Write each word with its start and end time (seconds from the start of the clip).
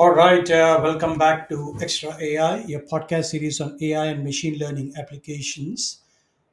All 0.00 0.14
right, 0.14 0.50
uh, 0.50 0.80
welcome 0.82 1.18
back 1.18 1.50
to 1.50 1.76
Extra 1.82 2.16
AI, 2.18 2.60
your 2.62 2.80
podcast 2.80 3.26
series 3.26 3.60
on 3.60 3.76
AI 3.82 4.06
and 4.06 4.24
machine 4.24 4.58
learning 4.58 4.94
applications. 4.96 6.00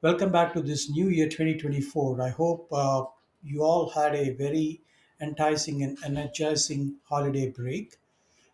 Welcome 0.02 0.34
back 0.34 0.52
to 0.52 0.62
this 0.62 0.90
new 0.90 1.08
year 1.08 1.30
2024. 1.30 2.22
I 2.22 2.28
hope 2.28 2.68
uh, 2.74 3.06
you 3.46 3.64
all 3.64 3.90
had 3.92 4.16
a 4.16 4.32
very 4.32 4.82
enticing 5.22 5.82
and 5.82 5.98
energizing 6.04 6.96
holiday 7.08 7.50
break. 7.50 7.96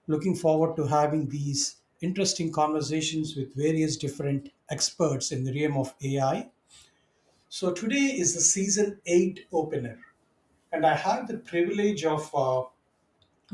Looking 0.06 0.36
forward 0.36 0.76
to 0.76 0.86
having 0.86 1.28
these 1.28 1.78
interesting 2.02 2.52
conversations 2.52 3.36
with 3.36 3.56
various 3.56 3.98
different 3.98 4.52
experts 4.70 5.32
in 5.32 5.44
the 5.44 5.60
realm 5.60 5.76
of 5.76 5.96
AI. 6.04 6.50
So, 7.50 7.72
today 7.72 8.14
is 8.16 8.36
the 8.36 8.42
season 8.42 9.00
8 9.08 9.48
opener, 9.52 9.98
and 10.72 10.86
I 10.86 10.96
have 10.96 11.28
the 11.28 11.40
privilege 11.40 12.06
of 12.06 12.30
uh, 12.36 12.66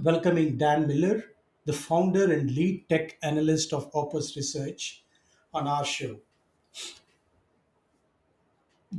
welcoming 0.04 0.58
Dan 0.58 0.88
Miller, 0.88 1.24
the 1.66 1.74
founder 1.74 2.32
and 2.32 2.52
lead 2.52 2.88
tech 2.90 3.18
analyst 3.22 3.74
of 3.74 3.90
Opus 3.94 4.36
Research, 4.36 5.04
on 5.54 5.68
our 5.68 5.86
show. 5.86 6.20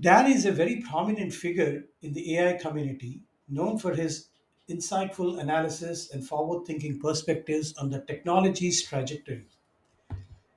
Dan 0.01 0.27
is 0.31 0.47
a 0.47 0.51
very 0.51 0.81
prominent 0.83 1.33
figure 1.33 1.85
in 2.03 2.13
the 2.13 2.37
AI 2.37 2.55
community, 2.55 3.23
known 3.49 3.79
for 3.79 3.95
his 3.95 4.29
insightful 4.69 5.41
analysis 5.41 6.11
and 6.11 6.27
forward 6.27 6.67
thinking 6.67 6.99
perspectives 6.99 7.77
on 7.77 7.91
the 7.91 8.01
technology's 8.01 8.83
trajectory. 8.83 9.47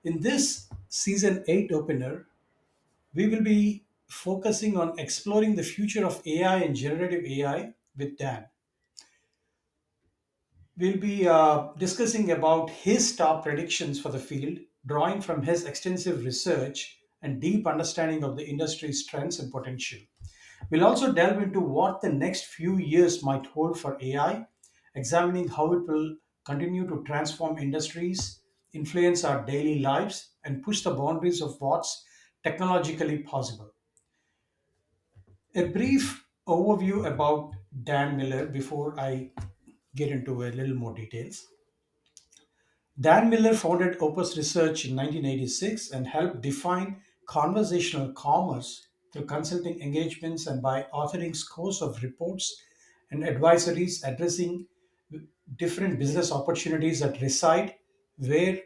In 0.03 0.19
this 0.21 0.69
season 0.88 1.44
8 1.47 1.71
opener, 1.71 2.27
we 3.13 3.27
will 3.27 3.44
be 3.44 3.86
focusing 4.08 4.77
on 4.77 4.99
exploring 4.99 5.55
the 5.55 5.64
future 5.64 6.05
of 6.05 6.21
AI 6.27 6.58
and 6.59 6.75
generative 6.75 7.25
AI 7.25 7.73
with 7.97 8.17
Dan. 8.17 8.47
We'll 10.75 10.97
be 10.97 11.27
uh, 11.27 11.67
discussing 11.77 12.31
about 12.31 12.71
his 12.71 13.16
top 13.16 13.43
predictions 13.43 14.02
for 14.02 14.09
the 14.09 14.17
field, 14.17 14.57
drawing 14.88 15.21
from 15.21 15.43
his 15.43 15.65
extensive 15.65 16.25
research 16.25 16.97
and 17.21 17.39
deep 17.39 17.67
understanding 17.67 18.23
of 18.23 18.35
the 18.35 18.47
industry's 18.47 19.05
trends 19.05 19.39
and 19.39 19.52
potential. 19.52 19.99
We'll 20.71 20.85
also 20.85 21.11
delve 21.11 21.43
into 21.43 21.59
what 21.59 22.02
the 22.02 22.11
next 22.11 22.45
few 22.45 22.77
years 22.77 23.23
might 23.23 23.45
hold 23.45 23.80
for 23.80 23.99
AI, 24.02 24.47
examining 24.95 25.47
how 25.47 25.73
it 25.73 25.88
will 25.88 26.15
continue 26.43 26.87
to 26.87 27.03
transform 27.05 27.59
industries, 27.59 28.39
influence 28.73 29.23
our 29.23 29.45
daily 29.45 29.77
lives, 29.77 30.31
and 30.43 30.63
push 30.63 30.81
the 30.81 30.91
boundaries 30.91 31.41
of 31.41 31.55
what's 31.59 32.03
technologically 32.43 33.19
possible. 33.19 33.75
A 35.53 35.65
brief 35.65 36.25
overview 36.47 37.05
about 37.05 37.53
Dan 37.83 38.17
Miller 38.17 38.47
before 38.47 38.99
I 38.99 39.30
get 39.95 40.09
into 40.09 40.44
a 40.44 40.52
little 40.52 40.75
more 40.75 40.94
details. 40.94 41.45
Dan 42.99 43.30
Miller 43.30 43.53
founded 43.53 43.97
Opus 44.02 44.38
Research 44.38 44.86
in 44.86 44.95
1986 44.95 45.91
and 45.91 46.08
helped 46.08 46.41
define 46.41 47.02
conversational 47.27 48.14
commerce 48.14 48.88
through 49.11 49.25
consulting 49.25 49.81
engagements 49.81 50.47
and 50.47 50.61
by 50.61 50.86
authoring 50.94 51.36
scores 51.36 51.81
of 51.81 52.02
reports 52.03 52.61
and 53.11 53.23
advisories 53.23 54.03
addressing 54.08 54.67
different 55.58 55.99
business 55.99 56.31
opportunities 56.31 56.99
that 56.99 57.21
reside 57.21 57.75
where 58.17 58.59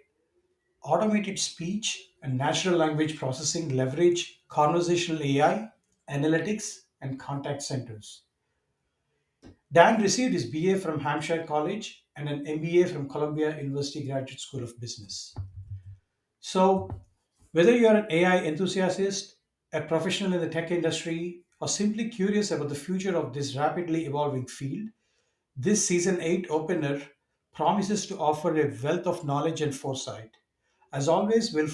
automated 0.84 1.40
speech 1.40 2.12
and 2.22 2.38
natural 2.38 2.78
language 2.78 3.18
processing 3.18 3.70
leverage 3.76 4.42
conversational 4.50 5.22
AI, 5.22 5.70
analytics, 6.10 6.80
and 7.02 7.20
contact 7.20 7.62
centers. 7.62 8.24
Dan 9.72 10.02
received 10.02 10.34
his 10.34 10.46
BA 10.46 10.80
from 10.80 11.00
Hampshire 11.00 11.44
College 11.46 12.06
and 12.16 12.30
an 12.30 12.46
MBA 12.46 12.90
from 12.90 13.10
Columbia 13.10 13.58
University 13.58 14.06
Graduate 14.06 14.40
School 14.40 14.64
of 14.64 14.80
Business. 14.80 15.36
So, 16.40 16.90
whether 17.52 17.76
you 17.76 17.88
are 17.88 17.98
an 17.98 18.08
AI 18.10 18.44
enthusiast, 18.46 19.36
a 19.74 19.82
professional 19.82 20.34
in 20.34 20.40
the 20.40 20.50
tech 20.50 20.72
industry, 20.72 21.42
or 21.60 21.68
simply 21.68 22.08
curious 22.08 22.52
about 22.52 22.70
the 22.70 22.76
future 22.76 23.18
of 23.18 23.34
this 23.34 23.56
rapidly 23.56 24.06
evolving 24.06 24.48
field, 24.48 24.88
this 25.58 25.86
season 25.86 26.22
8 26.22 26.48
opener 26.50 27.02
promises 27.54 28.06
to 28.06 28.18
offer 28.18 28.56
a 28.56 28.74
wealth 28.82 29.06
of 29.08 29.26
knowledge 29.26 29.62
and 29.62 29.76
foresight. 29.76 30.30
As 30.94 31.10
always, 31.10 31.52
we'll 31.54 31.70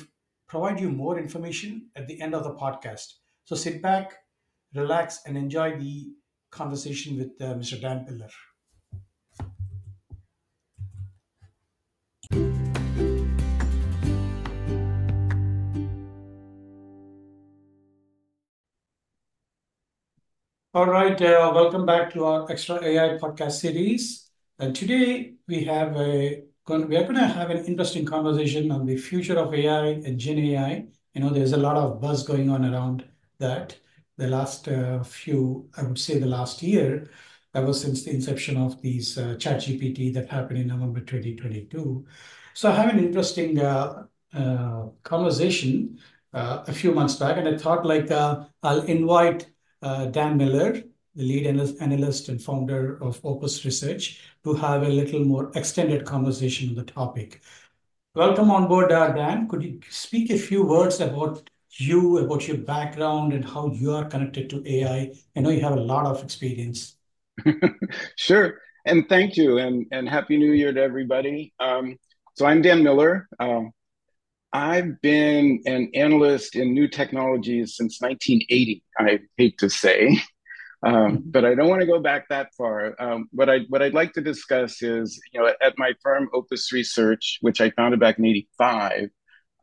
provide 0.47 0.79
you 0.79 0.89
more 0.89 1.19
information 1.19 1.89
at 1.95 2.07
the 2.07 2.19
end 2.21 2.33
of 2.33 2.43
the 2.43 2.55
podcast. 2.55 3.13
So 3.43 3.55
sit 3.55 3.81
back, 3.81 4.13
relax, 4.73 5.19
and 5.27 5.37
enjoy 5.37 5.77
the 5.77 6.13
conversation 6.53 7.17
with 7.17 7.31
uh, 7.41 7.55
Mr. 7.55 7.81
Dan 7.81 8.05
Miller. 8.05 8.29
All 20.75 20.87
right, 20.87 21.21
uh, 21.21 21.51
welcome 21.53 21.85
back 21.85 22.11
to 22.13 22.25
our 22.25 22.51
Extra 22.51 22.83
AI 22.83 23.17
podcast 23.19 23.53
series. 23.53 24.31
And 24.57 24.75
today 24.75 25.33
we 25.47 25.63
have 25.65 25.95
a 25.95 26.43
we 26.67 26.95
are 26.95 27.03
going 27.03 27.15
to 27.15 27.27
have 27.27 27.49
an 27.49 27.65
interesting 27.65 28.05
conversation 28.05 28.71
on 28.71 28.85
the 28.85 28.97
future 28.97 29.37
of 29.37 29.53
AI 29.53 29.87
and 30.05 30.17
Gen 30.17 30.39
AI. 30.39 30.85
You 31.13 31.21
know, 31.21 31.29
there's 31.29 31.51
a 31.51 31.57
lot 31.57 31.75
of 31.75 31.99
buzz 32.01 32.23
going 32.23 32.49
on 32.49 32.65
around 32.65 33.03
that. 33.39 33.75
The 34.17 34.27
last 34.27 34.67
uh, 34.67 35.03
few, 35.03 35.69
I 35.75 35.83
would 35.83 35.97
say, 35.97 36.19
the 36.19 36.27
last 36.27 36.61
year, 36.61 37.09
ever 37.55 37.73
since 37.73 38.03
the 38.03 38.11
inception 38.11 38.57
of 38.57 38.81
these 38.81 39.17
uh, 39.17 39.35
ChatGPT 39.37 40.13
that 40.13 40.29
happened 40.29 40.59
in 40.59 40.67
November 40.67 40.99
2022. 41.01 42.05
So 42.53 42.71
I 42.71 42.75
have 42.75 42.93
an 42.93 42.99
interesting 42.99 43.59
uh, 43.59 44.03
conversation 45.03 45.99
a 46.33 46.73
few 46.73 46.93
months 46.93 47.15
back, 47.15 47.37
and 47.37 47.47
I 47.47 47.57
thought 47.57 47.85
like 47.85 48.11
I'll 48.11 48.81
invite 48.81 49.47
Dan 49.81 50.37
Miller, 50.37 50.73
the 51.15 51.23
lead 51.23 51.45
analyst 51.79 52.29
and 52.29 52.41
founder 52.41 53.01
of 53.03 53.19
Opus 53.23 53.65
Research, 53.65 54.21
to 54.43 54.53
have 54.53 54.83
a 54.83 54.89
little 54.89 55.23
more 55.23 55.51
extended 55.55 56.05
conversation 56.05 56.69
on 56.69 56.75
the 56.75 56.83
topic. 56.83 57.41
Welcome 58.15 58.51
on 58.51 58.67
board, 58.67 58.89
Dan. 58.89 59.47
Could 59.47 59.63
you 59.63 59.79
speak 59.89 60.29
a 60.29 60.37
few 60.37 60.63
words 60.63 60.99
about 60.99 61.49
you, 61.77 62.19
about 62.19 62.47
your 62.47 62.57
background, 62.57 63.33
and 63.33 63.43
how 63.43 63.71
you 63.71 63.93
are 63.93 64.05
connected 64.05 64.49
to 64.51 64.63
AI? 64.65 65.13
I 65.35 65.39
know 65.39 65.49
you 65.49 65.61
have 65.61 65.73
a 65.73 65.81
lot 65.81 66.05
of 66.05 66.23
experience. 66.23 66.95
sure. 68.15 68.59
And 68.85 69.07
thank 69.07 69.37
you, 69.37 69.57
and, 69.57 69.85
and 69.91 70.09
Happy 70.09 70.37
New 70.37 70.51
Year 70.51 70.73
to 70.73 70.81
everybody. 70.81 71.53
Um, 71.59 71.97
so 72.35 72.45
I'm 72.45 72.61
Dan 72.61 72.83
Miller. 72.83 73.27
Um, 73.39 73.71
I've 74.51 75.01
been 75.01 75.61
an 75.65 75.89
analyst 75.95 76.55
in 76.55 76.73
new 76.73 76.87
technologies 76.87 77.75
since 77.75 77.99
1980. 78.01 78.83
I 78.99 79.19
hate 79.37 79.57
to 79.59 79.69
say, 79.69 80.21
um, 80.85 80.93
mm-hmm. 80.93 81.15
but 81.25 81.43
I 81.43 81.55
don't 81.55 81.69
want 81.69 81.81
to 81.81 81.87
go 81.87 81.99
back 81.99 82.29
that 82.29 82.49
far. 82.55 82.95
Um, 82.99 83.29
what 83.31 83.49
I 83.49 83.59
what 83.69 83.81
I'd 83.81 83.95
like 83.95 84.13
to 84.13 84.21
discuss 84.21 84.81
is, 84.83 85.19
you 85.31 85.39
know, 85.39 85.51
at 85.61 85.73
my 85.77 85.93
firm 86.03 86.29
Opus 86.33 86.71
Research, 86.71 87.39
which 87.41 87.61
I 87.61 87.71
founded 87.71 87.99
back 87.99 88.19
in 88.19 88.25
'85, 88.25 89.09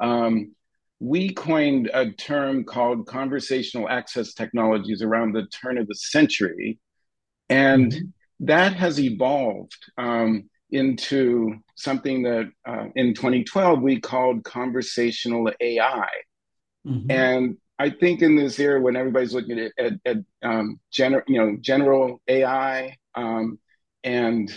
um, 0.01 0.57
we 1.01 1.33
coined 1.33 1.91
a 1.93 2.11
term 2.13 2.65
called 2.65 3.07
conversational 3.07 3.89
access 3.89 4.35
technologies 4.35 5.03
around 5.03 5.33
the 5.33 5.47
turn 5.47 5.79
of 5.79 5.89
the 5.89 5.95
century, 5.95 6.79
and 7.49 7.93
mm-hmm. 7.93 8.47
that 8.47 8.75
has 8.75 9.01
evolved. 9.01 9.79
Um, 9.99 10.51
into 10.73 11.57
something 11.75 12.23
that 12.23 12.51
uh, 12.67 12.87
in 12.95 13.15
2012 13.15 13.83
we 13.83 14.01
called 14.01 14.45
conversational 14.45 15.51
AI. 15.61 16.09
Mm-hmm. 16.87 17.11
And 17.11 17.57
I 17.79 17.91
think 17.91 18.23
in 18.23 18.37
this 18.37 18.59
era 18.59 18.81
when 18.81 18.97
everybody's 18.97 19.35
looking 19.35 19.59
at, 19.59 19.73
at, 19.79 19.93
at 20.05 20.17
um, 20.43 20.79
gener- 20.93 21.25
you 21.27 21.39
know, 21.39 21.57
general 21.61 22.21
AI 22.29 22.97
um, 23.15 23.59
and 24.05 24.53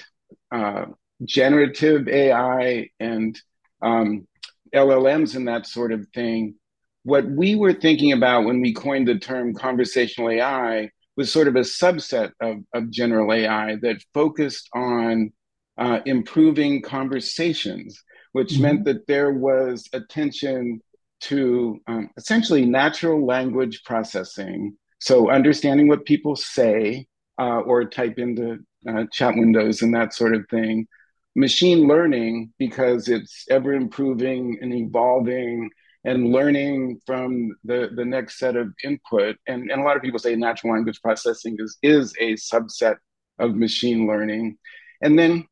uh, 0.52 0.86
generative 1.24 2.08
AI 2.08 2.90
and 3.00 3.40
um, 3.82 4.28
LLMs 4.74 5.36
and 5.36 5.48
that 5.48 5.66
sort 5.66 5.92
of 5.92 6.08
thing, 6.14 6.56
what 7.04 7.26
we 7.26 7.56
were 7.56 7.74
thinking 7.74 8.12
about 8.12 8.46
when 8.46 8.62
we 8.62 8.74
coined 8.74 9.08
the 9.08 9.20
term 9.20 9.54
conversational 9.54 10.30
AI 10.30 10.90
was 11.16 11.32
sort 11.32 11.48
of 11.48 11.56
a 11.56 11.62
subset 11.62 12.32
of, 12.42 12.58
of 12.74 12.90
general 12.90 13.32
AI 13.32 13.76
that 13.82 14.04
focused 14.14 14.70
on 14.74 15.32
uh, 15.78 16.00
improving 16.06 16.82
conversations, 16.82 18.02
which 18.32 18.54
mm-hmm. 18.54 18.62
meant 18.62 18.86
that 18.86 19.08
there 19.08 19.32
was 19.32 19.88
attention 19.94 20.80
to 21.22 21.80
um, 21.88 22.10
essentially 22.18 22.66
natural 22.66 23.26
language 23.26 23.82
processing. 23.86 24.76
So, 25.00 25.30
understanding 25.30 25.88
what 25.88 26.06
people 26.06 26.36
say 26.36 27.08
uh, 27.40 27.60
or 27.62 27.86
type 27.86 28.18
into 28.18 28.60
uh, 28.88 29.06
chat 29.12 29.36
windows 29.36 29.82
and 29.82 29.94
that 29.96 30.14
sort 30.14 30.36
of 30.36 30.46
thing. 30.50 30.88
Machine 31.36 31.88
learning, 31.88 32.54
because 32.60 33.08
it's 33.08 33.46
ever 33.50 33.74
improving 33.74 34.58
and 34.62 34.74
evolving 34.74 35.70
and 36.06 36.32
learning 36.32 37.00
from 37.06 37.56
the, 37.64 37.90
the 37.96 38.06
next 38.06 38.38
set 38.38 38.56
of 38.56 38.74
input. 38.84 39.38
And, 39.48 39.72
and 39.72 39.82
a 39.82 39.84
lot 39.84 39.96
of 39.96 40.04
people 40.04 40.20
say 40.20 40.36
natural 40.36 40.74
language 40.74 41.02
processing 41.02 41.56
is, 41.60 41.78
is 41.82 42.14
a 42.20 42.34
subset 42.34 42.98
of 43.40 43.56
machine 43.56 44.06
learning. 44.06 44.58
And 45.02 45.18
then 45.18 45.46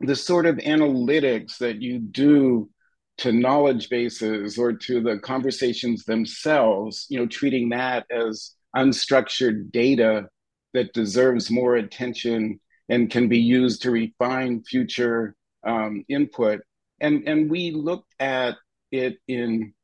the 0.00 0.16
sort 0.16 0.46
of 0.46 0.56
analytics 0.56 1.58
that 1.58 1.80
you 1.80 1.98
do 1.98 2.70
to 3.18 3.32
knowledge 3.32 3.88
bases 3.88 4.58
or 4.58 4.72
to 4.72 5.00
the 5.00 5.18
conversations 5.18 6.04
themselves, 6.04 7.06
you 7.08 7.18
know, 7.18 7.26
treating 7.26 7.70
that 7.70 8.06
as 8.10 8.52
unstructured 8.76 9.70
data 9.70 10.28
that 10.74 10.92
deserves 10.92 11.50
more 11.50 11.76
attention 11.76 12.60
and 12.88 13.10
can 13.10 13.28
be 13.28 13.38
used 13.38 13.82
to 13.82 13.90
refine 13.90 14.62
future 14.62 15.34
um, 15.66 16.04
input. 16.08 16.60
And 17.00 17.28
and 17.28 17.50
we 17.50 17.72
looked 17.72 18.14
at 18.20 18.56
it 18.90 19.18
in 19.28 19.74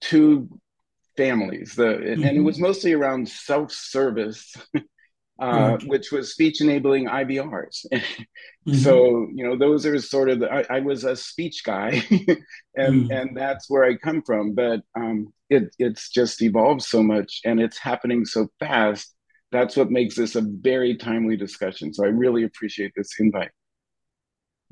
two 0.00 0.48
families. 1.16 1.74
The 1.74 1.84
mm-hmm. 1.84 2.24
and 2.24 2.36
it 2.36 2.42
was 2.42 2.58
mostly 2.58 2.92
around 2.92 3.28
self-service 3.28 4.56
uh, 5.40 5.78
which 5.86 6.12
was 6.12 6.32
speech 6.32 6.60
enabling 6.60 7.06
IVRs. 7.06 7.86
mm-hmm. 7.92 8.74
So, 8.74 9.26
you 9.34 9.46
know, 9.46 9.56
those 9.56 9.86
are 9.86 9.98
sort 9.98 10.28
of 10.28 10.40
the, 10.40 10.52
I, 10.52 10.76
I 10.76 10.80
was 10.80 11.04
a 11.04 11.16
speech 11.16 11.64
guy 11.64 12.02
and, 12.76 13.08
mm. 13.08 13.10
and 13.10 13.34
that's 13.34 13.68
where 13.70 13.84
I 13.84 13.96
come 13.96 14.22
from. 14.22 14.54
But 14.54 14.82
um, 14.94 15.32
it, 15.48 15.74
it's 15.78 16.10
just 16.10 16.42
evolved 16.42 16.82
so 16.82 17.02
much 17.02 17.40
and 17.44 17.58
it's 17.58 17.78
happening 17.78 18.26
so 18.26 18.48
fast. 18.60 19.14
That's 19.52 19.76
what 19.76 19.90
makes 19.90 20.14
this 20.16 20.36
a 20.36 20.42
very 20.42 20.96
timely 20.96 21.36
discussion. 21.36 21.92
So 21.92 22.04
I 22.04 22.08
really 22.08 22.44
appreciate 22.44 22.92
this 22.96 23.18
invite. 23.18 23.50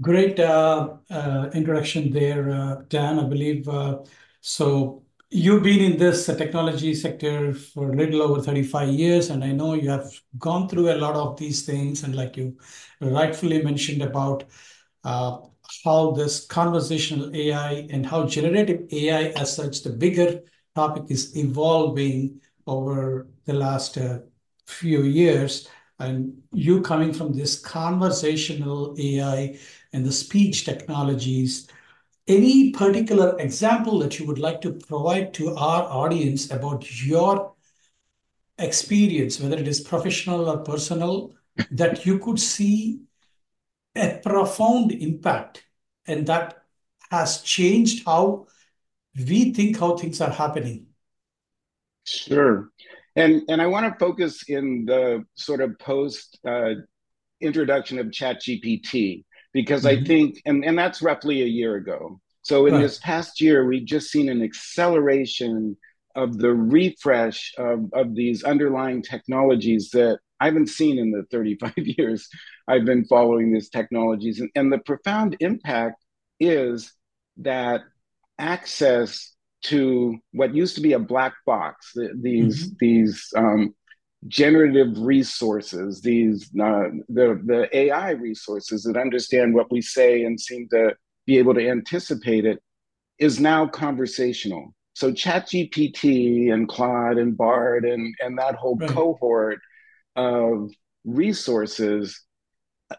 Great 0.01 0.39
uh, 0.39 0.95
uh, 1.11 1.51
introduction 1.53 2.13
there, 2.13 2.51
uh, 2.51 2.77
Dan. 2.89 3.19
I 3.19 3.25
believe 3.25 3.69
uh, 3.69 3.99
so 4.41 5.03
You've 5.31 5.63
been 5.63 5.81
in 5.93 5.99
this 5.99 6.25
technology 6.25 6.95
sector 6.95 7.53
for 7.53 7.93
a 7.93 7.95
little 7.95 8.23
over 8.23 8.41
35 8.41 8.89
years, 8.89 9.29
and 9.29 9.45
I 9.45 9.53
know 9.53 9.75
you 9.75 9.91
have 9.91 10.11
gone 10.39 10.71
through 10.71 10.91
a 10.91 10.97
lot 10.97 11.17
of 11.17 11.37
these 11.37 11.67
things, 11.67 12.03
and 12.03 12.15
like 12.15 12.39
you 12.39 12.57
rightfully 13.03 13.61
mentioned 13.63 14.01
about 14.01 14.45
uh, 15.05 15.37
how 15.85 16.13
this 16.13 16.47
conversational 16.47 17.35
AI 17.37 17.87
and 17.91 18.07
how 18.07 18.27
generative 18.27 18.89
AI 18.91 19.23
as 19.37 19.55
such, 19.55 19.83
the 19.83 19.91
bigger 19.91 20.41
topic 20.75 21.05
is 21.11 21.37
evolving 21.37 22.41
over 22.67 23.29
the 23.45 23.53
last 23.53 23.99
uh, 23.99 24.21
few 24.69 25.03
years. 25.03 25.69
And 25.99 26.43
you 26.53 26.81
coming 26.83 27.13
from 27.13 27.33
this 27.33 27.59
conversational 27.59 28.95
AI 28.99 29.59
and 29.93 30.05
the 30.05 30.13
speech 30.13 30.65
technologies, 30.65 31.69
any 32.29 32.71
particular 32.71 33.37
example 33.41 33.99
that 34.01 34.19
you 34.19 34.27
would 34.27 34.39
like 34.39 34.61
to 34.61 34.73
provide 34.73 35.35
to 35.35 35.57
our 35.57 35.83
audience 35.85 36.51
about 36.53 37.05
your 37.05 37.55
experience, 38.59 39.41
whether 39.41 39.57
it 39.57 39.67
is 39.67 39.81
professional 39.81 40.49
or 40.49 40.59
personal, 40.59 41.35
that 41.73 42.07
you 42.07 42.19
could 42.19 42.39
see 42.39 43.01
a 43.97 44.21
profound 44.23 44.93
impact 44.93 45.65
and 46.07 46.27
that 46.27 46.63
has 47.11 47.43
changed 47.43 48.05
how 48.05 48.47
we 49.17 49.53
think 49.53 49.79
how 49.79 49.97
things 49.97 50.21
are 50.21 50.31
happening? 50.31 50.87
Sure. 52.05 52.71
And, 53.19 53.43
and 53.49 53.61
I 53.61 53.67
want 53.67 53.93
to 53.93 53.99
focus 53.99 54.45
in 54.49 54.85
the 54.85 55.25
sort 55.35 55.61
of 55.61 55.79
post 55.79 56.39
uh, 56.47 56.75
introduction 57.41 57.99
of 57.99 58.07
ChatGPT 58.07 59.25
because 59.53 59.85
mm-hmm. 59.85 60.03
I 60.03 60.07
think, 60.07 60.41
and, 60.47 60.65
and 60.65 60.79
that's 60.79 61.03
roughly 61.03 61.43
a 61.43 61.47
year 61.47 61.75
ago. 61.77 62.21
So 62.43 62.67
in 62.67 62.75
right. 62.75 62.83
this 62.83 62.99
past 62.99 63.41
year, 63.41 63.67
we've 63.67 63.85
just 63.85 64.11
seen 64.11 64.29
an 64.29 64.43
acceleration 64.43 65.77
of 66.15 66.39
the 66.39 66.53
refresh 66.53 67.53
of, 67.59 67.91
of 67.93 68.15
these 68.15 68.45
underlying 68.45 69.03
technologies 69.03 69.91
that 69.91 70.19
I 70.41 70.47
haven't 70.47 70.69
seen 70.69 70.99
in 70.99 71.11
the 71.11 71.25
35 71.31 71.73
years 71.77 72.29
I've 72.69 72.85
been 72.85 73.05
following 73.05 73.53
these 73.53 73.69
technologies. 73.69 74.41
And, 74.41 74.51
and 74.55 74.73
the 74.73 74.79
profound 74.79 75.37
impact 75.41 76.05
is 76.39 76.93
that 77.39 77.83
access 78.39 79.35
to 79.65 80.17
what 80.33 80.55
used 80.55 80.77
to 80.77 80.81
be 80.81 80.93
a 80.93 80.99
black 80.99 81.35
box, 81.45 81.93
the, 81.95 82.11
these, 82.21 82.67
mm-hmm. 82.67 82.75
these 82.81 83.29
um, 83.37 83.75
generative 84.27 84.99
resources, 84.99 86.01
these 86.01 86.51
uh, 86.61 86.89
the 87.09 87.41
the 87.45 87.69
AI 87.73 88.11
resources 88.11 88.83
that 88.83 88.97
understand 88.97 89.55
what 89.55 89.71
we 89.71 89.81
say 89.81 90.25
and 90.25 90.41
seem 90.41 90.69
to 90.71 90.97
be 91.27 91.39
able 91.39 91.55
to 91.55 91.69
anticipate 91.69 92.45
it, 92.45 92.61
is 93.19 93.39
now 93.39 93.67
conversational. 93.67 94.75
So 94.95 95.13
ChatGPT 95.13 96.53
and 96.53 96.69
Claude 96.69 97.19
and 97.19 97.37
Bard 97.37 97.85
and 97.85 98.15
and 98.21 98.39
that 98.39 98.57
whole 98.57 98.77
right. 98.77 98.91
cohort 98.91 99.61
of 100.17 100.71
resources 101.05 102.21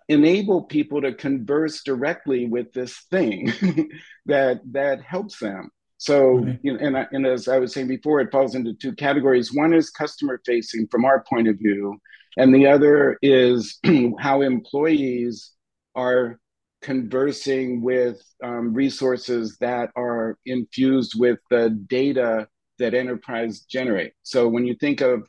enable 0.08 0.64
people 0.64 1.02
to 1.02 1.14
converse 1.14 1.84
directly 1.84 2.46
with 2.46 2.72
this 2.74 2.98
thing 3.12 3.52
that 4.28 4.62
that 4.72 5.02
helps 5.02 5.40
them 5.40 5.70
so, 6.00 6.38
right. 6.38 6.60
you 6.64 6.74
know, 6.74 6.80
and, 6.80 6.98
I, 6.98 7.08
and 7.12 7.28
as 7.28 7.50
I 7.50 7.60
was 7.60 7.74
saying 7.74 7.88
before, 7.88 8.22
it 8.22 8.32
falls 8.32 8.56
into 8.56 8.74
two 8.74 8.94
categories. 8.94 9.54
One 9.54 9.74
is 9.74 9.90
customer 9.90 10.42
facing 10.46 10.88
from 10.88 11.04
our 11.04 11.26
point 11.30 11.50
of 11.50 11.58
view, 11.58 12.00
and 12.38 12.56
the 12.56 12.68
other 12.68 13.18
is 13.22 13.80
how 14.20 14.42
employees 14.42 15.52
are 15.96 16.40
conversing 16.82 17.82
with 17.82 18.24
um, 18.42 18.74
resources 18.74 19.58
that 19.60 19.90
are 19.98 20.38
infused 20.46 21.20
with 21.20 21.40
the 21.50 21.70
data 21.90 22.48
that 22.78 22.94
enterprise 22.94 23.60
generate. 23.70 24.14
So 24.24 24.48
when 24.48 24.66
you 24.66 24.76
think 24.80 25.02
of 25.02 25.28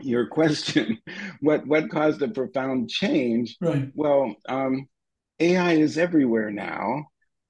your 0.00 0.26
question, 0.28 0.98
what 1.40 1.66
what 1.66 1.90
caused 1.90 2.22
a 2.22 2.28
profound 2.28 2.90
change? 2.90 3.56
Right. 3.60 3.90
Well, 3.92 4.36
um, 4.48 4.86
AI 5.40 5.72
is 5.72 5.98
everywhere 5.98 6.52
now 6.52 7.06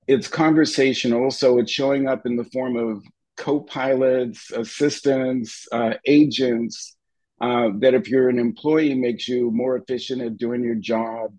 it's 0.07 0.29
conversational, 0.29 1.31
so 1.31 1.59
it's 1.59 1.73
showing 1.73 2.07
up 2.07 2.27
in 2.27 2.37
the 2.37 2.45
form 2.45 2.77
of 2.77 3.03
co-pilots, 3.37 4.51
assistants, 4.51 5.67
uh, 5.73 5.95
agents. 6.07 6.97
Uh, 7.41 7.71
that 7.79 7.95
if 7.95 8.09
you're 8.09 8.29
an 8.29 8.39
employee 8.39 8.95
makes 8.95 9.29
you 9.29 9.51
more 9.51 9.77
efficient 9.77 10.23
at 10.23 10.37
doing 10.39 10.63
your 10.63 10.77
job, 10.77 11.35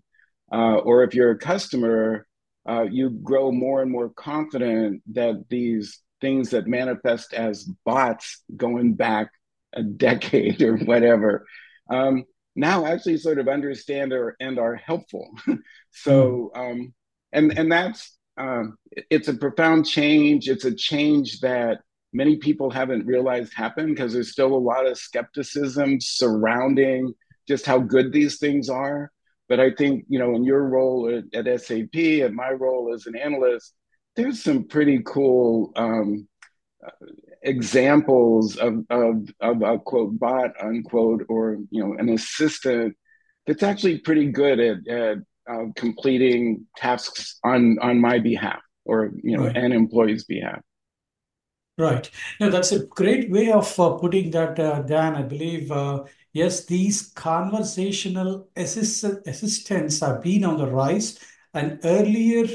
uh, 0.52 0.76
or 0.76 1.02
if 1.02 1.14
you're 1.14 1.30
a 1.30 1.38
customer, 1.38 2.26
uh, 2.68 2.82
you 2.82 3.10
grow 3.10 3.50
more 3.50 3.82
and 3.82 3.90
more 3.90 4.10
confident 4.10 5.02
that 5.12 5.42
these 5.48 6.00
things 6.20 6.50
that 6.50 6.66
manifest 6.66 7.32
as 7.32 7.64
bots 7.84 8.42
going 8.56 8.94
back 8.94 9.30
a 9.72 9.82
decade 9.82 10.62
or 10.68 10.76
whatever 10.78 11.46
um, 11.90 12.24
now 12.54 12.86
actually 12.86 13.18
sort 13.18 13.38
of 13.38 13.48
understand 13.48 14.12
or 14.12 14.36
and 14.40 14.58
are 14.58 14.74
helpful. 14.74 15.30
so 15.90 16.50
hmm. 16.54 16.60
um, 16.60 16.94
and 17.32 17.58
and 17.58 17.70
that's 17.70 18.16
um, 18.38 18.76
it's 18.90 19.28
a 19.28 19.34
profound 19.34 19.86
change. 19.86 20.48
It's 20.48 20.64
a 20.64 20.74
change 20.74 21.40
that 21.40 21.80
many 22.12 22.36
people 22.36 22.70
haven't 22.70 23.06
realized 23.06 23.52
happened 23.54 23.94
because 23.94 24.12
there's 24.12 24.32
still 24.32 24.54
a 24.54 24.56
lot 24.56 24.86
of 24.86 24.98
skepticism 24.98 26.00
surrounding 26.00 27.14
just 27.48 27.66
how 27.66 27.78
good 27.78 28.12
these 28.12 28.38
things 28.38 28.68
are. 28.68 29.10
But 29.48 29.60
I 29.60 29.70
think, 29.70 30.04
you 30.08 30.18
know, 30.18 30.34
in 30.34 30.44
your 30.44 30.64
role 30.64 31.22
at, 31.34 31.46
at 31.46 31.60
SAP 31.60 31.94
and 31.94 32.34
my 32.34 32.50
role 32.50 32.92
as 32.92 33.06
an 33.06 33.16
analyst, 33.16 33.74
there's 34.16 34.42
some 34.42 34.64
pretty 34.64 35.02
cool 35.04 35.72
um, 35.76 36.26
examples 37.42 38.56
of, 38.56 38.84
of, 38.90 39.28
of 39.40 39.62
a 39.62 39.78
quote 39.78 40.18
bot 40.18 40.52
unquote 40.60 41.24
or 41.28 41.58
you 41.70 41.84
know 41.84 41.94
an 41.94 42.08
assistant 42.08 42.96
that's 43.46 43.62
actually 43.62 43.98
pretty 43.98 44.26
good 44.26 44.58
at, 44.58 44.88
at 44.88 45.18
uh, 45.50 45.66
completing 45.74 46.66
tasks 46.76 47.38
on 47.44 47.78
on 47.80 48.00
my 48.00 48.18
behalf 48.18 48.60
or 48.84 49.10
you 49.22 49.36
know 49.36 49.44
right. 49.44 49.56
an 49.56 49.72
employee's 49.72 50.24
behalf. 50.24 50.60
Right. 51.78 52.10
Now 52.40 52.48
that's 52.48 52.72
a 52.72 52.86
great 52.86 53.30
way 53.30 53.52
of 53.52 53.78
uh, 53.78 53.90
putting 53.98 54.30
that 54.30 54.58
uh, 54.58 54.80
dan 54.82 55.14
i 55.14 55.22
believe 55.22 55.70
uh, 55.70 56.04
yes 56.32 56.64
these 56.64 57.12
conversational 57.14 58.48
assist- 58.56 59.26
assistants 59.26 60.00
have 60.00 60.22
been 60.22 60.44
on 60.44 60.56
the 60.56 60.66
rise 60.66 61.18
and 61.52 61.78
earlier 61.84 62.46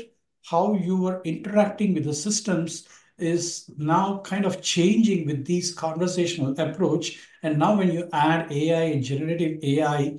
how 0.50 0.74
you 0.74 0.98
were 0.98 1.22
interacting 1.24 1.94
with 1.94 2.06
the 2.06 2.14
systems 2.14 2.88
is 3.18 3.70
now 3.78 4.20
kind 4.20 4.46
of 4.46 4.62
changing 4.62 5.28
with 5.28 5.46
these 5.46 5.74
conversational 5.74 6.60
approach. 6.60 7.20
And 7.44 7.60
now 7.60 7.78
when 7.78 7.92
you 7.92 8.10
add 8.12 8.52
ai 8.52 8.84
and 8.84 9.04
generative 9.04 9.64
ai 9.64 10.18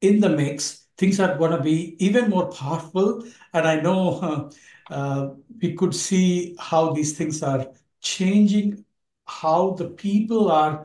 in 0.00 0.20
the 0.20 0.28
mix 0.28 0.86
things 0.98 1.20
are 1.20 1.38
going 1.38 1.52
to 1.52 1.62
be 1.62 1.96
even 2.04 2.28
more 2.28 2.50
powerful. 2.50 3.24
And 3.54 3.66
I 3.66 3.80
know 3.80 4.50
uh, 4.90 5.30
we 5.62 5.74
could 5.74 5.94
see 5.94 6.56
how 6.58 6.92
these 6.92 7.16
things 7.16 7.42
are 7.42 7.68
changing, 8.00 8.84
how 9.26 9.70
the 9.70 9.90
people 9.90 10.50
are 10.50 10.84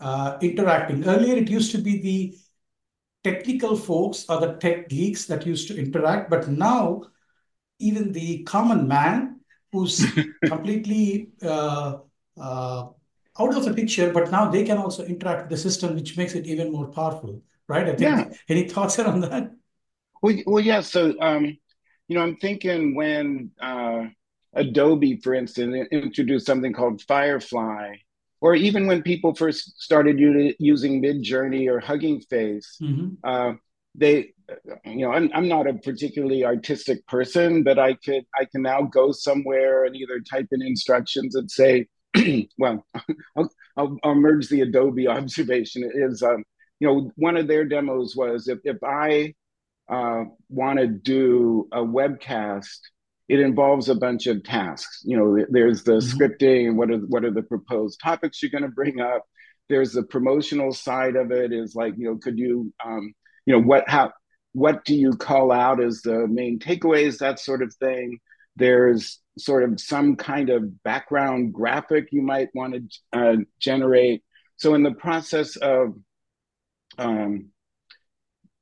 uh, 0.00 0.38
interacting. 0.40 1.04
Earlier, 1.06 1.36
it 1.36 1.50
used 1.50 1.72
to 1.72 1.78
be 1.78 2.00
the 2.00 2.38
technical 3.24 3.74
folks 3.74 4.26
or 4.28 4.38
the 4.38 4.54
tech 4.54 4.88
geeks 4.88 5.24
that 5.26 5.46
used 5.46 5.66
to 5.68 5.78
interact, 5.78 6.28
but 6.28 6.46
now 6.48 7.02
even 7.78 8.12
the 8.12 8.42
common 8.44 8.86
man 8.86 9.40
who's 9.72 10.04
completely 10.44 11.30
uh, 11.42 11.98
uh, 12.38 12.86
out 13.40 13.56
of 13.56 13.64
the 13.64 13.72
picture, 13.74 14.12
but 14.12 14.30
now 14.30 14.50
they 14.50 14.62
can 14.62 14.78
also 14.78 15.04
interact 15.04 15.42
with 15.42 15.50
the 15.50 15.56
system, 15.56 15.94
which 15.94 16.16
makes 16.16 16.34
it 16.34 16.46
even 16.46 16.70
more 16.70 16.86
powerful 16.86 17.40
right? 17.68 17.86
I 17.86 17.94
think 17.94 18.00
yeah. 18.00 18.28
any 18.48 18.68
thoughts 18.68 18.98
on 18.98 19.20
that? 19.20 19.50
Well, 20.22 20.36
well, 20.46 20.64
yeah. 20.64 20.80
So, 20.80 21.14
um, 21.20 21.56
you 22.08 22.16
know, 22.16 22.22
I'm 22.22 22.36
thinking 22.36 22.94
when 22.94 23.50
uh, 23.60 24.04
Adobe, 24.54 25.20
for 25.22 25.34
instance, 25.34 25.88
introduced 25.90 26.46
something 26.46 26.72
called 26.72 27.02
Firefly, 27.02 27.96
or 28.40 28.54
even 28.54 28.86
when 28.86 29.02
people 29.02 29.34
first 29.34 29.80
started 29.82 30.18
using 30.18 31.02
Midjourney 31.02 31.68
or 31.68 31.80
Hugging 31.80 32.20
Face, 32.20 32.76
mm-hmm. 32.80 33.14
uh, 33.24 33.54
they, 33.94 34.32
you 34.84 35.06
know, 35.06 35.12
I'm, 35.12 35.30
I'm 35.34 35.48
not 35.48 35.66
a 35.66 35.74
particularly 35.74 36.44
artistic 36.44 37.06
person, 37.06 37.62
but 37.62 37.78
I 37.78 37.94
could, 37.94 38.24
I 38.38 38.44
can 38.44 38.62
now 38.62 38.82
go 38.82 39.12
somewhere 39.12 39.84
and 39.84 39.96
either 39.96 40.20
type 40.20 40.48
in 40.52 40.62
instructions 40.62 41.36
and 41.36 41.50
say, 41.50 41.86
well, 42.58 42.84
I'll, 43.36 43.50
I'll, 43.76 43.96
I'll, 44.04 44.14
merge 44.14 44.48
the 44.48 44.60
Adobe 44.62 45.08
observation. 45.08 45.90
Is 45.94 46.22
um, 46.22 46.44
you 46.84 46.90
know, 46.90 47.10
one 47.16 47.38
of 47.38 47.48
their 47.48 47.64
demos 47.64 48.14
was 48.14 48.46
if 48.46 48.58
if 48.64 48.76
I 48.84 49.32
uh, 49.88 50.24
want 50.50 50.78
to 50.80 50.86
do 50.86 51.66
a 51.72 51.78
webcast, 51.78 52.78
it 53.26 53.40
involves 53.40 53.88
a 53.88 53.94
bunch 53.94 54.26
of 54.26 54.44
tasks. 54.44 55.00
You 55.02 55.16
know, 55.16 55.46
there's 55.48 55.82
the 55.82 55.92
mm-hmm. 55.92 56.22
scripting 56.22 56.74
what 56.74 56.90
are 56.90 56.98
what 56.98 57.24
are 57.24 57.30
the 57.30 57.42
proposed 57.42 58.00
topics 58.04 58.42
you're 58.42 58.50
going 58.50 58.64
to 58.64 58.68
bring 58.68 59.00
up. 59.00 59.24
There's 59.70 59.92
the 59.92 60.02
promotional 60.02 60.74
side 60.74 61.16
of 61.16 61.32
it. 61.32 61.54
Is 61.54 61.74
like 61.74 61.94
you 61.96 62.04
know, 62.04 62.18
could 62.18 62.38
you 62.38 62.70
um, 62.84 63.14
you 63.46 63.54
know 63.54 63.62
what 63.62 63.88
how 63.88 64.12
what 64.52 64.84
do 64.84 64.94
you 64.94 65.12
call 65.12 65.52
out 65.52 65.82
as 65.82 66.02
the 66.02 66.26
main 66.28 66.58
takeaways 66.58 67.16
that 67.18 67.40
sort 67.40 67.62
of 67.62 67.74
thing 67.76 68.20
there's 68.56 69.20
sort 69.38 69.64
of 69.64 69.80
some 69.80 70.16
kind 70.16 70.50
of 70.50 70.82
background 70.84 71.52
graphic 71.54 72.08
you 72.12 72.22
might 72.22 72.50
want 72.54 72.74
to 72.74 73.18
uh, 73.18 73.36
generate. 73.58 74.22
So, 74.58 74.74
in 74.74 74.84
the 74.84 74.92
process 74.92 75.56
of 75.56 75.94
um, 76.98 77.50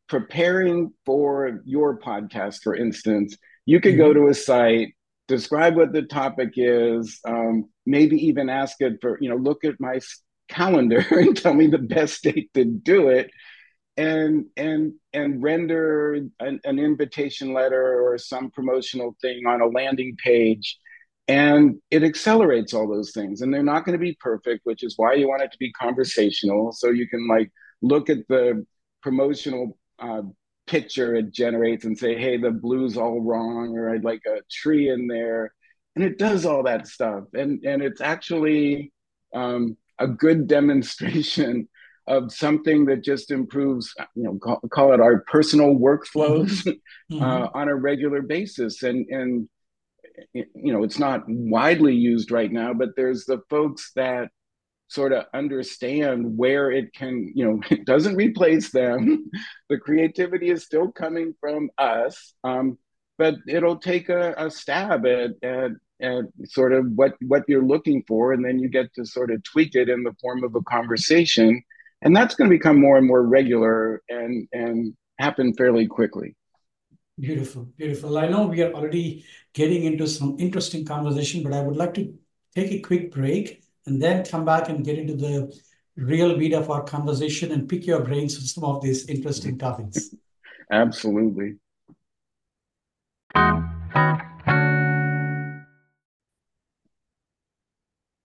preparing 0.09 0.93
for 1.07 1.61
your 1.65 1.99
podcast, 1.99 2.63
for 2.63 2.75
instance, 2.75 3.37
you 3.67 3.81
could 3.81 3.97
go 3.97 4.11
mm-hmm. 4.11 4.25
to 4.25 4.29
a 4.29 4.35
site, 4.35 4.95
describe 5.29 5.77
what 5.77 5.93
the 5.93 6.03
topic 6.03 6.51
is, 6.57 7.21
um, 7.27 7.69
maybe 7.87 8.17
even 8.27 8.49
ask 8.49 8.77
it 8.81 8.99
for, 9.01 9.19
you 9.21 9.29
know, 9.29 9.37
look 9.37 9.65
at 9.65 9.81
my 9.81 10.01
calendar 10.49 11.05
and 11.11 11.37
tell 11.37 11.55
me 11.55 11.67
the 11.67 11.79
best 11.79 12.23
date 12.23 12.51
to 12.55 12.65
do 12.65 13.09
it 13.09 13.31
and 13.97 14.47
and 14.57 14.95
and 15.13 15.43
render 15.43 16.15
an, 16.15 16.61
an, 16.65 16.79
invitation 16.79 17.53
letter 17.53 18.03
or 18.03 18.17
some 18.17 18.51
promotional 18.51 19.15
thing 19.21 19.47
on 19.47 19.61
a 19.61 19.67
landing 19.67 20.17
page 20.23 20.79
and 21.29 21.77
it 21.91 22.03
accelerates 22.03 22.73
all 22.73 22.89
those 22.89 23.13
things 23.13 23.43
and 23.43 23.53
they're 23.53 23.63
not 23.63 23.85
going 23.85 23.93
to 23.93 24.03
be 24.03 24.17
perfect 24.19 24.63
which 24.65 24.83
is 24.83 24.95
why 24.97 25.13
you 25.13 25.29
want 25.29 25.43
it 25.43 25.53
to 25.53 25.59
be 25.59 25.71
conversational 25.73 26.73
so 26.73 26.89
you 26.89 27.07
can 27.07 27.29
like 27.29 27.51
look 27.83 28.09
at 28.09 28.27
the 28.29 28.65
promotional 29.03 29.77
uh, 29.99 30.23
picture 30.67 31.15
it 31.15 31.33
generates 31.33 31.85
and 31.85 31.99
say 31.99 32.17
hey 32.17 32.37
the 32.37 32.51
blue's 32.51 32.97
all 32.97 33.21
wrong 33.21 33.77
or 33.77 33.91
i'd 33.91 34.05
like 34.05 34.23
a 34.27 34.41
tree 34.51 34.89
in 34.89 35.09
there 35.09 35.53
and 35.97 36.05
it 36.05 36.19
does 36.19 36.47
all 36.47 36.63
that 36.63 36.87
stuff 36.87 37.25
and 37.35 37.65
and 37.65 37.83
it's 37.83 38.01
actually 38.01 38.93
um, 39.35 39.77
a 39.99 40.07
good 40.07 40.47
demonstration 40.59 41.69
of 42.07 42.33
something 42.33 42.87
that 42.87 43.05
just 43.05 43.31
improves, 43.31 43.95
you 44.17 44.25
know, 44.25 44.39
call, 44.39 44.61
call 44.71 44.93
it 44.93 45.01
our 45.01 45.21
personal 45.21 45.75
workflows 45.75 46.65
mm-hmm. 46.65 46.71
mm-hmm. 47.15 47.23
uh, 47.23 47.49
on 47.55 47.69
a 47.69 47.75
regular 47.75 48.23
basis. 48.23 48.83
And 48.83 49.07
and 49.09 49.49
you 50.35 50.73
know, 50.73 50.83
it's 50.83 50.99
not 50.99 51.23
widely 51.29 51.95
used 51.95 52.31
right 52.31 52.51
now, 52.51 52.75
but 52.75 52.91
there's 52.97 53.25
the 53.25 53.41
folks 53.49 53.93
that 53.97 54.31
sort 54.93 55.13
of 55.13 55.25
understand 55.35 56.37
where 56.37 56.71
it 56.71 56.93
can, 56.95 57.33
you 57.35 57.45
know, 57.45 57.61
it 57.71 57.85
doesn't 57.85 58.17
replace 58.17 58.71
them. 58.71 59.31
the 59.69 59.79
creativity 59.79 60.51
is 60.51 60.65
still 60.65 60.91
coming 60.91 61.35
from 61.41 61.71
us, 61.79 62.35
um, 62.45 62.79
but 63.19 63.35
it'll 63.49 63.79
take 63.79 64.09
a, 64.09 64.35
a 64.37 64.51
stab 64.51 65.07
at, 65.07 65.31
at 65.43 65.71
at 66.01 66.25
sort 66.45 66.73
of 66.73 66.85
what 66.97 67.15
what 67.21 67.45
you're 67.47 67.65
looking 67.65 68.03
for, 68.09 68.33
and 68.33 68.45
then 68.45 68.59
you 68.59 68.69
get 68.69 68.93
to 68.95 69.05
sort 69.05 69.31
of 69.31 69.43
tweak 69.45 69.75
it 69.77 69.89
in 69.89 70.03
the 70.03 70.15
form 70.21 70.43
of 70.43 70.55
a 70.57 70.63
conversation 70.63 71.63
and 72.03 72.15
that's 72.15 72.35
going 72.35 72.51
to 72.51 72.57
become 72.57 72.81
more 72.81 72.99
and 72.99 73.07
more 73.07 73.23
regular 73.23 74.03
and 74.09 74.49
and 74.53 74.95
happen 75.19 75.55
fairly 75.55 75.87
quickly. 75.87 76.37
Beautiful 77.19 77.69
beautiful. 77.77 78.19
I 78.19 78.29
know 78.29 78.47
we 78.47 78.63
are 78.63 78.73
already 78.73 79.25
getting 79.55 79.85
into 79.85 80.07
some 80.07 80.37
interesting 80.39 80.85
conversation 80.85 81.43
but 81.43 81.53
i 81.53 81.61
would 81.61 81.77
like 81.77 81.95
to 81.95 82.15
take 82.55 82.73
a 82.73 82.81
quick 82.81 83.13
break 83.13 83.62
and 83.87 84.01
then 84.01 84.25
come 84.25 84.45
back 84.45 84.69
and 84.69 84.85
get 84.85 84.99
into 84.99 85.15
the 85.15 85.53
real 85.97 86.37
meat 86.37 86.53
of 86.53 86.71
our 86.71 86.83
conversation 86.83 87.53
and 87.53 87.69
pick 87.69 87.87
your 87.87 88.01
brains 88.01 88.37
on 88.37 88.43
some 88.43 88.65
of 88.65 88.83
these 88.83 89.09
interesting 89.09 89.59
topics 89.59 90.15
absolutely 90.71 91.57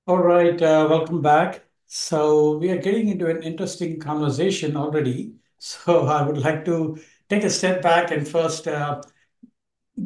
all 0.07 0.19
right 0.19 0.61
uh, 0.61 0.87
welcome 0.89 1.21
back 1.21 1.67
so 1.87 2.57
we 2.57 2.69
are 2.69 2.77
getting 2.77 3.07
into 3.07 3.27
an 3.27 3.41
interesting 3.41 3.99
conversation 3.99 4.75
already. 4.75 5.33
So 5.57 6.05
I 6.07 6.21
would 6.21 6.37
like 6.37 6.65
to 6.65 6.99
take 7.29 7.43
a 7.43 7.49
step 7.49 7.81
back 7.81 8.11
and 8.11 8.27
first 8.27 8.67
uh, 8.67 9.01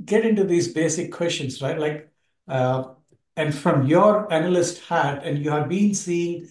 get 0.06 0.26
into 0.26 0.44
these 0.44 0.68
basic 0.74 1.12
questions, 1.12 1.62
right? 1.62 1.78
Like, 1.78 2.10
uh, 2.48 2.94
and 3.36 3.54
from 3.54 3.88
your 3.88 4.32
analyst 4.32 4.84
hat, 4.86 5.24
and 5.24 5.44
you 5.44 5.52
have 5.52 5.70
been 5.70 5.94
seeing 5.94 6.48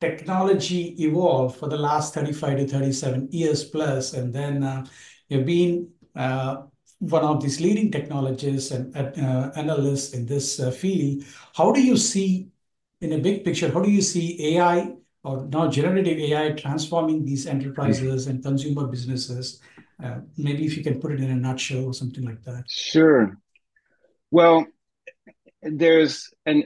technology 0.00 0.94
evolve 1.02 1.56
for 1.56 1.68
the 1.68 1.76
last 1.76 2.14
35 2.14 2.58
to 2.58 2.66
37 2.66 3.28
years 3.30 3.64
plus, 3.64 4.12
and 4.12 4.32
then 4.32 4.62
uh, 4.62 4.84
you've 5.28 5.46
been 5.46 5.88
uh, 6.16 6.62
one 6.98 7.24
of 7.24 7.42
these 7.42 7.60
leading 7.60 7.90
technologists 7.90 8.70
and 8.70 8.96
uh, 8.96 9.50
analysts 9.56 10.14
in 10.14 10.26
this 10.26 10.60
field. 10.76 11.24
How 11.54 11.72
do 11.72 11.82
you 11.82 11.96
see 11.96 12.48
in 13.00 13.12
a 13.12 13.18
big 13.18 13.44
picture, 13.44 13.70
how 13.70 13.80
do 13.80 13.90
you 13.90 14.00
see 14.00 14.56
AI 14.56 14.92
or 15.22 15.46
now 15.46 15.68
generative 15.68 16.18
AI 16.18 16.52
transforming 16.52 17.24
these 17.24 17.46
enterprises 17.46 18.26
and 18.26 18.42
consumer 18.42 18.86
businesses? 18.86 19.60
Maybe 20.36 20.64
if 20.64 20.76
you 20.76 20.82
can 20.82 21.00
put 21.00 21.12
it 21.12 21.20
in 21.20 21.30
a 21.30 21.36
nutshell 21.36 21.84
or 21.84 21.94
something 21.94 22.24
like 22.24 22.42
that. 22.44 22.64
Sure. 22.68 23.38
Well, 24.30 24.66
there's 25.64 26.30
an 26.46 26.64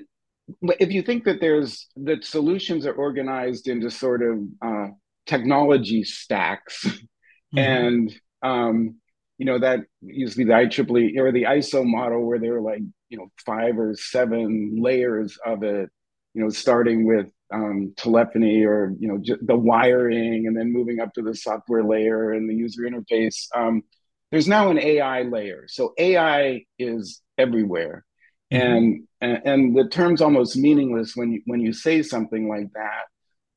if 0.63 0.91
you 0.91 1.03
think 1.03 1.25
that 1.25 1.41
there's 1.41 1.89
that 1.97 2.25
solutions 2.25 2.87
are 2.87 2.95
organized 2.95 3.69
into 3.69 3.91
sort 3.91 4.23
of 4.23 4.39
uh, 4.63 4.89
technology 5.27 6.05
stacks, 6.05 6.85
mm-hmm. 6.85 7.59
and 7.59 8.15
um, 8.43 8.97
you 9.37 9.47
know 9.47 9.59
that 9.59 9.81
usually 10.01 10.45
the 10.45 10.53
IEEE 10.53 11.19
or 11.19 11.33
the 11.33 11.45
ISO 11.45 11.85
model 11.85 12.27
where 12.27 12.39
there 12.39 12.57
are 12.57 12.63
like 12.63 12.83
you 13.09 13.19
know 13.19 13.29
five 13.45 13.79
or 13.79 13.95
seven 13.95 14.77
layers 14.81 15.39
of 15.45 15.63
it, 15.63 15.91
you 16.35 16.43
know, 16.43 16.49
starting 16.49 17.07
with 17.07 17.31
um, 17.53 17.93
telephony 17.97 18.65
or 18.65 18.95
you 18.99 19.09
know 19.09 19.23
the 19.43 19.57
wiring, 19.57 20.47
and 20.47 20.57
then 20.57 20.73
moving 20.73 21.01
up 21.01 21.13
to 21.15 21.23
the 21.23 21.35
software 21.35 21.85
layer 21.85 22.33
and 22.33 22.49
the 22.49 22.55
user 22.55 22.83
interface. 22.83 23.47
Um, 23.55 23.83
there's 24.31 24.49
now 24.49 24.71
an 24.71 24.79
AI 24.79 25.23
layer, 25.23 25.67
so 25.69 25.95
AI 25.99 26.65
is 26.79 27.23
everywhere. 27.39 28.05
And, 28.51 29.07
and 29.21 29.43
and 29.45 29.77
the 29.77 29.89
term's 29.89 30.23
almost 30.23 30.57
meaningless 30.57 31.15
when 31.15 31.33
you 31.33 31.43
when 31.47 31.61
you 31.61 31.73
say 31.73 32.03
something 32.03 32.49
like 32.49 32.73
that. 32.75 33.05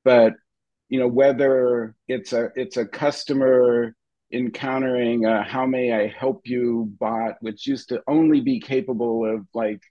But 0.03 0.33
you 0.89 1.00
know 1.00 1.07
whether 1.07 1.95
it's 2.07 2.33
a 2.33 2.50
it's 2.55 2.77
a 2.77 2.86
customer 2.86 3.95
encountering 4.33 5.25
a 5.25 5.43
how 5.43 5.65
may 5.65 5.91
I 5.93 6.07
help 6.07 6.41
you 6.45 6.91
bot, 7.00 7.36
which 7.41 7.67
used 7.67 7.89
to 7.89 8.01
only 8.07 8.41
be 8.41 8.60
capable 8.60 9.25
of 9.25 9.45
like 9.53 9.81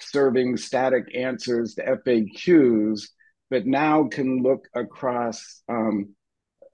serving 0.00 0.56
static 0.56 1.14
answers 1.14 1.74
to 1.74 1.98
FAQs, 2.06 3.08
but 3.50 3.66
now 3.66 4.08
can 4.08 4.42
look 4.42 4.68
across 4.74 5.62
um, 5.68 6.14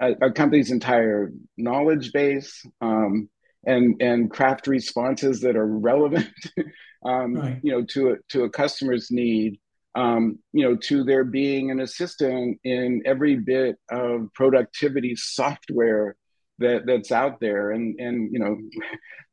a, 0.01 0.13
a, 0.23 0.33
company's 0.33 0.71
entire 0.71 1.33
knowledge 1.57 2.13
base 2.13 2.65
um, 2.81 3.29
and 3.65 4.01
and 4.03 4.31
craft 4.31 4.67
responses 4.67 5.41
that 5.41 5.57
are 5.57 5.67
relevant, 5.67 6.29
um, 7.05 7.35
right. 7.35 7.61
you 7.63 7.73
know, 7.73 7.85
to 7.85 8.11
a, 8.11 8.17
to 8.31 8.45
a 8.45 8.51
customer's 8.51 9.11
need. 9.11 9.61
Um, 9.97 10.41
you 10.53 10.65
know, 10.65 10.75
to 10.75 11.05
there 11.05 11.23
being 11.23 11.71
an 11.71 11.81
assistant 11.81 12.59
in 12.65 13.03
every 13.07 13.37
bit 13.37 13.77
of 13.89 14.27
productivity 14.35 15.15
software 15.15 16.17
that 16.59 16.87
that's 16.87 17.11
out 17.11 17.41
there 17.41 17.73
and 17.73 17.99
and 17.99 18.33
you 18.33 18.39
know 18.39 18.57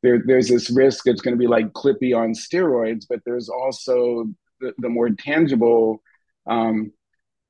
there 0.02 0.22
there's 0.26 0.48
this 0.48 0.70
risk 0.70 1.06
it's 1.06 1.20
going 1.20 1.34
to 1.34 1.38
be 1.38 1.46
like 1.46 1.72
clippy 1.72 2.16
on 2.16 2.32
steroids 2.32 3.04
but 3.08 3.20
there's 3.24 3.48
also 3.48 4.26
the, 4.60 4.72
the 4.78 4.88
more 4.88 5.10
tangible 5.10 6.02
um, 6.46 6.92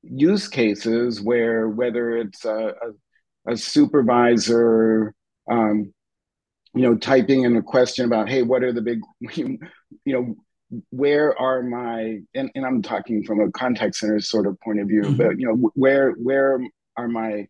use 0.03 0.47
cases 0.47 1.21
where 1.21 1.67
whether 1.67 2.17
it's 2.17 2.45
a, 2.45 2.73
a, 3.47 3.53
a 3.53 3.57
supervisor 3.57 5.13
um, 5.49 5.93
you 6.73 6.81
know 6.81 6.95
typing 6.95 7.43
in 7.43 7.55
a 7.55 7.61
question 7.61 8.05
about 8.05 8.29
hey 8.29 8.41
what 8.41 8.63
are 8.63 8.73
the 8.73 8.81
big 8.81 8.99
you 9.35 9.59
know 10.05 10.35
where 10.89 11.39
are 11.39 11.61
my 11.61 12.19
and, 12.33 12.49
and 12.55 12.65
i'm 12.65 12.81
talking 12.81 13.23
from 13.23 13.39
a 13.39 13.51
contact 13.51 13.95
center 13.95 14.19
sort 14.19 14.47
of 14.47 14.59
point 14.61 14.79
of 14.79 14.87
view 14.87 15.01
mm-hmm. 15.01 15.15
but 15.15 15.39
you 15.39 15.47
know 15.47 15.71
where 15.75 16.11
where 16.13 16.59
are 16.97 17.07
my 17.07 17.47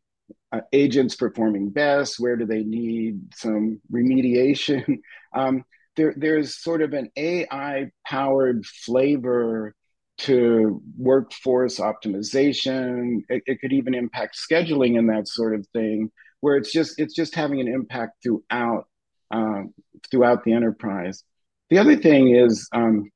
uh, 0.54 0.62
agents 0.72 1.16
performing 1.16 1.70
best? 1.70 2.20
Where 2.20 2.36
do 2.36 2.46
they 2.46 2.64
need 2.64 3.34
some 3.36 3.82
remediation? 3.92 5.00
Um, 5.36 5.64
there 5.96 6.14
there's 6.16 6.62
sort 6.62 6.84
of 6.84 6.94
an 6.94 7.10
AI 7.18 7.90
powered 8.06 8.64
flavor 8.68 9.74
to 10.20 10.80
workforce 10.96 11.80
optimization. 11.80 13.22
It, 13.30 13.42
it, 13.48 13.60
could 13.60 13.74
even 13.74 13.96
impact 13.96 14.38
scheduling 14.38 15.00
and 15.00 15.10
that 15.10 15.28
sort 15.28 15.56
of 15.56 15.66
thing, 15.74 16.12
where 16.42 16.56
it's 16.56 16.72
just 16.72 17.00
it's 17.00 17.16
just 17.16 17.34
having 17.34 17.62
an 17.62 17.68
impact 17.68 18.22
throughout 18.22 18.86
um, 19.34 19.74
throughout 20.10 20.44
the 20.44 20.54
enterprise. 20.54 21.24
The 21.70 21.80
other 21.80 21.98
thing 21.98 22.36
is 22.36 22.70
um, 22.72 23.10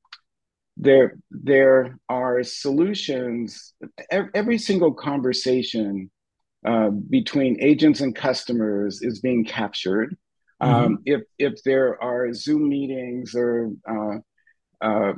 there 0.76 1.16
there 1.30 1.98
are 2.08 2.42
solutions. 2.42 3.72
Every 4.10 4.58
single 4.58 4.92
conversation 4.92 6.10
uh, 6.66 6.90
between 6.90 7.56
agents 7.60 8.00
and 8.00 8.14
customers 8.14 9.00
is 9.00 9.20
being 9.20 9.44
captured. 9.44 10.16
Mm-hmm. 10.60 10.74
Um, 10.74 10.98
if 11.06 11.22
if 11.38 11.62
there 11.62 12.02
are 12.02 12.32
Zoom 12.32 12.68
meetings 12.68 13.34
or 13.36 13.70
uh, 13.88 14.16
uh, 14.80 15.12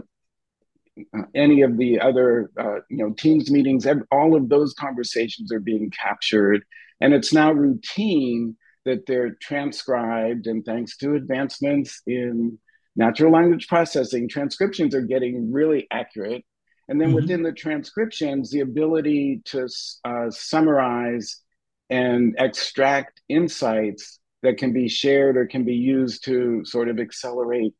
any 1.34 1.62
of 1.62 1.78
the 1.78 1.98
other 2.00 2.50
uh, 2.58 2.80
you 2.90 2.98
know 2.98 3.14
Teams 3.14 3.50
meetings, 3.50 3.86
all 4.12 4.36
of 4.36 4.50
those 4.50 4.74
conversations 4.74 5.50
are 5.50 5.60
being 5.60 5.90
captured, 5.90 6.62
and 7.00 7.14
it's 7.14 7.32
now 7.32 7.52
routine 7.52 8.56
that 8.84 9.06
they're 9.06 9.36
transcribed. 9.40 10.46
And 10.46 10.64
thanks 10.64 10.96
to 10.98 11.14
advancements 11.14 12.02
in 12.06 12.58
natural 12.96 13.32
language 13.32 13.68
processing, 13.68 14.28
transcriptions 14.28 14.94
are 14.94 15.02
getting 15.02 15.52
really 15.52 15.86
accurate. 15.90 16.44
And 16.88 17.00
then 17.00 17.08
mm-hmm. 17.08 17.16
within 17.16 17.42
the 17.42 17.52
transcriptions, 17.52 18.50
the 18.50 18.60
ability 18.60 19.42
to 19.46 19.68
uh, 20.04 20.30
summarize 20.30 21.40
and 21.88 22.34
extract 22.38 23.20
insights 23.28 24.18
that 24.42 24.56
can 24.56 24.72
be 24.72 24.88
shared 24.88 25.36
or 25.36 25.46
can 25.46 25.64
be 25.64 25.74
used 25.74 26.24
to 26.24 26.64
sort 26.64 26.88
of 26.88 26.98
accelerate 26.98 27.74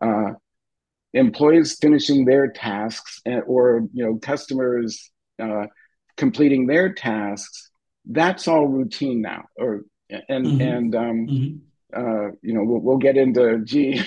uh, 0.00 0.30
employees 1.12 1.76
finishing 1.80 2.24
their 2.24 2.48
tasks 2.48 3.20
and, 3.24 3.42
or 3.46 3.88
you 3.92 4.04
know 4.04 4.18
customers 4.18 5.10
uh, 5.42 5.66
completing 6.16 6.66
their 6.66 6.92
tasks. 6.92 7.70
That's 8.06 8.46
all 8.48 8.66
routine 8.66 9.22
now, 9.22 9.44
or 9.56 9.82
and 10.28 10.46
mm-hmm. 10.46 10.60
and 10.60 10.94
um, 10.94 11.26
mm-hmm. 11.26 11.56
Uh, 11.94 12.30
you 12.42 12.52
know, 12.52 12.64
we'll, 12.64 12.80
we'll, 12.80 12.96
get 12.96 13.16
into 13.16 13.60
gee, 13.64 14.02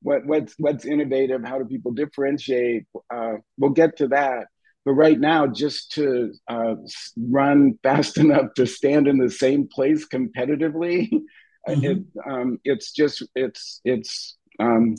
what 0.00 0.24
what's 0.24 0.54
what's 0.58 0.86
innovative? 0.86 1.44
How 1.44 1.58
do 1.58 1.64
people 1.66 1.92
differentiate? 1.92 2.84
Uh, 3.12 3.34
we'll 3.58 3.70
get 3.70 3.98
to 3.98 4.08
that. 4.08 4.46
But 4.84 4.92
right 4.92 5.18
now, 5.18 5.46
just 5.46 5.92
to 5.92 6.32
uh, 6.48 6.74
run 7.16 7.78
fast 7.82 8.16
enough 8.24 8.54
to 8.56 8.66
stand 8.66 9.08
in 9.08 9.18
the 9.18 9.30
same 9.30 9.68
place 9.68 10.06
competitively, 10.08 11.10
mm-hmm. 11.68 11.84
it, 11.84 11.98
um, 12.26 12.58
it's 12.64 12.92
just 12.92 13.22
it's 13.34 13.80
it's 13.84 14.36
um, 14.58 14.94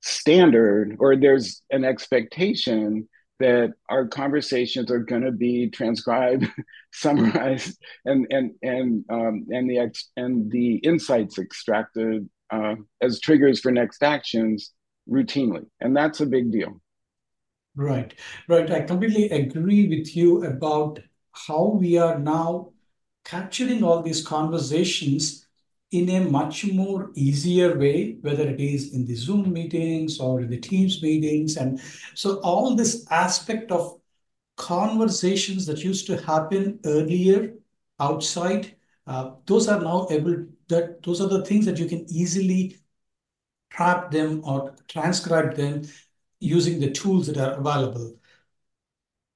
standard, 0.00 0.96
or 1.00 1.16
there's 1.16 1.62
an 1.70 1.84
expectation 1.84 3.08
that 3.42 3.74
our 3.88 4.06
conversations 4.06 4.90
are 4.90 5.00
going 5.00 5.22
to 5.22 5.32
be 5.32 5.68
transcribed, 5.68 6.46
summarized, 6.92 7.78
and 8.04 8.26
and 8.30 8.52
and 8.62 9.04
um, 9.10 9.46
and 9.50 9.68
the 9.68 9.78
ex- 9.78 10.10
and 10.16 10.50
the 10.50 10.76
insights 10.76 11.38
extracted 11.38 12.28
uh, 12.50 12.76
as 13.00 13.20
triggers 13.20 13.60
for 13.60 13.70
next 13.70 14.02
actions 14.02 14.72
routinely, 15.08 15.66
and 15.80 15.96
that's 15.96 16.20
a 16.20 16.26
big 16.26 16.50
deal. 16.50 16.80
Right, 17.74 18.14
right. 18.48 18.70
I 18.70 18.82
completely 18.82 19.30
agree 19.30 19.88
with 19.88 20.14
you 20.16 20.44
about 20.44 21.00
how 21.32 21.68
we 21.68 21.96
are 21.98 22.18
now 22.18 22.72
capturing 23.24 23.82
all 23.82 24.02
these 24.02 24.26
conversations 24.26 25.41
in 25.92 26.08
a 26.08 26.20
much 26.20 26.64
more 26.72 27.10
easier 27.14 27.78
way, 27.78 28.16
whether 28.22 28.48
it 28.48 28.60
is 28.60 28.94
in 28.94 29.04
the 29.04 29.14
Zoom 29.14 29.52
meetings 29.52 30.18
or 30.18 30.40
in 30.40 30.48
the 30.48 30.58
Teams 30.58 31.02
meetings. 31.02 31.58
And 31.58 31.80
so 32.14 32.40
all 32.40 32.74
this 32.74 33.06
aspect 33.10 33.70
of 33.70 34.00
conversations 34.56 35.66
that 35.66 35.84
used 35.84 36.06
to 36.06 36.20
happen 36.22 36.80
earlier 36.86 37.54
outside, 38.00 38.74
uh, 39.06 39.32
those 39.46 39.68
are 39.68 39.80
now 39.80 40.06
able 40.10 40.46
that 40.68 41.02
those 41.02 41.20
are 41.20 41.28
the 41.28 41.44
things 41.44 41.66
that 41.66 41.78
you 41.78 41.86
can 41.86 42.06
easily 42.08 42.78
trap 43.70 44.10
them 44.10 44.40
or 44.44 44.74
transcribe 44.88 45.54
them 45.56 45.82
using 46.40 46.80
the 46.80 46.90
tools 46.90 47.26
that 47.26 47.36
are 47.36 47.58
available. 47.60 48.14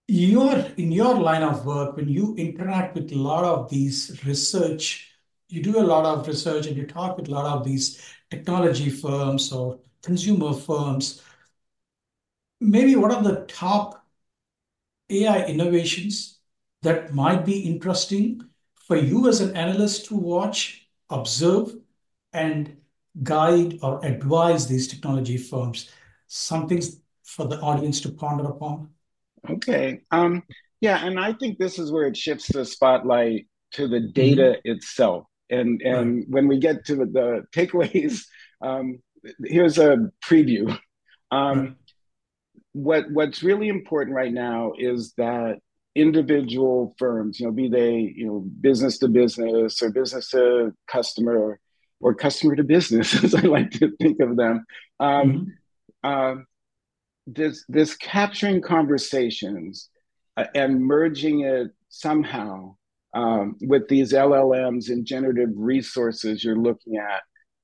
Your 0.08 0.56
in 0.76 0.90
your 0.92 1.16
line 1.16 1.42
of 1.42 1.66
work, 1.66 1.96
when 1.96 2.08
you 2.08 2.34
interact 2.36 2.94
with 2.94 3.12
a 3.12 3.16
lot 3.16 3.44
of 3.44 3.68
these 3.68 4.22
research 4.24 5.15
you 5.48 5.62
do 5.62 5.78
a 5.78 5.80
lot 5.80 6.04
of 6.04 6.26
research 6.26 6.66
and 6.66 6.76
you 6.76 6.86
talk 6.86 7.16
with 7.16 7.28
a 7.28 7.30
lot 7.30 7.46
of 7.46 7.64
these 7.64 8.02
technology 8.30 8.90
firms 8.90 9.52
or 9.52 9.78
consumer 10.02 10.52
firms, 10.52 11.22
maybe 12.60 12.96
what 12.96 13.12
are 13.12 13.22
the 13.22 13.44
top 13.46 14.04
AI 15.10 15.44
innovations 15.46 16.38
that 16.82 17.14
might 17.14 17.44
be 17.44 17.60
interesting 17.60 18.42
for 18.74 18.96
you 18.96 19.28
as 19.28 19.40
an 19.40 19.56
analyst 19.56 20.06
to 20.06 20.16
watch, 20.16 20.88
observe, 21.10 21.74
and 22.32 22.76
guide 23.22 23.78
or 23.82 24.04
advise 24.04 24.66
these 24.66 24.88
technology 24.88 25.36
firms? 25.36 25.90
Something 26.26 26.82
for 27.24 27.46
the 27.46 27.60
audience 27.60 28.00
to 28.00 28.10
ponder 28.10 28.44
upon. 28.44 28.90
Okay. 29.48 30.00
Um, 30.10 30.42
yeah, 30.80 31.04
and 31.04 31.18
I 31.18 31.32
think 31.32 31.58
this 31.58 31.78
is 31.78 31.90
where 31.92 32.06
it 32.06 32.16
shifts 32.16 32.48
the 32.48 32.64
spotlight 32.64 33.46
to 33.72 33.88
the 33.88 34.00
data 34.00 34.56
mm-hmm. 34.56 34.72
itself. 34.72 35.26
And 35.50 35.80
and 35.82 36.16
right. 36.16 36.28
when 36.28 36.48
we 36.48 36.58
get 36.58 36.84
to 36.86 36.96
the 36.96 37.44
takeaways, 37.54 38.22
um, 38.60 39.00
here's 39.44 39.78
a 39.78 40.10
preview. 40.24 40.78
Um, 41.30 41.58
right. 41.58 41.74
What 42.72 43.10
what's 43.10 43.42
really 43.42 43.68
important 43.68 44.14
right 44.14 44.32
now 44.32 44.72
is 44.78 45.14
that 45.16 45.58
individual 45.94 46.94
firms, 46.98 47.40
you 47.40 47.46
know, 47.46 47.52
be 47.52 47.68
they 47.68 48.12
you 48.14 48.26
know 48.26 48.44
business 48.60 48.98
to 48.98 49.08
business 49.08 49.82
or 49.82 49.90
business 49.90 50.30
to 50.30 50.72
customer 50.86 51.58
or 52.00 52.14
customer 52.14 52.54
to 52.56 52.64
business, 52.64 53.14
as 53.24 53.34
I 53.34 53.42
like 53.42 53.70
to 53.72 53.96
think 54.00 54.20
of 54.20 54.36
them. 54.36 54.64
Um, 55.00 55.54
mm-hmm. 56.04 56.38
uh, 56.38 56.42
this 57.26 57.64
this 57.68 57.96
capturing 57.96 58.60
conversations 58.60 59.88
uh, 60.36 60.44
and 60.54 60.84
merging 60.84 61.40
it 61.40 61.70
somehow 61.88 62.76
um, 63.16 63.56
with 63.62 63.88
these 63.88 64.12
LLMs 64.12 64.90
and 64.90 65.06
generative 65.06 65.48
resources 65.54 66.44
you're 66.44 66.58
looking 66.58 66.98
at 66.98 67.22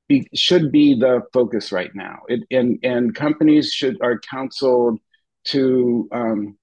be, 0.09 0.27
should 0.35 0.73
be 0.73 0.99
the 0.99 1.21
focus 1.33 1.71
right 1.73 1.95
now. 1.95 2.21
It, 2.27 2.41
and 2.51 2.79
and 2.83 3.15
companies 3.15 3.71
should 3.71 4.01
are 4.01 4.19
counseled 4.19 4.99
to 5.49 6.09
um, 6.11 6.57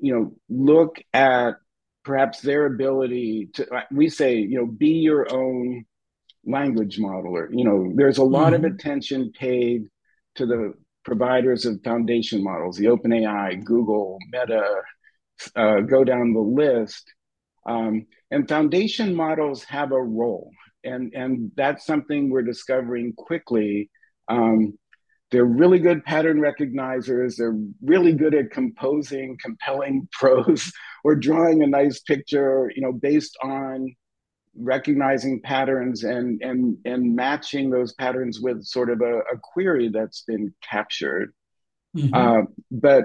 you 0.00 0.14
know 0.14 0.32
look 0.48 0.96
at 1.12 1.56
perhaps 2.04 2.40
their 2.40 2.64
ability 2.64 3.50
to 3.54 3.66
we 3.92 4.08
say 4.08 4.36
you 4.36 4.58
know 4.58 4.66
be 4.66 5.00
your 5.00 5.30
own 5.30 5.84
language 6.46 6.98
modeler. 6.98 7.48
You 7.52 7.64
know 7.64 7.92
there's 7.94 8.18
a 8.18 8.24
lot 8.24 8.54
mm-hmm. 8.54 8.64
of 8.64 8.72
attention 8.72 9.30
paid 9.38 9.88
to 10.36 10.46
the 10.46 10.72
providers 11.04 11.66
of 11.66 11.82
foundation 11.84 12.42
models, 12.42 12.78
the 12.78 12.86
OpenAI, 12.86 13.62
Google, 13.62 14.18
Meta, 14.30 14.82
uh, 15.54 15.80
go 15.80 16.02
down 16.04 16.32
the 16.32 16.40
list 16.40 17.12
um, 17.68 18.06
and 18.30 18.48
foundation 18.48 19.14
models 19.14 19.62
have 19.64 19.92
a 19.92 20.02
role, 20.02 20.50
and, 20.84 21.12
and 21.14 21.52
that's 21.54 21.84
something 21.84 22.30
we're 22.30 22.42
discovering 22.42 23.12
quickly. 23.12 23.90
Um, 24.28 24.78
they're 25.30 25.44
really 25.44 25.78
good 25.78 26.02
pattern 26.04 26.40
recognizers. 26.40 27.36
They're 27.36 27.58
really 27.84 28.14
good 28.14 28.34
at 28.34 28.50
composing 28.50 29.36
compelling 29.42 30.08
prose 30.12 30.72
or 31.04 31.14
drawing 31.14 31.62
a 31.62 31.66
nice 31.66 32.00
picture, 32.00 32.72
you 32.74 32.80
know, 32.80 32.92
based 32.92 33.36
on 33.42 33.94
recognizing 34.56 35.40
patterns 35.42 36.02
and 36.04 36.40
and 36.42 36.78
and 36.86 37.14
matching 37.14 37.70
those 37.70 37.92
patterns 37.94 38.40
with 38.40 38.64
sort 38.64 38.90
of 38.90 39.02
a, 39.02 39.18
a 39.18 39.38
query 39.42 39.90
that's 39.92 40.22
been 40.22 40.54
captured. 40.68 41.34
Mm-hmm. 41.94 42.14
Uh, 42.14 42.42
but 42.70 43.04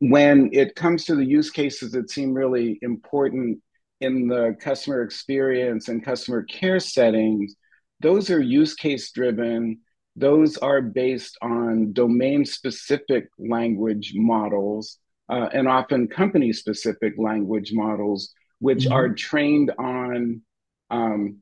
when 0.00 0.50
it 0.52 0.74
comes 0.74 1.04
to 1.04 1.14
the 1.14 1.24
use 1.24 1.50
cases 1.50 1.92
that 1.92 2.10
seem 2.10 2.32
really 2.32 2.78
important 2.82 3.60
in 4.00 4.28
the 4.28 4.56
customer 4.60 5.02
experience 5.02 5.88
and 5.88 6.04
customer 6.04 6.42
care 6.42 6.80
settings, 6.80 7.54
those 8.00 8.30
are 8.30 8.40
use 8.40 8.74
case 8.74 9.10
driven. 9.12 9.80
Those 10.16 10.56
are 10.58 10.80
based 10.80 11.36
on 11.42 11.92
domain 11.92 12.44
specific 12.44 13.28
language 13.38 14.12
models 14.14 14.98
uh, 15.28 15.48
and 15.52 15.66
often 15.66 16.08
company 16.08 16.52
specific 16.52 17.14
language 17.18 17.72
models, 17.72 18.32
which 18.58 18.84
mm-hmm. 18.84 18.92
are 18.92 19.08
trained 19.14 19.72
on, 19.78 20.42
um, 20.90 21.38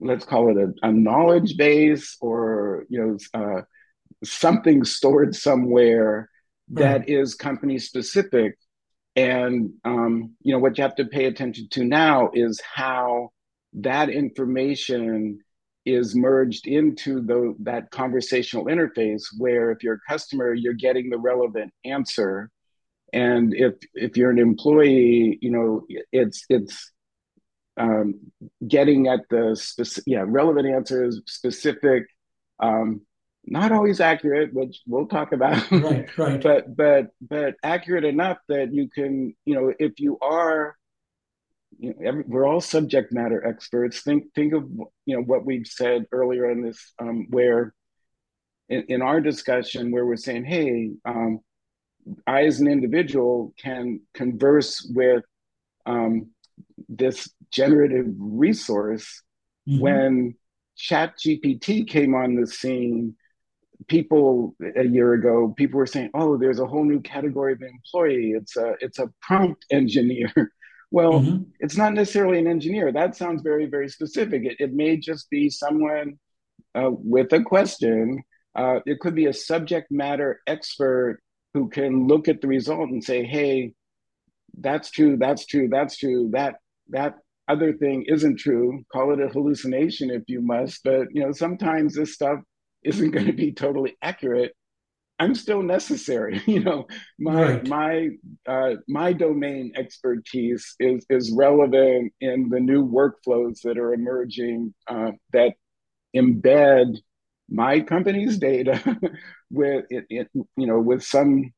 let's 0.00 0.24
call 0.24 0.50
it 0.50 0.56
a, 0.56 0.88
a, 0.88 0.92
knowledge 0.92 1.56
base 1.56 2.16
or 2.20 2.86
you 2.88 3.00
know 3.32 3.40
uh, 3.40 3.62
something 4.24 4.84
stored 4.84 5.34
somewhere 5.34 6.28
that 6.72 7.08
is 7.08 7.34
company 7.34 7.78
specific. 7.78 8.56
And 9.14 9.74
um, 9.84 10.34
you 10.40 10.52
know 10.52 10.58
what 10.58 10.78
you 10.78 10.82
have 10.82 10.96
to 10.96 11.04
pay 11.04 11.26
attention 11.26 11.68
to 11.72 11.84
now 11.84 12.30
is 12.32 12.60
how 12.60 13.30
that 13.74 14.08
information 14.08 15.40
is 15.84 16.14
merged 16.14 16.66
into 16.66 17.20
the, 17.20 17.54
that 17.60 17.90
conversational 17.90 18.66
interface 18.66 19.24
where 19.36 19.70
if 19.72 19.82
you're 19.82 19.94
a 19.94 20.10
customer 20.12 20.54
you're 20.54 20.74
getting 20.74 21.10
the 21.10 21.18
relevant 21.18 21.72
answer 21.84 22.50
and 23.12 23.52
if 23.52 23.74
if 23.94 24.16
you're 24.16 24.30
an 24.30 24.38
employee 24.38 25.38
you 25.42 25.50
know 25.50 25.84
it's 26.12 26.44
it's 26.48 26.92
um, 27.78 28.14
getting 28.66 29.08
at 29.08 29.20
the 29.30 29.56
specific 29.56 30.04
yeah 30.06 30.24
relevant 30.26 30.68
answers 30.68 31.20
specific 31.26 32.04
um, 32.60 33.00
not 33.44 33.72
always 33.72 34.00
accurate 34.00 34.54
which 34.54 34.80
we'll 34.86 35.06
talk 35.06 35.32
about 35.32 35.70
right 35.70 36.18
right 36.18 36.42
but 36.42 36.76
but 36.76 37.06
but 37.20 37.54
accurate 37.62 38.04
enough 38.04 38.38
that 38.48 38.72
you 38.72 38.88
can 38.88 39.34
you 39.44 39.54
know 39.54 39.72
if 39.78 39.98
you 39.98 40.18
are 40.20 40.76
you 41.78 41.90
know, 41.90 41.96
every, 42.04 42.24
we're 42.26 42.46
all 42.46 42.60
subject 42.60 43.12
matter 43.12 43.44
experts. 43.44 44.02
Think 44.02 44.32
think 44.34 44.52
of 44.52 44.70
you 45.04 45.16
know 45.16 45.22
what 45.22 45.44
we've 45.44 45.66
said 45.66 46.06
earlier 46.12 46.50
in 46.50 46.62
this, 46.62 46.92
um, 46.98 47.26
where 47.30 47.74
in, 48.68 48.84
in, 48.88 49.02
our 49.02 49.20
discussion, 49.20 49.90
where 49.90 50.06
we're 50.06 50.16
saying, 50.16 50.44
hey, 50.44 50.90
um, 51.04 51.40
I 52.26 52.44
as 52.44 52.60
an 52.60 52.68
individual 52.68 53.52
can 53.58 54.00
converse 54.14 54.88
with 54.94 55.24
um, 55.86 56.30
this 56.88 57.28
generative 57.50 58.06
resource. 58.16 59.22
Mm-hmm. 59.68 59.80
When 59.80 60.34
Chat 60.76 61.14
GPT 61.18 61.86
came 61.86 62.14
on 62.14 62.34
the 62.34 62.46
scene, 62.46 63.16
people 63.88 64.54
a 64.76 64.84
year 64.84 65.14
ago, 65.14 65.54
people 65.56 65.78
were 65.78 65.86
saying, 65.86 66.10
"Oh, 66.14 66.36
there's 66.36 66.60
a 66.60 66.66
whole 66.66 66.84
new 66.84 67.00
category 67.00 67.52
of 67.52 67.62
employee. 67.62 68.32
It's 68.36 68.56
a 68.56 68.74
it's 68.80 68.98
a 68.98 69.10
prompt 69.20 69.64
engineer." 69.70 70.32
Well, 70.94 71.20
mm-hmm. 71.20 71.44
it's 71.58 71.78
not 71.78 71.94
necessarily 71.94 72.38
an 72.38 72.46
engineer. 72.46 72.92
That 72.92 73.16
sounds 73.16 73.40
very, 73.40 73.64
very 73.64 73.88
specific. 73.88 74.42
It, 74.44 74.56
it 74.58 74.74
may 74.74 74.98
just 74.98 75.30
be 75.30 75.48
someone 75.48 76.18
uh, 76.74 76.90
with 76.90 77.32
a 77.32 77.42
question. 77.42 78.22
Uh, 78.54 78.80
it 78.84 79.00
could 79.00 79.14
be 79.14 79.24
a 79.24 79.32
subject 79.32 79.90
matter 79.90 80.42
expert 80.46 81.22
who 81.54 81.70
can 81.70 82.08
look 82.08 82.28
at 82.28 82.42
the 82.42 82.46
result 82.46 82.90
and 82.90 83.02
say, 83.02 83.24
"Hey, 83.24 83.72
that's 84.58 84.90
true. 84.90 85.16
That's 85.16 85.46
true. 85.46 85.68
That's 85.68 85.96
true. 85.96 86.28
That 86.32 86.56
that 86.90 87.14
other 87.48 87.72
thing 87.72 88.04
isn't 88.08 88.38
true. 88.38 88.84
Call 88.92 89.12
it 89.12 89.20
a 89.20 89.28
hallucination 89.28 90.10
if 90.10 90.22
you 90.28 90.40
must. 90.40 90.82
But 90.84 91.08
you 91.12 91.22
know, 91.22 91.32
sometimes 91.32 91.94
this 91.94 92.14
stuff 92.14 92.40
isn't 92.84 93.10
going 93.10 93.26
to 93.26 93.32
be 93.32 93.52
totally 93.52 93.96
accurate. 94.02 94.54
I'm 95.18 95.34
still 95.34 95.62
necessary. 95.62 96.42
You 96.46 96.60
know, 96.60 96.86
my 97.18 97.42
right. 97.42 97.66
my 97.68 98.08
uh, 98.46 98.74
my 98.88 99.12
domain 99.12 99.72
expertise 99.76 100.74
is 100.80 101.06
is 101.08 101.32
relevant 101.32 102.12
in 102.20 102.48
the 102.48 102.60
new 102.60 102.86
workflows 102.86 103.60
that 103.62 103.78
are 103.78 103.94
emerging 103.94 104.74
uh, 104.88 105.12
that 105.32 105.52
embed 106.14 106.96
my 107.48 107.80
company's 107.80 108.38
data 108.38 108.80
with 109.50 109.84
it, 109.90 110.06
it, 110.08 110.28
you 110.34 110.66
know 110.66 110.80
with 110.80 111.02
some 111.02 111.52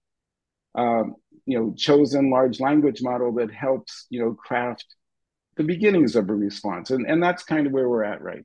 um, 0.74 1.14
you 1.46 1.58
know 1.58 1.74
chosen 1.76 2.30
large 2.30 2.60
language 2.60 3.00
model 3.02 3.32
that 3.34 3.52
helps 3.52 4.06
you 4.10 4.20
know 4.20 4.34
craft 4.34 4.84
the 5.56 5.64
beginnings 5.64 6.16
of 6.16 6.28
a 6.28 6.34
response 6.34 6.90
and 6.90 7.06
and 7.06 7.22
that's 7.22 7.44
kind 7.44 7.66
of 7.66 7.72
where 7.72 7.88
we're 7.88 8.04
at 8.04 8.22
right 8.22 8.44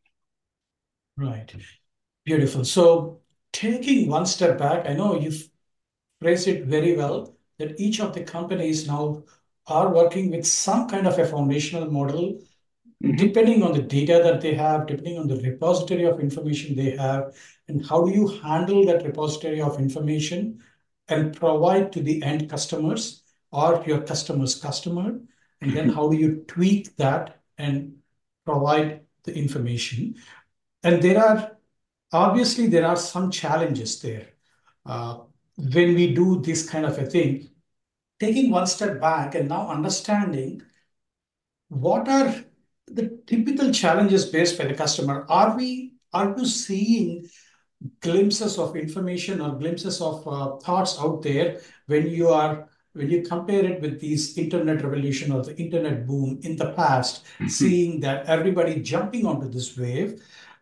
right 1.17 1.53
beautiful 2.29 2.63
so 2.63 3.19
taking 3.51 4.07
one 4.07 4.25
step 4.25 4.57
back, 4.57 4.87
I 4.87 4.93
know 4.93 5.19
you've 5.19 5.49
phrased 6.21 6.47
it 6.47 6.65
very 6.65 6.95
well 6.95 7.35
that 7.57 7.79
each 7.79 7.99
of 7.99 8.13
the 8.13 8.23
companies 8.23 8.87
now 8.87 9.23
are 9.67 9.93
working 9.93 10.31
with 10.31 10.45
some 10.45 10.87
kind 10.87 11.07
of 11.07 11.17
a 11.19 11.25
foundational 11.25 11.89
model, 11.91 12.41
mm-hmm. 13.03 13.15
depending 13.15 13.63
on 13.63 13.73
the 13.73 13.81
data 13.81 14.21
that 14.23 14.41
they 14.41 14.53
have, 14.53 14.87
depending 14.87 15.17
on 15.17 15.27
the 15.27 15.41
repository 15.41 16.05
of 16.05 16.19
information 16.19 16.75
they 16.75 16.95
have, 16.95 17.35
and 17.67 17.85
how 17.85 18.03
do 18.03 18.11
you 18.11 18.27
handle 18.43 18.85
that 18.85 19.05
repository 19.05 19.61
of 19.61 19.79
information 19.79 20.61
and 21.07 21.35
provide 21.35 21.91
to 21.91 22.01
the 22.01 22.21
end 22.23 22.49
customers 22.49 23.23
or 23.51 23.83
your 23.85 24.01
customer's 24.01 24.55
customer, 24.55 25.19
and 25.61 25.75
then 25.75 25.89
how 25.89 26.07
do 26.07 26.15
you 26.15 26.45
tweak 26.47 26.95
that 26.97 27.41
and 27.57 27.95
provide 28.45 29.01
the 29.23 29.33
information. 29.35 30.15
And 30.83 31.01
there 31.01 31.19
are 31.19 31.58
Obviously, 32.11 32.67
there 32.67 32.85
are 32.85 32.97
some 32.97 33.29
challenges 33.29 34.01
there. 34.01 34.27
Uh, 34.85 35.19
when 35.57 35.93
we 35.95 36.13
do 36.13 36.41
this 36.41 36.67
kind 36.67 36.85
of 36.85 36.97
a 36.97 37.05
thing, 37.05 37.49
taking 38.19 38.49
one 38.49 38.67
step 38.67 38.99
back 38.99 39.35
and 39.35 39.49
now 39.49 39.69
understanding 39.69 40.61
what 41.67 42.07
are 42.07 42.33
the 42.87 43.21
typical 43.27 43.71
challenges 43.71 44.29
faced 44.29 44.57
by 44.57 44.65
the 44.65 44.73
customer. 44.73 45.25
Are 45.29 45.55
we 45.55 45.93
are 46.11 46.33
you 46.35 46.45
seeing 46.45 47.29
glimpses 48.01 48.57
of 48.57 48.75
information 48.75 49.39
or 49.41 49.57
glimpses 49.57 50.01
of 50.01 50.27
uh, 50.27 50.57
thoughts 50.57 50.99
out 50.99 51.21
there 51.21 51.61
when 51.85 52.09
you 52.09 52.29
are 52.29 52.67
when 52.93 53.09
you 53.09 53.21
compare 53.21 53.63
it 53.63 53.79
with 53.81 53.99
these 53.99 54.35
internet 54.37 54.83
revolution 54.83 55.31
or 55.31 55.43
the 55.43 55.55
internet 55.57 56.07
boom 56.07 56.39
in 56.41 56.55
the 56.55 56.73
past, 56.73 57.23
mm-hmm. 57.23 57.47
seeing 57.47 57.99
that 57.99 58.25
everybody 58.25 58.81
jumping 58.81 59.27
onto 59.27 59.47
this 59.47 59.77
wave, 59.77 60.21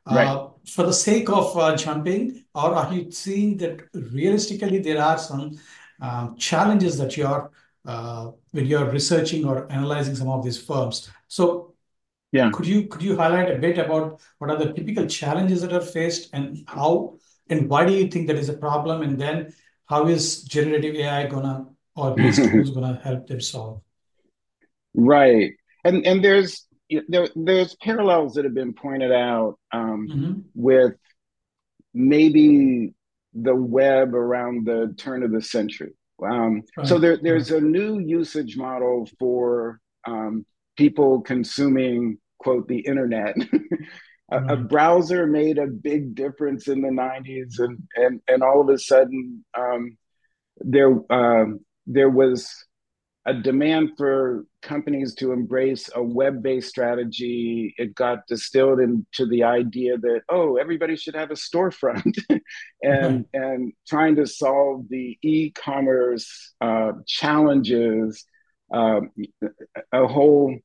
Right. 0.10 0.50
Uh, 0.68 0.82
for 0.82 0.84
the 0.84 0.94
sake 0.94 1.30
of 1.30 1.58
uh, 1.58 1.76
jumping, 1.76 2.44
or 2.56 2.76
are 2.76 2.94
you 2.94 3.12
seeing 3.12 3.58
that 3.58 3.82
realistically 3.94 4.80
there 4.80 5.02
are 5.02 5.18
some 5.18 5.60
um, 6.02 6.38
challenges 6.38 6.98
that 6.98 7.18
you're 7.18 7.52
uh, 7.86 8.32
when 8.52 8.66
you're 8.66 8.90
researching 8.90 9.46
or 9.46 9.72
analyzing 9.72 10.16
some 10.16 10.30
of 10.30 10.44
these 10.44 10.62
firms? 10.62 11.10
So 11.28 11.74
yeah, 12.32 12.52
could 12.52 12.68
you 12.68 12.88
could 12.88 13.02
you 13.02 13.16
highlight 13.16 13.52
a 13.52 13.58
bit 13.58 13.78
about 13.78 14.22
what 14.40 14.50
are 14.52 14.58
the 14.58 14.74
typical 14.74 15.06
challenges 15.08 15.62
that 15.62 15.74
are 15.74 15.82
faced 15.82 16.30
and 16.34 16.64
how 16.68 17.18
and 17.50 17.70
why 17.70 17.86
do 17.86 17.94
you 17.94 18.08
think 18.08 18.28
that 18.28 18.36
is 18.38 18.50
a 18.50 18.54
problem? 18.54 19.02
And 19.02 19.20
then 19.20 19.54
how 19.86 20.08
is 20.08 20.44
generative 20.44 20.96
AI 20.96 21.28
gonna 21.28 21.68
or 21.96 22.16
these 22.16 22.36
tools 22.52 22.72
gonna 22.72 23.00
help 23.04 23.28
them 23.28 23.42
solve? 23.42 23.82
Right. 24.94 25.54
And 25.84 26.06
and 26.06 26.24
there's 26.24 26.67
there, 27.08 27.28
there's 27.36 27.76
parallels 27.76 28.36
that 28.36 28.46
have 28.46 28.54
been 28.54 28.74
pointed 28.74 29.12
out 29.12 29.58
um, 29.72 30.08
mm-hmm. 30.10 30.34
with 30.54 30.94
maybe 31.94 32.94
the 33.34 33.56
web 33.56 34.16
around 34.16 34.66
the 34.66 34.94
turn 34.98 35.24
of 35.24 35.32
the 35.32 35.42
century. 35.42 35.94
Um, 36.24 36.64
right. 36.76 36.88
So 36.88 36.98
there, 36.98 37.18
there's 37.18 37.52
a 37.52 37.62
new 37.62 38.00
usage 38.00 38.58
model 38.58 39.08
for 39.20 39.80
um, 40.06 40.46
people 40.76 41.22
consuming, 41.22 42.18
quote, 42.40 42.68
the 42.68 42.80
internet. 42.80 43.36
a, 44.32 44.40
right. 44.40 44.52
a, 44.52 44.58
browser 44.58 45.28
made 45.28 45.58
a 45.58 45.68
big 45.68 46.16
difference 46.16 46.68
in 46.68 46.82
the 46.82 46.90
90s, 46.90 47.60
and, 47.60 47.84
and, 47.96 48.22
and 48.28 48.42
all 48.42 48.62
of 48.62 48.70
a 48.70 48.80
sudden, 48.80 49.44
um, 49.56 49.98
there, 50.60 50.96
uh, 51.12 51.46
there 51.86 52.10
was 52.10 52.50
a 53.28 53.34
demand 53.34 53.92
for 53.98 54.46
companies 54.62 55.14
to 55.14 55.34
embrace 55.34 55.90
a 55.96 56.02
web-based 56.02 56.70
strategy 56.70 57.76
it 57.78 57.94
got 57.94 58.26
distilled 58.28 58.80
into 58.80 59.26
the 59.30 59.44
idea 59.44 59.98
that 59.98 60.22
oh 60.30 60.56
everybody 60.56 60.96
should 60.96 61.16
have 61.16 61.30
a 61.30 61.36
storefront 61.36 62.18
and 62.30 62.42
mm-hmm. 62.82 63.22
and 63.34 63.74
trying 63.88 64.16
to 64.16 64.26
solve 64.26 64.86
the 64.90 65.18
e-commerce 65.22 66.54
uh, 66.62 66.94
challenges 67.06 68.26
um, 68.74 69.12
a 69.92 70.08
whole 70.08 70.56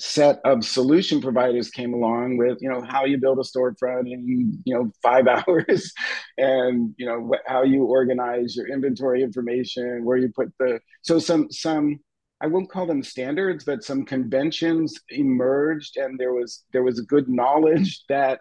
set 0.00 0.40
of 0.44 0.64
solution 0.64 1.20
providers 1.20 1.70
came 1.70 1.92
along 1.92 2.38
with 2.38 2.58
you 2.60 2.68
know 2.68 2.80
how 2.80 3.04
you 3.04 3.18
build 3.18 3.38
a 3.38 3.42
storefront 3.42 4.10
in 4.10 4.58
you 4.64 4.74
know 4.74 4.90
five 5.02 5.26
hours 5.48 5.92
and 6.38 6.94
you 6.96 7.06
know 7.06 7.30
wh- 7.30 7.50
how 7.50 7.62
you 7.62 7.84
organize 7.84 8.56
your 8.56 8.66
inventory 8.68 9.22
information 9.22 10.04
where 10.04 10.16
you 10.16 10.30
put 10.34 10.50
the 10.58 10.80
so 11.02 11.18
some 11.18 11.50
some 11.50 11.98
i 12.40 12.46
won't 12.46 12.70
call 12.70 12.86
them 12.86 13.02
standards 13.02 13.64
but 13.64 13.84
some 13.84 14.04
conventions 14.04 14.98
emerged 15.10 15.96
and 15.96 16.18
there 16.18 16.32
was 16.32 16.64
there 16.72 16.82
was 16.82 17.00
good 17.02 17.28
knowledge 17.28 18.02
that 18.08 18.40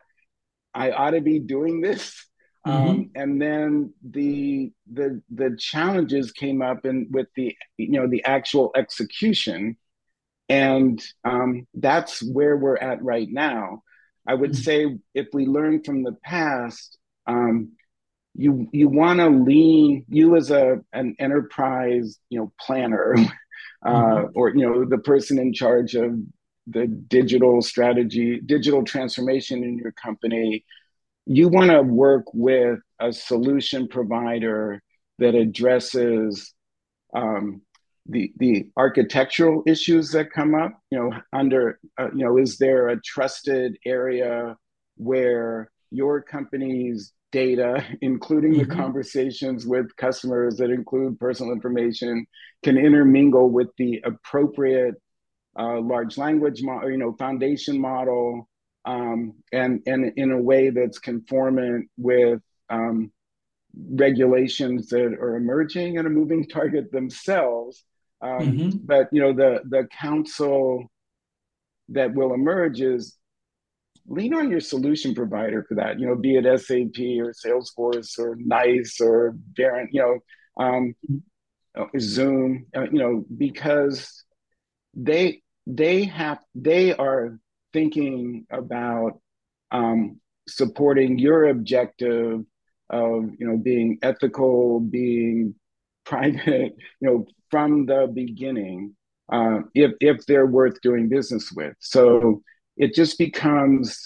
i 0.74 0.92
ought 0.92 1.12
to 1.12 1.22
be 1.22 1.40
doing 1.40 1.82
this 1.82 2.26
mm-hmm. 2.66 2.90
um, 2.90 3.10
and 3.16 3.42
then 3.42 3.94
the 4.12 4.72
the 4.94 5.22
the 5.30 5.56
challenges 5.60 6.32
came 6.32 6.62
up 6.62 6.86
and 6.86 7.08
with 7.12 7.28
the 7.36 7.54
you 7.78 7.92
know 7.92 8.08
the 8.08 8.24
actual 8.24 8.72
execution 8.78 9.76
and 10.50 11.02
um, 11.24 11.68
that's 11.76 12.22
where 12.22 12.58
we're 12.58 12.78
at 12.78 13.04
right 13.04 13.30
now. 13.30 13.84
I 14.28 14.34
would 14.34 14.52
mm-hmm. 14.52 14.62
say 14.62 14.98
if 15.14 15.28
we 15.34 15.46
learn 15.46 15.84
from 15.84 16.04
the 16.04 16.14
past, 16.24 16.98
um, 17.28 17.74
you 18.36 18.68
you 18.72 18.88
want 18.88 19.20
to 19.20 19.30
lean 19.30 20.06
you 20.08 20.36
as 20.36 20.52
a 20.52 20.80
an 20.94 21.16
enterprise 21.20 22.20
you 22.30 22.40
know 22.40 22.52
planner 22.60 23.16
uh, 23.86 23.90
mm-hmm. 23.90 24.28
or 24.36 24.50
you 24.50 24.62
know 24.62 24.86
the 24.86 25.00
person 25.00 25.40
in 25.40 25.54
charge 25.54 25.96
of 25.96 26.18
the 26.68 26.86
digital 26.86 27.62
strategy 27.62 28.40
digital 28.46 28.84
transformation 28.84 29.64
in 29.64 29.78
your 29.78 29.92
company 29.92 30.64
you 31.26 31.48
want 31.48 31.72
to 31.72 31.82
work 31.82 32.26
with 32.34 32.80
a 33.00 33.12
solution 33.12 33.88
provider 33.88 34.82
that 35.18 35.36
addresses 35.36 36.54
um, 37.14 37.62
the 38.10 38.34
the 38.38 38.70
architectural 38.78 39.64
issues 39.68 40.12
that 40.12 40.32
come 40.32 40.56
up 40.56 40.74
you 40.92 40.98
know 41.00 41.12
under 41.34 41.80
uh, 42.00 42.10
you 42.16 42.26
know 42.26 42.38
is 42.38 42.58
there 42.58 42.90
a 42.90 43.02
trusted 43.02 43.78
area 43.86 44.58
where 44.98 45.72
your 45.92 46.22
company's 46.22 47.14
data, 47.32 47.84
including 48.02 48.58
the 48.58 48.66
Mm-hmm. 48.66 48.72
conversations 48.76 49.66
with 49.66 49.96
customers 49.98 50.58
that 50.58 50.72
include 50.72 51.20
personal 51.20 51.54
information, 51.54 52.26
can 52.64 52.78
intermingle 52.78 53.50
with 53.50 53.70
the 53.78 54.02
appropriate 54.06 54.96
uh, 55.58 55.80
large 55.82 56.18
language 56.18 56.62
model, 56.64 56.90
you 56.92 56.98
know, 56.98 57.14
foundation 57.20 57.80
model, 57.80 58.50
um, 58.86 59.34
and 59.52 59.82
and 59.86 60.14
in 60.18 60.32
a 60.32 60.42
way 60.42 60.70
that's 60.70 61.00
conformant 61.00 61.90
with 61.98 62.42
um, 62.70 63.12
regulations 63.92 64.88
that 64.90 65.14
are 65.14 65.36
emerging 65.36 65.98
and 65.98 66.08
a 66.08 66.10
moving 66.10 66.48
target 66.50 66.92
themselves. 66.92 67.84
Um, 68.22 68.62
Mm-hmm. 68.62 68.78
but 68.84 69.08
you 69.12 69.22
know, 69.22 69.34
the 69.34 69.62
the 69.70 69.88
counsel 70.00 70.90
that 71.90 72.14
will 72.14 72.34
emerge 72.34 72.82
is 72.82 73.18
lean 74.08 74.34
on 74.34 74.50
your 74.50 74.60
solution 74.60 75.14
provider 75.16 75.64
for 75.64 75.76
that. 75.76 76.00
You 76.00 76.08
know, 76.08 76.16
be 76.16 76.36
it 76.36 76.46
SAP 76.60 76.98
or 77.20 77.34
Salesforce 77.34 78.18
or 78.20 78.36
NICE 78.38 79.00
or 79.02 79.36
Verint, 79.58 79.88
you 79.92 80.02
know, 80.02 80.64
um, 80.64 80.96
Zoom, 82.00 82.66
uh, 82.76 82.84
you 82.84 83.00
know, 83.00 83.26
because 83.38 84.24
they 84.94 85.42
they 85.68 86.06
have 86.06 86.40
they 86.56 86.94
are 86.96 87.40
thinking 87.74 88.46
about 88.52 89.20
um, 89.72 90.20
supporting 90.48 91.20
your 91.20 91.46
objective 91.50 92.42
of 92.90 93.30
you 93.40 93.48
know 93.48 93.58
being 93.58 94.00
ethical, 94.02 94.80
being 94.80 95.56
private, 96.06 96.76
you 97.00 97.08
know, 97.08 97.28
from 97.50 97.86
the 97.86 98.12
beginning. 98.14 98.96
Uh, 99.32 99.60
if 99.76 99.92
if 100.00 100.26
they're 100.26 100.48
worth 100.48 100.82
doing 100.82 101.08
business 101.08 101.52
with, 101.52 101.76
so 101.80 102.42
it 102.78 102.96
just 102.96 103.18
becomes 103.18 104.04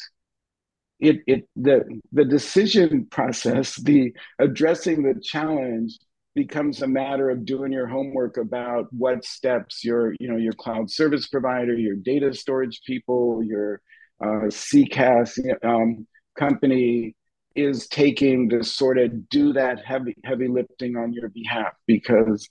it 0.99 1.17
it 1.27 1.47
the 1.55 1.83
the 2.11 2.25
decision 2.25 3.05
process, 3.09 3.75
the 3.83 4.13
addressing 4.39 5.03
the 5.03 5.19
challenge 5.21 5.97
becomes 6.35 6.81
a 6.81 6.87
matter 6.87 7.29
of 7.29 7.45
doing 7.45 7.71
your 7.71 7.87
homework 7.87 8.37
about 8.37 8.87
what 8.91 9.23
steps 9.23 9.83
your 9.83 10.15
you 10.19 10.27
know 10.29 10.37
your 10.37 10.53
cloud 10.53 10.89
service 10.89 11.27
provider, 11.27 11.73
your 11.73 11.95
data 11.95 12.33
storage 12.33 12.81
people, 12.85 13.43
your 13.43 13.81
uh, 14.21 14.47
CCaaS 14.47 15.37
um, 15.63 16.07
company 16.37 17.15
is 17.55 17.87
taking 17.87 18.49
to 18.49 18.63
sort 18.63 18.97
of 18.97 19.29
do 19.29 19.53
that 19.53 19.85
heavy 19.85 20.15
heavy 20.23 20.47
lifting 20.47 20.95
on 20.95 21.13
your 21.13 21.29
behalf 21.29 21.73
because 21.85 22.49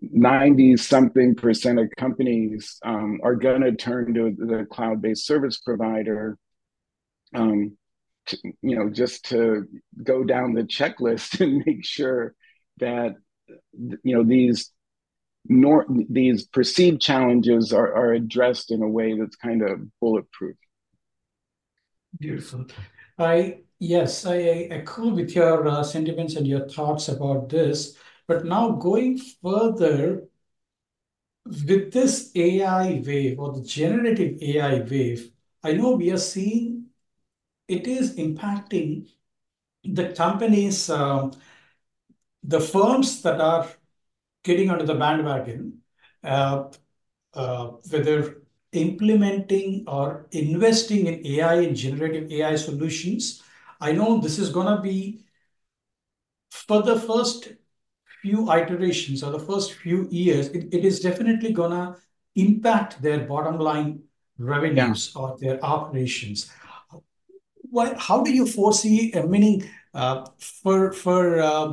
90 0.00 0.76
something 0.76 1.34
percent 1.34 1.78
of 1.78 1.90
companies 1.96 2.78
um, 2.84 3.20
are 3.22 3.34
going 3.34 3.62
to 3.62 3.72
turn 3.72 4.14
to 4.14 4.34
the 4.36 4.66
cloud 4.70 5.02
based 5.02 5.26
service 5.26 5.58
provider 5.58 6.38
um, 7.34 7.76
to, 8.26 8.38
you 8.62 8.76
know 8.76 8.88
just 8.88 9.24
to 9.26 9.66
go 10.02 10.24
down 10.24 10.54
the 10.54 10.62
checklist 10.62 11.40
and 11.40 11.64
make 11.66 11.84
sure 11.84 12.34
that 12.78 13.14
you 13.72 14.16
know 14.16 14.22
these 14.22 14.72
nor 15.50 15.86
these 16.10 16.46
perceived 16.46 17.00
challenges 17.00 17.72
are, 17.72 17.94
are 17.94 18.12
addressed 18.12 18.70
in 18.70 18.82
a 18.82 18.88
way 18.88 19.18
that's 19.18 19.36
kind 19.36 19.62
of 19.62 19.80
bulletproof 20.00 20.56
Beautiful. 22.18 22.66
I 23.18 23.60
yes, 23.78 24.24
I, 24.24 24.36
I 24.36 24.68
echo 24.70 25.08
with 25.08 25.34
your 25.34 25.66
uh, 25.68 25.82
sentiments 25.82 26.36
and 26.36 26.46
your 26.46 26.68
thoughts 26.68 27.08
about 27.08 27.48
this. 27.48 27.96
But 28.28 28.44
now 28.44 28.70
going 28.72 29.18
further 29.18 30.28
with 31.46 31.92
this 31.92 32.30
AI 32.34 33.02
wave 33.04 33.38
or 33.38 33.52
the 33.54 33.62
generative 33.62 34.40
AI 34.42 34.80
wave, 34.82 35.30
I 35.64 35.72
know 35.72 35.92
we 35.92 36.10
are 36.12 36.18
seeing 36.18 36.86
it 37.68 37.86
is 37.86 38.16
impacting 38.16 39.08
the 39.84 40.12
companies, 40.12 40.90
um, 40.90 41.32
the 42.42 42.60
firms 42.60 43.22
that 43.22 43.40
are 43.40 43.68
getting 44.44 44.70
onto 44.70 44.86
the 44.86 44.94
bandwagon, 44.94 45.80
uh, 46.24 46.64
uh, 47.34 47.66
whether 47.90 48.42
implementing 48.72 49.84
or 49.86 50.26
investing 50.32 51.06
in 51.06 51.26
AI 51.26 51.54
and 51.62 51.76
generative 51.76 52.30
AI 52.30 52.56
solutions. 52.56 53.42
I 53.80 53.92
know 53.92 54.18
this 54.20 54.38
is 54.38 54.50
going 54.50 54.74
to 54.74 54.82
be 54.82 55.24
for 56.50 56.82
the 56.82 56.98
first 57.00 57.48
few 58.22 58.50
iterations 58.52 59.22
or 59.22 59.30
the 59.30 59.38
first 59.38 59.72
few 59.74 60.08
years, 60.10 60.48
it, 60.48 60.72
it 60.72 60.84
is 60.84 61.00
definitely 61.00 61.52
going 61.52 61.70
to 61.70 61.96
impact 62.34 63.00
their 63.02 63.20
bottom 63.20 63.58
line 63.58 64.00
revenues 64.38 65.12
yeah. 65.14 65.22
or 65.22 65.36
their 65.38 65.64
operations. 65.64 66.50
What, 67.56 67.98
how 67.98 68.22
do 68.22 68.32
you 68.32 68.46
foresee, 68.46 69.12
uh, 69.12 69.26
meaning 69.26 69.68
uh, 69.94 70.26
for, 70.38 70.92
for 70.92 71.40
uh, 71.40 71.72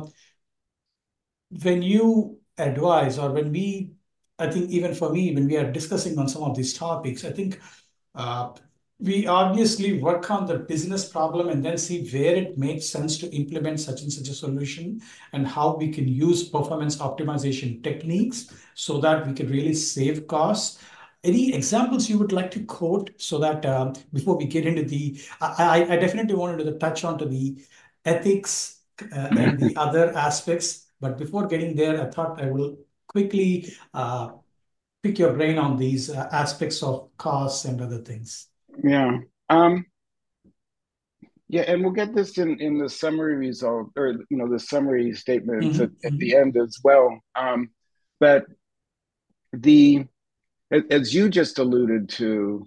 when 1.62 1.82
you 1.82 2.38
advise 2.58 3.18
or 3.18 3.30
when 3.30 3.52
we 3.52 3.96
I 4.38 4.50
think 4.50 4.70
even 4.70 4.94
for 4.94 5.10
me, 5.10 5.34
when 5.34 5.46
we 5.46 5.56
are 5.56 5.70
discussing 5.70 6.18
on 6.18 6.28
some 6.28 6.42
of 6.42 6.56
these 6.56 6.74
topics, 6.74 7.24
I 7.24 7.32
think 7.32 7.60
uh, 8.14 8.50
we 8.98 9.26
obviously 9.26 10.00
work 10.00 10.30
on 10.30 10.46
the 10.46 10.58
business 10.58 11.06
problem 11.06 11.50
and 11.50 11.62
then 11.62 11.76
see 11.76 12.08
where 12.10 12.34
it 12.34 12.56
makes 12.56 12.86
sense 12.86 13.18
to 13.18 13.30
implement 13.34 13.78
such 13.78 14.00
and 14.00 14.12
such 14.12 14.28
a 14.28 14.34
solution 14.34 15.02
and 15.32 15.46
how 15.46 15.76
we 15.76 15.88
can 15.92 16.08
use 16.08 16.48
performance 16.48 16.96
optimization 16.96 17.82
techniques 17.84 18.54
so 18.74 18.98
that 18.98 19.26
we 19.26 19.34
can 19.34 19.48
really 19.48 19.74
save 19.74 20.26
costs. 20.26 20.82
Any 21.24 21.54
examples 21.54 22.08
you 22.08 22.18
would 22.18 22.32
like 22.32 22.50
to 22.52 22.64
quote 22.64 23.10
so 23.18 23.38
that 23.38 23.66
um, 23.66 23.92
before 24.14 24.36
we 24.38 24.46
get 24.46 24.66
into 24.66 24.82
the, 24.82 25.20
I, 25.40 25.86
I 25.90 25.96
definitely 25.96 26.34
wanted 26.34 26.64
to 26.64 26.78
touch 26.78 27.04
on 27.04 27.18
to 27.18 27.26
the 27.26 27.58
ethics 28.04 28.80
uh, 29.12 29.28
and 29.36 29.58
the 29.58 29.76
other 29.76 30.16
aspects. 30.16 30.86
But 31.00 31.18
before 31.18 31.46
getting 31.48 31.76
there, 31.76 32.00
I 32.00 32.10
thought 32.10 32.40
I 32.40 32.50
will 32.50 32.78
quickly 33.08 33.74
uh, 33.92 34.30
pick 35.02 35.18
your 35.18 35.34
brain 35.34 35.58
on 35.58 35.76
these 35.76 36.08
uh, 36.08 36.28
aspects 36.32 36.82
of 36.82 37.10
costs 37.18 37.66
and 37.66 37.82
other 37.82 37.98
things. 37.98 38.48
Yeah. 38.82 39.18
Um, 39.48 39.86
yeah, 41.48 41.62
and 41.62 41.82
we'll 41.82 41.92
get 41.92 42.14
this 42.14 42.38
in, 42.38 42.60
in 42.60 42.78
the 42.78 42.88
summary 42.88 43.36
result 43.36 43.90
or 43.96 44.08
you 44.30 44.36
know 44.36 44.50
the 44.50 44.58
summary 44.58 45.12
statements 45.14 45.78
mm-hmm. 45.78 45.84
at, 45.84 46.12
at, 46.12 46.18
the 46.18 46.34
end 46.34 46.56
as 46.56 46.78
well. 46.82 47.20
Um, 47.36 47.70
but 48.18 48.46
the 49.52 50.06
as 50.90 51.14
you 51.14 51.28
just 51.28 51.60
alluded 51.60 52.08
to, 52.08 52.64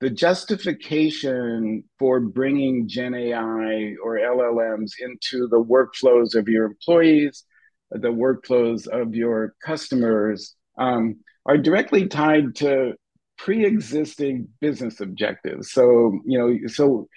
the 0.00 0.10
justification 0.10 1.84
for 2.00 2.18
bringing 2.18 2.88
Gen 2.88 3.14
AI 3.14 3.94
or 4.02 4.18
LLMs 4.18 4.92
into 5.00 5.46
the 5.46 5.62
workflows 5.62 6.34
of 6.34 6.48
your 6.48 6.64
employees 6.64 7.44
the 7.90 8.08
workflows 8.08 8.86
of 8.86 9.14
your 9.14 9.54
customers 9.64 10.54
um, 10.78 11.16
are 11.46 11.56
directly 11.56 12.06
tied 12.06 12.54
to 12.56 12.94
pre-existing 13.38 14.48
business 14.60 15.00
objectives. 15.00 15.72
So 15.72 16.20
you 16.26 16.38
know, 16.38 16.68
so 16.68 17.08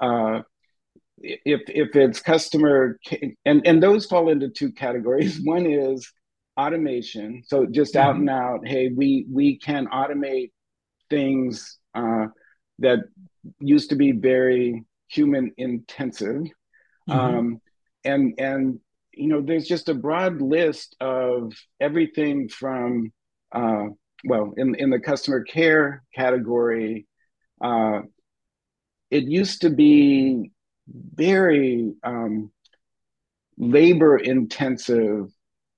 uh, 0.00 0.42
if 1.22 1.62
if 1.68 1.96
it's 1.96 2.20
customer 2.20 2.98
and 3.44 3.66
and 3.66 3.82
those 3.82 4.06
fall 4.06 4.28
into 4.28 4.48
two 4.48 4.72
categories. 4.72 5.40
One 5.44 5.66
is 5.66 6.12
automation. 6.58 7.42
So 7.46 7.66
just 7.66 7.94
mm-hmm. 7.94 8.08
out 8.08 8.16
and 8.16 8.30
out, 8.30 8.66
hey, 8.66 8.90
we 8.94 9.26
we 9.30 9.58
can 9.58 9.86
automate 9.86 10.50
things 11.08 11.78
uh, 11.94 12.26
that 12.80 13.00
used 13.60 13.90
to 13.90 13.96
be 13.96 14.12
very 14.12 14.84
human 15.08 15.52
intensive. 15.56 16.42
Mm-hmm. 17.08 17.12
Um, 17.12 17.60
and 18.04 18.34
and 18.38 18.80
you 19.18 19.28
know, 19.28 19.40
there's 19.40 19.66
just 19.66 19.88
a 19.88 19.94
broad 19.94 20.40
list 20.40 20.96
of 21.00 21.52
everything 21.80 22.48
from, 22.48 23.12
uh, 23.52 23.86
well, 24.24 24.52
in, 24.56 24.74
in 24.74 24.90
the 24.90 24.98
customer 24.98 25.42
care 25.42 26.02
category, 26.14 27.06
uh, 27.60 28.00
it 29.10 29.24
used 29.24 29.62
to 29.62 29.70
be 29.70 30.52
very 31.14 31.92
um, 32.02 32.50
labor 33.56 34.16
intensive 34.16 35.30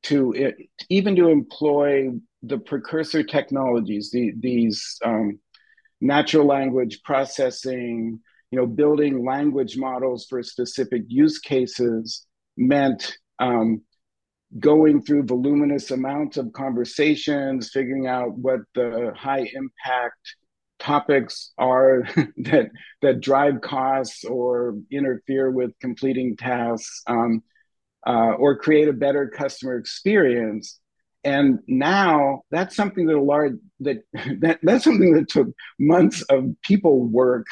to 0.03 0.33
it, 0.33 0.57
even 0.89 1.15
to 1.17 1.29
employ 1.29 2.11
the 2.43 2.59
precursor 2.59 3.23
technologies, 3.23 4.11
the, 4.11 4.33
these 4.39 4.99
um, 5.05 5.39
natural 6.01 6.47
language 6.47 7.03
processing, 7.05 8.21
you 8.51 8.59
know, 8.59 8.67
building 8.67 9.25
language 9.25 9.77
models 9.77 10.27
for 10.29 10.43
specific 10.43 11.03
use 11.09 11.39
cases 11.39 12.27
meant 12.57 13.17
um, 13.39 13.83
going 14.59 15.03
through 15.03 15.25
voluminous 15.25 15.91
amounts 15.91 16.37
of 16.37 16.53
conversations, 16.53 17.71
figuring 17.71 18.07
out 18.07 18.37
what 18.37 18.61
the 18.75 19.13
high 19.17 19.49
impact 19.55 20.37
topics 20.79 21.53
are 21.59 22.03
that 22.39 22.71
that 23.03 23.21
drive 23.21 23.61
costs 23.61 24.25
or 24.25 24.77
interfere 24.91 25.51
with 25.51 25.73
completing 25.81 26.37
tasks 26.37 27.03
um, 27.07 27.43
uh, 28.07 28.33
or 28.33 28.57
create 28.57 28.89
a 28.89 28.93
better 28.93 29.29
customer 29.29 29.77
experience 29.77 30.81
and 31.23 31.59
now 31.67 32.43
that's 32.51 32.75
something 32.75 33.07
that 33.07 33.17
a 33.17 33.21
large 33.21 33.55
that, 33.81 33.99
that 34.41 34.59
that's 34.63 34.85
something 34.85 35.13
that 35.13 35.29
took 35.29 35.49
months 35.79 36.23
of 36.23 36.45
people 36.63 37.05
work 37.05 37.47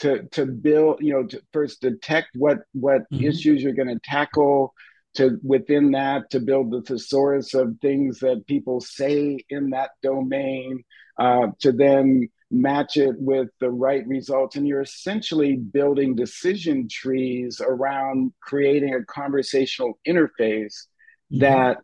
to 0.00 0.24
to 0.32 0.46
build 0.46 0.98
you 1.00 1.12
know 1.12 1.24
to 1.24 1.40
first 1.52 1.80
detect 1.80 2.28
what 2.34 2.58
what 2.72 3.02
mm-hmm. 3.12 3.24
issues 3.24 3.62
you're 3.62 3.72
going 3.72 3.88
to 3.88 4.00
tackle 4.04 4.74
to 5.14 5.38
within 5.42 5.92
that 5.92 6.30
to 6.30 6.40
build 6.40 6.70
the 6.70 6.82
thesaurus 6.82 7.54
of 7.54 7.76
things 7.80 8.20
that 8.20 8.46
people 8.46 8.80
say 8.80 9.38
in 9.48 9.70
that 9.70 9.90
domain 10.02 10.84
uh, 11.18 11.48
to 11.60 11.72
then 11.72 12.28
match 12.50 12.96
it 12.96 13.14
with 13.18 13.48
the 13.60 13.70
right 13.70 14.06
results 14.06 14.56
and 14.56 14.66
you're 14.66 14.82
essentially 14.82 15.56
building 15.56 16.14
decision 16.14 16.88
trees 16.88 17.60
around 17.64 18.32
creating 18.40 18.94
a 18.94 19.04
conversational 19.04 19.98
interface 20.06 20.86
mm-hmm. 21.32 21.40
that 21.40 21.78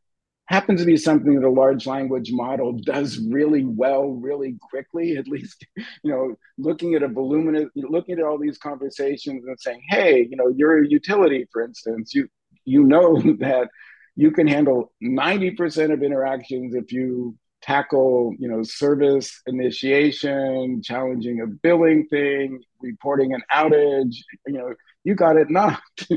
happens 0.46 0.80
to 0.80 0.86
be 0.86 0.96
something 0.96 1.34
that 1.34 1.46
a 1.46 1.50
large 1.50 1.86
language 1.86 2.30
model 2.32 2.72
does 2.72 3.18
really 3.30 3.64
well 3.64 4.10
really 4.10 4.56
quickly 4.70 5.16
at 5.16 5.26
least 5.26 5.66
you 5.76 5.84
know 6.04 6.34
looking 6.58 6.94
at 6.94 7.02
a 7.02 7.08
voluminous 7.08 7.68
looking 7.74 8.18
at 8.18 8.24
all 8.24 8.38
these 8.38 8.58
conversations 8.58 9.44
and 9.46 9.58
saying 9.58 9.82
hey 9.88 10.26
you 10.30 10.36
know 10.36 10.52
you're 10.56 10.84
a 10.84 10.88
utility 10.88 11.48
for 11.52 11.62
instance 11.62 12.14
you 12.14 12.28
you 12.64 12.84
know 12.84 13.20
that 13.38 13.68
you 14.16 14.30
can 14.30 14.46
handle 14.46 14.92
90% 15.02 15.92
of 15.92 16.02
interactions 16.02 16.74
if 16.74 16.92
you 16.92 17.36
tackle 17.62 18.34
you 18.38 18.48
know 18.48 18.62
service 18.62 19.42
initiation 19.46 20.82
challenging 20.82 21.42
a 21.42 21.46
billing 21.46 22.06
thing 22.06 22.58
reporting 22.80 23.34
an 23.34 23.42
outage 23.54 24.16
you 24.46 24.54
know 24.54 24.72
you 25.04 25.14
got 25.14 25.36
it 25.36 25.50
knocked. 25.50 26.08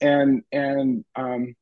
And 0.00 0.42
and 0.52 1.04
um, 1.16 1.54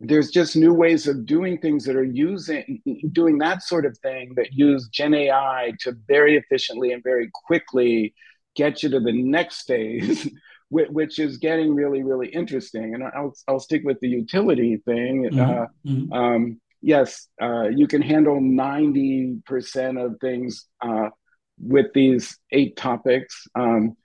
there's 0.00 0.30
just 0.30 0.56
new 0.56 0.72
ways 0.72 1.06
of 1.06 1.26
doing 1.26 1.58
things 1.58 1.84
that 1.84 1.96
are 1.96 2.02
using 2.02 2.82
doing 3.12 3.38
that 3.38 3.62
sort 3.62 3.86
of 3.86 3.96
thing 3.98 4.32
that 4.36 4.52
use 4.52 4.88
gen 4.88 5.14
ai 5.14 5.72
to 5.80 5.94
very 6.08 6.36
efficiently 6.36 6.92
and 6.92 7.04
very 7.04 7.30
quickly 7.46 8.14
get 8.56 8.82
you 8.82 8.88
to 8.88 9.00
the 9.00 9.12
next 9.12 9.62
phase 9.66 10.28
which 10.72 11.18
is 11.18 11.36
getting 11.36 11.74
really 11.74 12.02
really 12.02 12.28
interesting 12.28 12.94
and 12.94 13.04
i'll, 13.04 13.34
I'll 13.46 13.60
stick 13.60 13.82
with 13.84 14.00
the 14.00 14.08
utility 14.08 14.78
thing 14.84 15.28
mm-hmm. 15.30 15.40
Uh, 15.40 15.66
mm-hmm. 15.86 16.12
Um, 16.12 16.60
yes 16.80 17.28
uh, 17.40 17.68
you 17.68 17.86
can 17.86 18.02
handle 18.02 18.40
90% 18.40 20.04
of 20.04 20.18
things 20.20 20.66
uh, 20.80 21.10
with 21.58 21.92
these 21.92 22.38
eight 22.50 22.76
topics 22.76 23.46
um, 23.54 23.96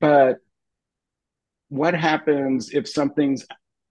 but 0.00 0.36
what 1.68 1.94
happens 1.94 2.70
if 2.72 2.88
something's 2.88 3.44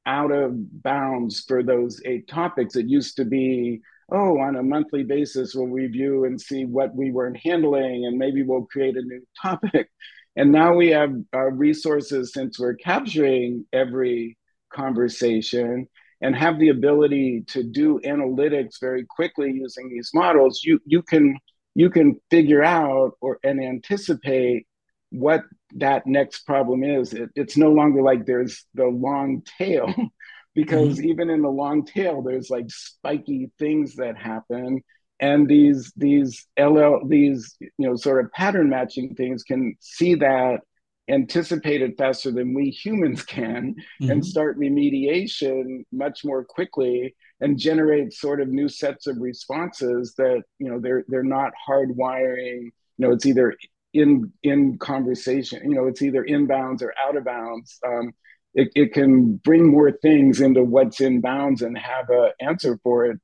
out 0.07 0.31
of 0.31 0.53
bounds 0.81 1.43
for 1.47 1.61
those 1.61 2.01
eight 2.05 2.27
topics. 2.27 2.75
It 2.75 2.87
used 2.87 3.17
to 3.17 3.25
be, 3.25 3.81
oh, 4.11 4.39
on 4.39 4.55
a 4.55 4.63
monthly 4.63 5.03
basis, 5.03 5.53
we'll 5.53 5.67
review 5.67 6.23
and 6.23 6.39
see 6.39 6.65
what 6.65 6.95
we 6.95 7.11
weren't 7.11 7.37
handling, 7.37 8.05
and 8.05 8.17
maybe 8.17 8.41
we'll 8.41 8.65
create 8.65 8.95
a 8.95 9.01
new 9.01 9.21
topic. 9.41 9.89
And 10.37 10.51
now 10.51 10.75
we 10.75 10.89
have 10.89 11.13
uh, 11.33 11.51
resources 11.51 12.31
since 12.31 12.59
we're 12.59 12.75
capturing 12.75 13.65
every 13.73 14.37
conversation 14.71 15.87
and 16.21 16.35
have 16.35 16.59
the 16.59 16.69
ability 16.69 17.43
to 17.47 17.63
do 17.63 17.99
analytics 18.05 18.79
very 18.79 19.03
quickly 19.03 19.51
using 19.51 19.89
these 19.89 20.11
models. 20.13 20.61
You 20.63 20.79
you 20.85 21.01
can 21.01 21.39
you 21.73 21.89
can 21.89 22.19
figure 22.29 22.63
out 22.63 23.13
or 23.19 23.39
and 23.43 23.59
anticipate 23.59 24.67
what 25.09 25.41
that 25.75 26.05
next 26.05 26.45
problem 26.45 26.83
is. 26.83 27.13
It, 27.13 27.29
it's 27.35 27.57
no 27.57 27.71
longer 27.71 28.03
like 28.03 28.27
there's 28.27 28.63
the 28.75 28.85
long 28.85 29.41
tail, 29.57 29.91
because 30.55 30.99
mm-hmm. 30.99 31.09
even 31.09 31.29
in 31.31 31.41
the 31.41 31.49
long 31.49 31.83
tail, 31.83 32.21
there's 32.21 32.51
like 32.51 32.69
spiky 32.69 33.49
things 33.57 33.95
that 33.95 34.17
happen, 34.17 34.83
and 35.19 35.47
these 35.47 35.91
these 35.95 36.45
LL 36.59 37.07
these 37.07 37.55
you 37.59 37.71
know 37.77 37.95
sort 37.95 38.23
of 38.23 38.31
pattern 38.31 38.69
matching 38.69 39.15
things 39.15 39.43
can 39.43 39.75
see 39.79 40.15
that 40.15 40.61
anticipated 41.09 41.93
faster 41.97 42.31
than 42.31 42.53
we 42.53 42.69
humans 42.69 43.23
can 43.23 43.75
mm-hmm. 44.01 44.11
and 44.11 44.25
start 44.25 44.59
remediation 44.59 45.83
much 45.91 46.25
more 46.25 46.43
quickly 46.43 47.15
and 47.39 47.57
generate 47.57 48.11
sort 48.11 48.41
of 48.41 48.49
new 48.49 48.67
sets 48.67 49.07
of 49.07 49.15
responses 49.19 50.13
that 50.17 50.43
you 50.59 50.69
know 50.69 50.79
they're 50.79 51.03
they're 51.07 51.23
not 51.23 51.53
hardwiring 51.67 52.63
you 52.63 52.71
know 53.07 53.11
it's 53.11 53.25
either 53.25 53.55
in 53.93 54.31
in 54.43 54.77
conversation. 54.77 55.69
You 55.69 55.75
know, 55.75 55.87
it's 55.87 56.01
either 56.01 56.23
inbounds 56.23 56.81
or 56.81 56.93
out 57.03 57.17
of 57.17 57.25
bounds. 57.25 57.79
Um, 57.85 58.13
it, 58.53 58.69
it 58.75 58.93
can 58.93 59.35
bring 59.37 59.69
more 59.69 59.91
things 59.91 60.41
into 60.41 60.63
what's 60.63 61.01
in 61.01 61.21
bounds 61.21 61.61
and 61.61 61.77
have 61.77 62.09
an 62.09 62.31
answer 62.39 62.79
for 62.83 63.05
it 63.05 63.19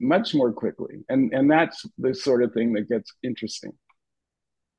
much 0.00 0.34
more 0.34 0.52
quickly. 0.52 1.04
And 1.08 1.32
and 1.32 1.50
that's 1.50 1.86
the 1.98 2.14
sort 2.14 2.42
of 2.42 2.52
thing 2.52 2.72
that 2.74 2.88
gets 2.88 3.12
interesting. 3.22 3.72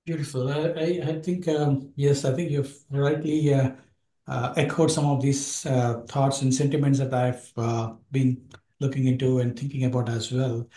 Beautiful. 0.05 0.49
I, 0.49 0.59
I, 0.69 1.01
I 1.09 1.21
think, 1.21 1.47
um, 1.47 1.91
yes, 1.95 2.25
I 2.25 2.33
think 2.33 2.49
you've 2.49 2.75
rightly 2.89 3.53
uh, 3.53 3.71
uh, 4.27 4.53
echoed 4.57 4.89
some 4.89 5.05
of 5.05 5.21
these 5.21 5.65
uh, 5.67 6.01
thoughts 6.07 6.41
and 6.41 6.53
sentiments 6.53 6.97
that 6.99 7.13
I've 7.13 7.51
uh, 7.57 7.93
been 8.11 8.41
looking 8.79 9.05
into 9.05 9.39
and 9.39 9.59
thinking 9.59 9.85
about 9.85 10.09
as 10.09 10.31
well. 10.31 10.67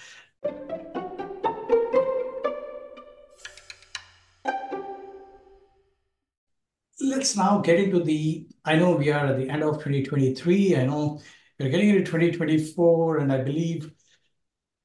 let's 7.23 7.37
now 7.37 7.59
get 7.59 7.79
into 7.79 8.03
the, 8.03 8.49
I 8.65 8.75
know 8.75 8.97
we 8.97 9.11
are 9.11 9.27
at 9.27 9.37
the 9.37 9.49
end 9.49 9.63
of 9.63 9.75
2023. 9.75 10.77
I 10.77 10.87
know 10.87 11.21
we're 11.59 11.69
getting 11.69 11.91
into 11.91 12.03
2024, 12.05 13.19
and 13.19 13.33
I 13.33 13.39
believe 13.43 13.93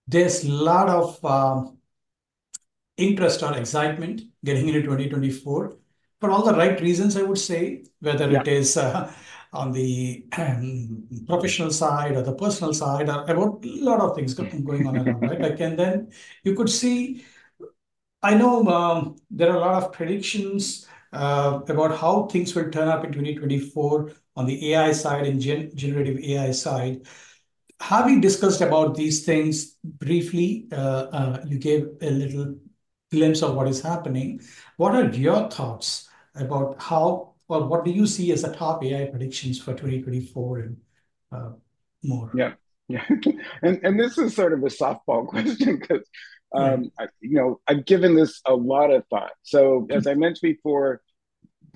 there's 0.07 0.43
a 0.43 0.51
lot 0.51 0.89
of 0.89 1.23
um, 1.25 1.77
interest 2.97 3.43
or 3.43 3.55
excitement 3.57 4.21
getting 4.43 4.67
into 4.67 4.81
2024 4.81 5.77
for 6.19 6.31
all 6.31 6.43
the 6.43 6.53
right 6.53 6.79
reasons, 6.81 7.15
I 7.15 7.23
would 7.23 7.37
say, 7.37 7.83
whether 7.99 8.29
yeah. 8.31 8.41
it 8.41 8.47
is 8.47 8.77
uh, 8.77 9.11
on 9.53 9.71
the 9.71 10.25
um, 10.37 11.03
professional 11.27 11.71
side 11.71 12.15
or 12.15 12.23
the 12.23 12.33
personal 12.33 12.73
side, 12.73 13.09
or 13.09 13.23
about 13.23 13.63
a 13.63 13.83
lot 13.83 14.01
of 14.01 14.15
things 14.15 14.33
going 14.33 14.87
on 14.87 14.97
around, 14.97 15.21
right? 15.21 15.39
Like, 15.39 15.59
and 15.59 15.77
then 15.77 16.11
you 16.43 16.55
could 16.55 16.69
see, 16.69 17.23
I 18.21 18.33
know 18.33 18.65
um, 18.67 19.17
there 19.29 19.51
are 19.51 19.57
a 19.57 19.59
lot 19.59 19.83
of 19.83 19.93
predictions 19.93 20.87
uh, 21.13 21.59
about 21.67 21.97
how 21.97 22.25
things 22.25 22.55
will 22.55 22.69
turn 22.71 22.87
up 22.87 23.05
in 23.05 23.11
2024 23.11 24.11
on 24.35 24.45
the 24.45 24.73
AI 24.73 24.91
side 24.91 25.27
and 25.27 25.39
generative 25.39 26.17
AI 26.19 26.51
side. 26.51 27.05
Having 27.79 28.21
discussed 28.21 28.61
about 28.61 28.95
these 28.95 29.25
things 29.25 29.75
briefly, 29.83 30.67
uh, 30.71 31.07
uh, 31.11 31.43
you 31.45 31.59
gave 31.59 31.87
a 32.01 32.09
little 32.09 32.55
glimpse 33.11 33.41
of 33.43 33.55
what 33.55 33.67
is 33.67 33.81
happening. 33.81 34.41
What 34.77 34.95
are 34.95 35.09
your 35.09 35.49
thoughts 35.49 36.09
about 36.35 36.81
how 36.81 37.35
or 37.49 37.65
what 37.65 37.85
do 37.85 37.91
you 37.91 38.05
see 38.07 38.31
as 38.31 38.41
the 38.41 38.53
top 38.53 38.83
AI 38.83 39.05
predictions 39.05 39.59
for 39.59 39.73
2024 39.73 40.59
and 40.59 40.77
more? 42.03 42.31
Yeah. 42.35 42.53
Yeah. 42.87 43.05
And 43.61 43.79
and 43.83 43.99
this 43.99 44.17
is 44.17 44.35
sort 44.35 44.53
of 44.53 44.59
a 44.59 44.67
softball 44.67 45.27
question 45.33 45.79
because 45.79 46.07
um, 46.53 46.91
I, 46.97 47.07
you 47.19 47.35
know, 47.35 47.59
I've 47.67 47.85
given 47.85 48.15
this 48.15 48.41
a 48.45 48.53
lot 48.53 48.91
of 48.91 49.03
thought. 49.09 49.31
So, 49.43 49.87
as 49.89 50.07
I 50.07 50.13
mentioned 50.13 50.55
before, 50.55 51.01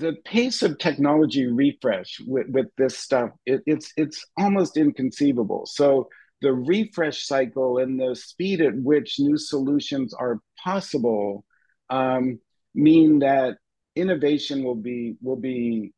the 0.01 0.17
pace 0.25 0.63
of 0.63 0.79
technology 0.79 1.45
refresh 1.45 2.19
with, 2.25 2.47
with 2.49 2.67
this 2.77 2.97
stuff, 2.97 3.29
it, 3.45 3.61
it's 3.65 3.93
it's 3.95 4.25
almost 4.37 4.75
inconceivable. 4.75 5.65
So, 5.65 6.09
the 6.41 6.51
refresh 6.51 7.25
cycle 7.25 7.77
and 7.77 7.99
the 7.99 8.15
speed 8.15 8.61
at 8.61 8.75
which 8.75 9.19
new 9.19 9.37
solutions 9.37 10.13
are 10.13 10.39
possible 10.61 11.45
um, 11.89 12.39
mean 12.73 13.19
that 13.19 13.57
innovation 13.95 14.63
will 14.63 14.75
be 14.75 15.15
will 15.21 15.37
be 15.37 15.93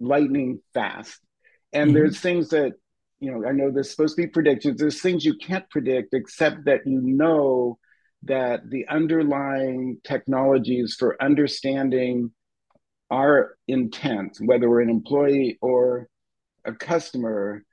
lightning 0.00 0.60
fast. 0.72 1.20
And 1.72 1.88
mm-hmm. 1.88 1.94
there's 1.94 2.18
things 2.18 2.48
that 2.48 2.72
you 3.20 3.30
know, 3.32 3.46
I 3.46 3.52
know 3.52 3.70
there's 3.70 3.90
supposed 3.90 4.16
to 4.16 4.22
be 4.22 4.28
predictions. 4.28 4.80
There's 4.80 5.02
things 5.02 5.24
you 5.24 5.36
can't 5.36 5.68
predict 5.70 6.14
except 6.14 6.64
that 6.64 6.86
you 6.86 7.00
know 7.02 7.78
that 8.22 8.68
the 8.70 8.86
underlying 8.88 9.98
technologies 10.04 10.96
for 10.98 11.22
understanding 11.22 12.32
our 13.10 13.56
intent, 13.66 14.38
whether 14.40 14.68
we're 14.68 14.82
an 14.82 14.90
employee 14.90 15.58
or 15.60 16.08
a 16.64 16.72
customer, 16.72 17.64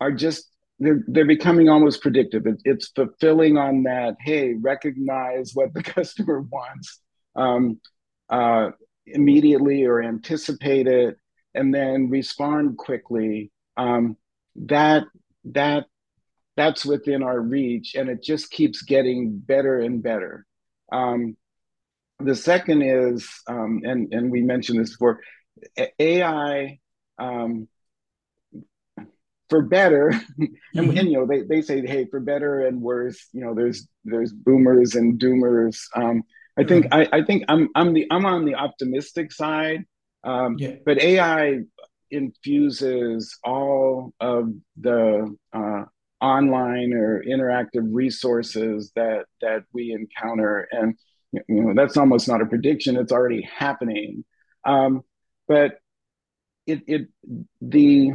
are 0.00 0.12
just 0.12 0.50
they're 0.78 1.02
they're 1.08 1.26
becoming 1.26 1.68
almost 1.68 2.02
predictive. 2.02 2.46
It, 2.46 2.60
it's 2.64 2.88
fulfilling 2.88 3.56
on 3.56 3.84
that. 3.84 4.16
Hey, 4.20 4.54
recognize 4.54 5.52
what 5.54 5.74
the 5.74 5.82
customer 5.96 6.40
wants 6.40 7.00
um, 7.34 7.80
uh, 8.28 8.70
immediately 9.06 9.84
or 9.84 10.02
anticipate 10.02 10.86
it, 10.86 11.16
and 11.54 11.74
then 11.74 12.10
respond 12.10 12.76
quickly. 12.76 13.50
Um, 13.76 14.16
that 14.56 15.04
that 15.44 15.86
that's 16.56 16.84
within 16.84 17.22
our 17.22 17.40
reach 17.40 17.94
and 17.94 18.08
it 18.08 18.20
just 18.20 18.50
keeps 18.50 18.82
getting 18.82 19.38
better 19.38 19.78
and 19.78 20.02
better 20.02 20.44
um, 20.90 21.36
the 22.20 22.34
second 22.34 22.82
is 22.82 23.28
um, 23.48 23.82
and 23.84 24.12
and 24.12 24.30
we 24.30 24.42
mentioned 24.42 24.80
this 24.80 24.90
before 24.90 25.20
ai 25.98 26.78
um, 27.18 27.68
for 29.48 29.62
better 29.62 30.08
and, 30.38 30.48
mm-hmm. 30.76 30.96
and, 30.96 31.10
you 31.10 31.18
know 31.18 31.26
they, 31.26 31.42
they 31.42 31.62
say 31.62 31.84
hey 31.86 32.06
for 32.06 32.20
better 32.20 32.66
and 32.66 32.80
worse 32.80 33.28
you 33.32 33.40
know 33.44 33.54
there's 33.54 33.88
there's 34.04 34.32
boomers 34.32 34.94
and 34.94 35.20
doomers 35.20 35.80
um, 35.94 36.22
I 36.58 36.64
think 36.64 36.86
Right. 36.90 37.08
I, 37.12 37.18
I 37.18 37.22
think 37.22 37.44
I'm 37.48 37.68
I'm 37.74 37.92
the 37.92 38.06
I'm 38.10 38.26
on 38.26 38.44
the 38.44 38.56
optimistic 38.56 39.32
side. 39.32 39.84
Um, 40.24 40.56
Yeah. 40.58 40.76
but 40.84 40.98
AI 40.98 41.60
infuses 42.10 43.38
all 43.44 44.12
of 44.18 44.52
the 44.76 45.36
uh, 45.52 45.84
online 46.20 46.92
or 46.92 47.22
interactive 47.22 47.86
resources 47.92 48.90
that 48.96 49.26
that 49.40 49.62
we 49.72 49.92
encounter, 49.92 50.66
and 50.72 50.96
you 51.32 51.42
know 51.48 51.74
that's 51.74 51.96
almost 51.96 52.28
not 52.28 52.42
a 52.42 52.46
prediction; 52.46 52.96
it's 52.96 53.12
already 53.12 53.42
happening. 53.42 54.24
Um, 54.64 55.02
but 55.46 55.78
it 56.66 56.82
it 56.86 57.08
the 57.60 58.12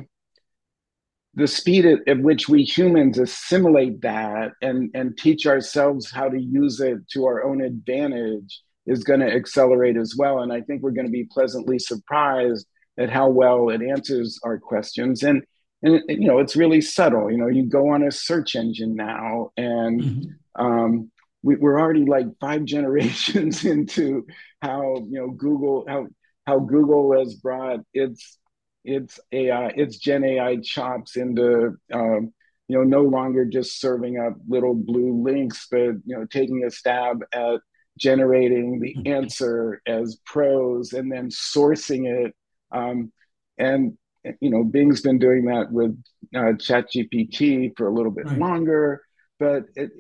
the 1.36 1.48
speed 1.48 1.86
at, 1.86 2.00
at, 2.08 2.20
which 2.22 2.48
we 2.48 2.64
humans 2.64 3.18
assimilate 3.18 4.02
that 4.02 4.52
and 4.62 4.92
and 4.94 5.18
teach 5.18 5.48
ourselves 5.48 6.12
how 6.12 6.30
to 6.30 6.40
use 6.40 6.80
it 6.80 6.98
to 7.10 7.26
our 7.26 7.44
own 7.44 7.62
advantage 7.62 8.62
is 8.86 9.04
going 9.04 9.20
to 9.20 9.32
accelerate 9.32 9.98
as 9.98 10.16
well 10.18 10.40
and 10.40 10.54
i 10.54 10.62
think 10.62 10.84
we're 10.84 10.92
going 10.92 11.08
to 11.08 11.12
be 11.12 11.26
pleasantly 11.32 11.80
surprised 11.80 12.68
at 13.00 13.10
how 13.10 13.30
well 13.30 13.70
it 13.70 13.82
answers 13.82 14.40
our 14.44 14.60
questions 14.60 15.24
and 15.24 15.42
and 15.82 16.02
you 16.08 16.28
know 16.28 16.40
it's 16.40 16.56
really 16.56 16.82
subtle 16.82 17.32
you 17.32 17.38
know 17.38 17.48
you 17.48 17.66
go 17.66 17.90
on 17.90 18.04
a 18.04 18.12
search 18.12 18.56
engine 18.56 18.96
now 18.96 19.52
and 19.58 20.02
Mm-hmm. 20.02 20.66
um, 20.66 21.12
we, 21.44 21.56
we're 21.56 21.80
already 21.80 22.06
like 22.06 22.28
five 22.40 22.66
generations 22.66 23.66
into 23.66 24.26
how 24.62 24.96
you 25.10 25.20
know 25.20 25.30
google 25.32 25.86
how 25.88 26.08
how 26.48 26.60
google 26.60 27.18
has 27.18 27.36
brought 27.36 27.80
its 27.94 28.38
its 28.86 29.20
AI, 29.32 29.68
its 29.70 29.98
Gen 29.98 30.24
AI 30.26 30.58
chops 30.62 31.16
into, 31.16 31.76
um, 31.94 32.34
you 32.68 32.78
know, 32.78 32.84
no 32.84 33.02
longer 33.04 33.46
just 33.46 33.80
serving 33.80 34.20
up 34.20 34.34
little 34.48 34.76
blue 34.76 35.24
links, 35.24 35.68
but 35.72 35.80
you 35.80 36.02
know, 36.08 36.26
taking 36.30 36.64
a 36.66 36.70
stab 36.70 37.20
at 37.34 37.62
generating 37.98 38.80
the 38.82 38.98
answer 39.10 39.82
as 39.88 40.18
prose 40.26 40.94
and 40.94 41.12
then 41.12 41.30
sourcing 41.30 42.08
it. 42.26 42.36
Um, 42.72 43.12
and 43.58 43.98
you 44.40 44.50
know, 44.50 44.64
Bing's 44.64 45.02
been 45.02 45.20
doing 45.20 45.46
that 45.46 45.72
with 45.72 45.92
uh, 46.36 46.54
ChatGPT 46.58 47.72
for 47.78 47.88
a 47.88 47.94
little 47.94 48.12
bit 48.12 48.28
Right. 48.28 48.40
longer, 48.40 49.02
but 49.40 49.64
it, 49.76 49.92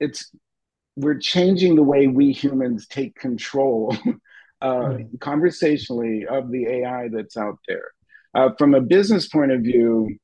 it's 0.00 0.30
we're 0.96 1.18
changing 1.18 1.76
the 1.76 1.82
way 1.82 2.06
we 2.06 2.32
humans 2.32 2.86
take 2.86 3.14
control 3.16 3.94
uh, 4.62 4.78
Right. 4.80 5.06
conversationally 5.20 6.26
of 6.26 6.50
the 6.50 6.66
AI 6.66 7.08
that's 7.08 7.36
out 7.36 7.58
there. 7.68 7.84
Uh, 8.34 8.50
from 8.58 8.74
a 8.74 8.80
business 8.80 9.28
point 9.28 9.52
of 9.52 9.60
view, 9.62 10.16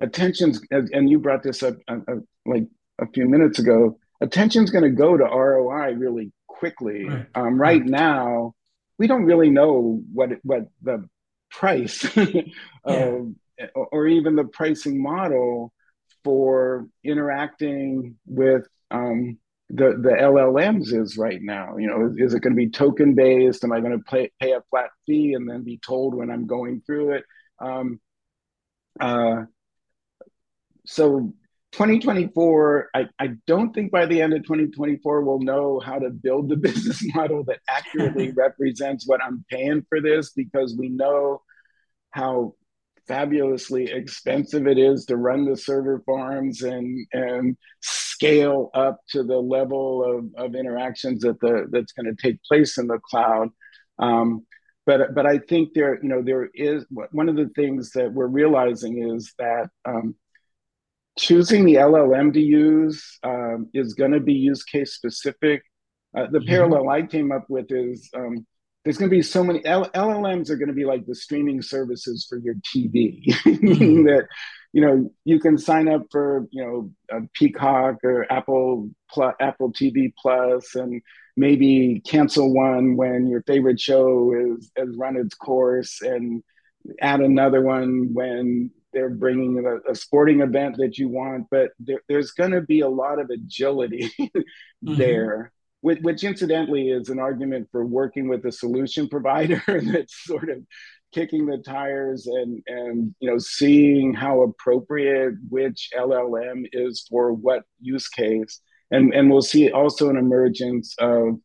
attention's 0.00 0.60
and 0.70 1.08
you 1.10 1.18
brought 1.18 1.42
this 1.42 1.62
up 1.62 1.76
uh, 1.88 1.98
uh, 2.08 2.16
like 2.46 2.66
a 3.00 3.06
few 3.08 3.28
minutes 3.28 3.58
ago. 3.58 3.98
Attention's 4.20 4.70
going 4.70 4.84
to 4.84 4.90
go 4.90 5.16
to 5.16 5.24
ROI 5.24 5.94
really 5.94 6.32
quickly. 6.46 7.04
Right. 7.08 7.26
Um, 7.34 7.60
right 7.60 7.80
Right. 7.80 7.84
now, 7.90 8.54
we 8.98 9.06
don't 9.06 9.24
really 9.24 9.50
know 9.50 10.02
what 10.12 10.30
what 10.42 10.68
the 10.82 11.08
price 11.50 12.04
Yeah. 12.86 13.18
or 13.74 14.06
even 14.06 14.36
the 14.36 14.44
pricing 14.44 15.00
model 15.02 15.72
for 16.24 16.86
interacting 17.04 18.16
with 18.26 18.66
um, 18.90 19.38
the 19.72 19.96
the 20.00 20.10
LLMs 20.10 20.92
is 20.92 21.16
right 21.16 21.40
now. 21.40 21.76
You 21.78 21.88
know, 21.88 22.06
is, 22.06 22.16
is 22.18 22.34
it 22.34 22.40
going 22.40 22.52
to 22.52 22.56
be 22.56 22.70
token 22.70 23.14
based? 23.14 23.64
Am 23.64 23.72
I 23.72 23.80
going 23.80 23.98
to 23.98 24.04
pay 24.04 24.30
pay 24.38 24.52
a 24.52 24.62
flat 24.70 24.90
fee 25.06 25.32
and 25.34 25.48
then 25.48 25.64
be 25.64 25.78
told 25.78 26.14
when 26.14 26.30
I'm 26.30 26.46
going 26.46 26.82
through 26.86 27.12
it? 27.14 27.24
Um, 27.58 28.00
uh, 29.00 29.42
so 30.84 31.32
2024, 31.72 32.90
I, 32.94 33.06
I 33.18 33.28
don't 33.46 33.72
think 33.72 33.90
by 33.90 34.04
the 34.04 34.20
end 34.20 34.34
of 34.34 34.42
2024 34.42 35.22
we'll 35.22 35.40
know 35.40 35.80
how 35.80 35.98
to 35.98 36.10
build 36.10 36.50
the 36.50 36.56
business 36.68 37.02
model 37.14 37.44
that 37.44 37.60
accurately 37.68 38.30
represents 38.36 39.06
what 39.06 39.22
I'm 39.22 39.44
paying 39.50 39.86
for 39.88 40.00
this 40.00 40.32
because 40.32 40.76
we 40.78 40.90
know 40.90 41.40
how 42.10 42.54
fabulously 43.08 43.90
expensive 43.90 44.66
it 44.66 44.78
is 44.78 45.06
to 45.06 45.16
run 45.16 45.44
the 45.44 45.56
server 45.56 46.02
farms 46.06 46.62
and 46.62 47.06
and 47.12 47.56
scale 48.22 48.70
up 48.74 49.00
to 49.10 49.22
the 49.22 49.38
level 49.38 50.04
of, 50.04 50.44
of 50.46 50.54
interactions 50.54 51.22
that 51.22 51.40
the 51.40 51.66
that's 51.70 51.92
going 51.92 52.06
to 52.06 52.22
take 52.22 52.42
place 52.44 52.78
in 52.78 52.86
the 52.86 52.98
cloud. 52.98 53.48
Um, 53.98 54.46
but 54.86 55.14
but 55.14 55.26
I 55.26 55.38
think 55.38 55.74
there 55.74 55.98
you 56.02 56.08
know 56.08 56.22
there 56.22 56.50
is 56.54 56.84
one 57.12 57.28
of 57.28 57.36
the 57.36 57.50
things 57.56 57.90
that 57.92 58.12
we're 58.12 58.26
realizing 58.26 59.16
is 59.16 59.32
that 59.38 59.70
um, 59.84 60.14
choosing 61.18 61.64
the 61.64 61.76
LLM 61.78 62.30
to 62.32 62.40
use 62.40 63.18
um, 63.22 63.68
is 63.74 63.94
going 63.94 64.12
to 64.12 64.20
be 64.20 64.32
use 64.32 64.64
case 64.64 64.94
specific. 64.94 65.62
Uh, 66.16 66.26
the 66.30 66.40
Mm-hmm. 66.40 66.42
parallel 66.42 66.88
I 66.90 67.02
came 67.02 67.32
up 67.32 67.46
with 67.48 67.66
is 67.70 68.08
um, 68.16 68.46
there's 68.84 68.98
going 68.98 69.10
to 69.10 69.16
be 69.16 69.22
so 69.22 69.44
many 69.44 69.64
L- 69.64 69.90
LLMs 69.94 70.50
are 70.50 70.56
going 70.56 70.68
to 70.68 70.74
be 70.74 70.84
like 70.84 71.06
the 71.06 71.14
streaming 71.14 71.62
services 71.62 72.26
for 72.28 72.38
your 72.38 72.54
TV, 72.74 73.22
meaning 73.62 74.04
Mm-hmm. 74.04 74.04
that 74.04 74.26
you 74.72 74.80
know 74.80 75.10
you 75.24 75.38
can 75.38 75.58
sign 75.58 75.88
up 75.88 76.02
for 76.10 76.46
you 76.50 76.64
know 76.64 76.90
a 77.10 77.22
Peacock 77.34 77.96
or 78.04 78.30
Apple 78.32 78.90
Plus, 79.10 79.34
Apple 79.40 79.72
TV 79.72 80.12
Plus, 80.16 80.74
and 80.74 81.02
maybe 81.36 82.02
cancel 82.06 82.52
one 82.52 82.96
when 82.96 83.26
your 83.26 83.42
favorite 83.42 83.80
show 83.80 84.32
is 84.34 84.70
has 84.76 84.96
run 84.96 85.16
its 85.16 85.34
course, 85.34 86.00
and 86.02 86.42
add 87.00 87.20
another 87.20 87.62
one 87.62 88.12
when 88.12 88.70
they're 88.92 89.10
bringing 89.10 89.64
a, 89.64 89.90
a 89.90 89.94
sporting 89.94 90.40
event 90.40 90.76
that 90.76 90.98
you 90.98 91.08
want. 91.08 91.46
But 91.50 91.70
there, 91.78 92.02
there's 92.08 92.32
going 92.32 92.50
to 92.50 92.60
be 92.60 92.80
a 92.80 92.88
lot 92.88 93.18
of 93.20 93.30
agility 93.30 94.10
Mm-hmm. 94.84 94.98
there 94.98 95.52
which, 95.82 95.98
which 96.00 96.24
incidentally 96.24 96.88
is 96.88 97.10
an 97.10 97.18
argument 97.18 97.68
for 97.70 97.84
working 97.84 98.28
with 98.28 98.46
a 98.46 98.52
solution 98.52 99.08
provider 99.10 99.62
that's 99.66 100.24
sort 100.24 100.48
of 100.48 100.64
kicking 101.12 101.46
the 101.46 101.58
tires 101.58 102.26
and 102.26 102.62
and 102.66 103.14
you 103.20 103.30
know 103.30 103.38
seeing 103.38 104.14
how 104.14 104.42
appropriate 104.42 105.34
which 105.48 105.90
LLM 105.96 106.64
is 106.72 107.06
for 107.08 107.32
what 107.32 107.62
use 107.80 108.08
case. 108.08 108.60
And 108.90 109.14
and 109.14 109.30
we'll 109.30 109.42
see 109.42 109.70
also 109.70 110.10
an 110.10 110.16
emergence 110.16 110.94
of 110.98 111.38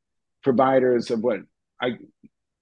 providers 0.43 1.11
of 1.11 1.21
what 1.21 1.41
I 1.81 1.97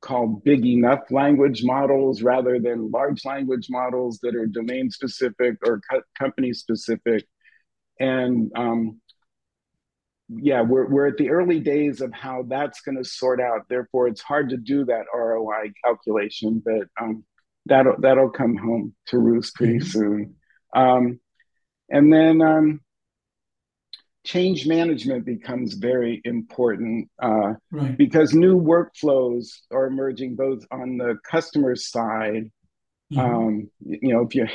call 0.01 0.41
big 0.45 0.66
enough 0.66 0.99
language 1.10 1.64
models 1.64 2.22
rather 2.22 2.60
than 2.60 2.91
large 2.91 3.26
language 3.26 3.68
models 3.70 4.20
that 4.22 4.36
are 4.36 4.45
domain 4.45 4.91
specific 4.91 5.58
or 5.66 5.82
co- 5.89 6.03
company 6.18 6.53
specific. 6.53 7.26
And 7.99 8.51
um, 8.56 9.01
yeah, 10.30 10.61
we're 10.61 10.88
we're 10.89 11.07
at 11.07 11.17
the 11.17 11.30
early 11.30 11.59
days 11.59 12.01
of 12.01 12.11
how 12.13 12.43
that's 12.47 12.82
going 12.82 12.97
to 12.97 13.03
sort 13.05 13.39
out. 13.39 13.61
Therefore, 13.69 14.07
it's 14.07 14.21
hard 14.21 14.49
to 14.49 14.57
do 14.57 14.86
that 14.86 15.05
ROI 15.13 15.71
calculation, 15.84 16.61
but 16.65 16.88
um, 16.99 17.23
that'll 17.65 17.95
that'll 17.99 18.30
come 18.32 18.55
home 18.57 18.95
to 19.07 19.19
roost 19.19 19.55
pretty 19.55 19.78
Mm-hmm. 19.80 19.88
soon. 19.88 20.36
Um, 20.76 21.19
and 21.89 22.11
then 22.11 22.41
um, 22.41 22.82
change 24.26 24.65
management 24.67 25.26
becomes 25.26 25.76
very 25.76 26.21
important 26.26 27.09
uh, 27.21 27.53
Right. 27.71 27.95
because 27.97 28.34
new 28.34 28.59
workflows 28.59 29.49
are 29.71 29.86
emerging 29.86 30.36
both 30.36 30.65
on 30.71 30.97
the 30.97 31.17
customer 31.30 31.76
side. 31.76 32.51
Mm-hmm. 33.13 33.19
Um, 33.19 33.69
you 33.86 34.13
know, 34.13 34.21
if 34.26 34.34
you 34.34 34.47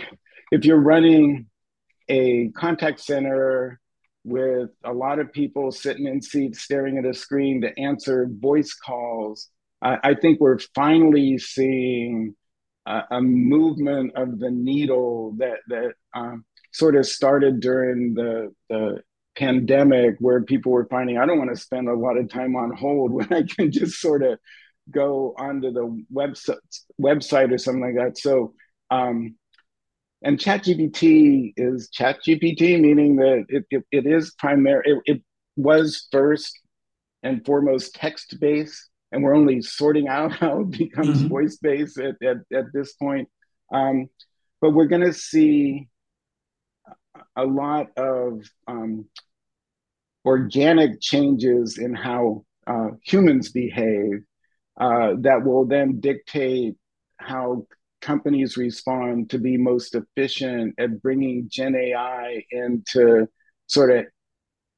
if 0.50 0.64
you're 0.64 0.80
running 0.80 1.46
a 2.08 2.48
contact 2.48 2.98
center 3.00 3.78
with 4.24 4.70
a 4.84 4.92
lot 4.92 5.18
of 5.18 5.32
people 5.32 5.72
sitting 5.72 6.06
in 6.06 6.20
seats 6.20 6.60
staring 6.60 6.98
at 6.98 7.06
a 7.06 7.14
screen 7.14 7.62
to 7.62 7.78
answer 7.78 8.28
voice 8.30 8.74
calls. 8.74 9.48
I, 9.82 9.98
I 10.02 10.14
think 10.14 10.40
we're 10.40 10.58
finally 10.74 11.38
seeing 11.38 12.34
a, 12.86 13.02
a, 13.10 13.22
movement 13.22 14.12
of 14.16 14.38
the 14.38 14.50
needle 14.50 15.34
that 15.38 15.58
that 15.68 15.94
um, 16.14 16.44
sort 16.72 16.96
of 16.96 17.06
started 17.06 17.60
during 17.60 18.14
the 18.14 18.54
the 18.68 19.02
pandemic, 19.36 20.16
where 20.18 20.42
people 20.42 20.72
were 20.72 20.86
finding 20.90 21.18
I 21.18 21.26
don't 21.26 21.38
want 21.38 21.54
to 21.54 21.60
spend 21.60 21.88
a 21.88 21.94
lot 21.94 22.18
of 22.18 22.28
time 22.28 22.56
on 22.56 22.76
hold 22.76 23.10
when 23.12 23.32
I 23.32 23.42
can 23.42 23.72
just 23.72 24.00
sort 24.00 24.22
of 24.22 24.38
go 24.90 25.34
onto 25.38 25.72
the 25.72 26.04
website 26.12 26.58
website 27.00 27.52
or 27.52 27.58
something 27.58 27.82
like 27.82 27.94
that. 27.94 28.18
So 28.18 28.54
um, 28.90 29.36
and 30.22 30.38
ChatGPT 30.38 31.54
is 31.56 31.88
ChatGPT, 31.96 32.80
meaning 32.80 33.16
that 33.16 33.46
it, 33.48 33.64
it, 33.70 33.84
it 33.90 34.06
is 34.06 34.34
primary. 34.38 34.82
It, 34.86 35.02
it, 35.06 35.22
was 35.56 36.08
first 36.10 36.58
and 37.22 37.44
foremost 37.44 37.94
text 37.94 38.38
based, 38.40 38.88
and 39.12 39.22
we're 39.22 39.34
only 39.34 39.60
sorting 39.60 40.08
out 40.08 40.32
how 40.40 40.60
it 40.60 40.70
becomes 40.70 41.18
Mm-hmm. 41.18 41.28
voice 41.28 41.58
based 41.60 41.98
at, 41.98 42.14
at, 42.22 42.36
at, 42.56 42.72
this 42.72 42.94
point. 42.94 43.28
Um, 43.72 44.08
but 44.60 44.70
we're 44.70 44.86
going 44.86 45.04
to 45.04 45.12
see 45.12 45.88
a 47.36 47.44
lot 47.44 47.88
of 47.98 48.42
um, 48.66 49.06
organic 50.24 51.00
changes 51.00 51.76
in 51.76 51.92
how 51.92 52.44
uh, 52.66 52.90
humans 53.04 53.50
behave 53.50 54.22
uh, 54.78 55.14
that 55.18 55.44
will 55.44 55.66
then 55.66 56.00
dictate 56.00 56.76
how 57.18 57.66
companies 58.00 58.56
respond 58.56 59.30
to 59.30 59.38
be 59.38 59.56
most 59.56 59.94
efficient 59.94 60.74
at 60.78 61.02
bringing 61.02 61.48
Gen 61.50 61.74
AI 61.74 62.44
in 62.50 62.82
to 62.92 63.28
sort 63.66 63.90
of 63.90 64.06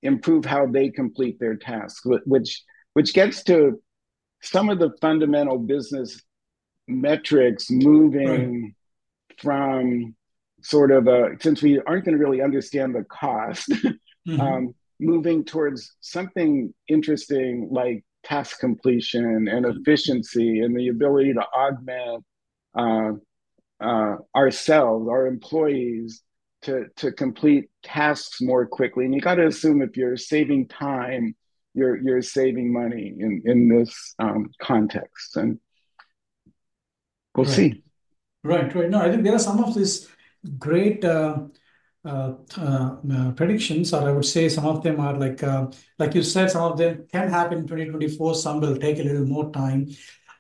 improve 0.03 0.45
how 0.45 0.67
they 0.67 0.91
complete 0.91 1.39
their 1.39 1.57
tasks, 1.57 2.03
which 2.27 2.63
which 2.95 3.15
gets 3.15 3.43
to 3.45 3.81
some 4.43 4.69
of 4.69 4.79
the 4.79 4.91
fundamental 5.01 5.59
business 5.59 6.21
metrics 6.89 7.71
moving 7.71 8.63
right. 8.63 9.41
from 9.41 10.15
sort 10.63 10.91
of 10.91 11.07
a 11.07 11.31
since 11.41 11.63
we 11.63 11.81
aren't 11.81 12.05
going 12.05 12.17
to 12.17 12.23
really 12.23 12.43
understand 12.43 12.95
the 12.95 13.05
cost 13.05 13.69
mm-hmm. 14.29 14.41
um, 14.41 14.75
moving 15.01 15.45
towards 15.45 15.97
something 16.01 16.73
interesting 16.89 17.69
like 17.71 18.05
task 18.25 18.61
completion 18.61 19.49
and 19.49 19.67
efficiency 19.67 20.61
and 20.61 20.77
the 20.77 20.89
ability 20.89 21.33
to 21.33 21.45
augment 21.57 22.25
uh, 22.75 23.13
uh, 23.81 24.17
ourselves 24.35 25.09
our 25.09 25.27
employees 25.27 26.23
to 26.63 26.87
to 26.97 27.13
complete 27.13 27.71
tasks 27.83 28.41
more 28.41 28.67
quickly. 28.67 29.05
And 29.05 29.15
you 29.15 29.21
got 29.21 29.37
to 29.37 29.47
assume 29.47 29.83
if 29.83 29.97
you're 29.97 30.17
saving 30.17 30.69
time 30.69 31.35
you're 31.75 31.97
you're 31.97 32.23
saving 32.23 32.73
money 32.73 33.15
in 33.19 33.43
in 33.45 33.69
this 33.69 34.15
um, 34.19 34.51
context. 34.61 35.37
And 35.37 35.59
we'll 37.35 37.47
right. 37.47 37.55
see. 37.55 37.85
Right 38.45 38.75
right. 38.75 38.91
No 38.91 39.01
i 39.01 39.11
think 39.11 39.25
there 39.25 39.35
are 39.35 39.39
some 39.39 39.63
of 39.63 39.75
these 39.75 40.09
great 40.59 41.05
uh, 41.05 41.39
uh, 42.05 42.33
uh, 42.61 43.31
predictions, 43.37 43.93
or 43.93 44.09
I 44.09 44.13
would 44.13 44.25
say 44.25 44.49
some 44.49 44.67
of 44.67 44.83
them 44.83 44.99
are 44.99 45.17
like, 45.17 45.41
like 45.99 46.15
you 46.15 46.23
said, 46.23 46.51
some 46.51 46.73
of 46.73 46.77
them 46.77 47.07
can 47.13 47.29
happen 47.29 47.59
in 47.59 47.67
2024, 47.69 48.35
some 48.35 48.61
will 48.61 48.77
take 48.77 48.99
a 48.99 49.05
little 49.05 49.25
more 49.25 49.53
time. 49.53 49.89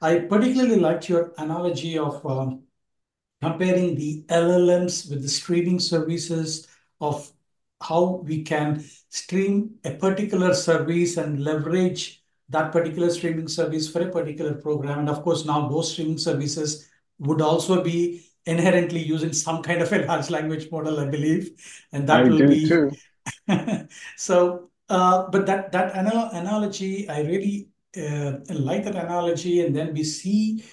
I 0.02 0.18
particularly 0.18 0.80
liked 0.80 1.08
your 1.08 1.32
analogy 1.38 1.96
of 1.96 2.26
um, 2.26 2.64
comparing 3.40 3.94
the 3.94 4.24
LLMs 4.28 5.08
with 5.08 5.22
the 5.22 5.28
streaming 5.28 5.78
services 5.78 6.66
of 7.00 7.30
how 7.80 8.22
we 8.24 8.42
can 8.42 8.84
stream 9.10 9.76
a 9.84 9.92
particular 9.92 10.54
service 10.54 11.16
and 11.18 11.44
leverage 11.44 12.22
that 12.48 12.72
particular 12.72 13.10
streaming 13.10 13.46
service 13.46 13.88
for 13.88 14.02
a 14.02 14.10
particular 14.10 14.54
program. 14.54 14.98
And 15.00 15.08
of 15.08 15.22
course, 15.22 15.44
now 15.44 15.68
those 15.68 15.92
streaming 15.92 16.18
services 16.18 16.88
would 17.20 17.40
also 17.40 17.82
be 17.82 18.24
inherently 18.44 19.00
using 19.00 19.32
some 19.32 19.62
kind 19.62 19.82
of 19.82 19.92
a 19.92 20.04
large 20.04 20.30
language 20.30 20.68
model, 20.72 20.98
I 20.98 21.06
believe, 21.06 21.52
and 21.92 22.08
that 22.08 22.20
I 22.20 22.28
will 22.28 22.38
do 22.38 22.48
be 22.48 22.68
too. 22.68 22.90
so. 24.16 24.68
Uh, 24.88 25.30
but 25.30 25.46
that 25.46 25.72
that 25.72 25.96
anal 25.96 26.28
analogy, 26.32 27.08
I 27.08 27.22
really 27.22 27.71
uh, 27.96 28.38
like 28.50 28.84
that 28.84 28.96
analogy, 28.96 29.60
and 29.60 29.74
then 29.74 29.92
we 29.92 30.04
see 30.04 30.64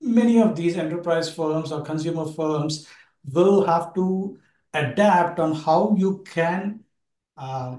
many 0.00 0.40
of 0.40 0.56
these 0.56 0.76
enterprise 0.76 1.32
firms 1.34 1.72
or 1.72 1.82
consumer 1.82 2.26
firms 2.26 2.88
will 3.32 3.64
have 3.64 3.94
to 3.94 4.38
adapt 4.74 5.40
on 5.40 5.54
how 5.54 5.94
you 5.98 6.24
can 6.26 6.80
uh, 7.36 7.76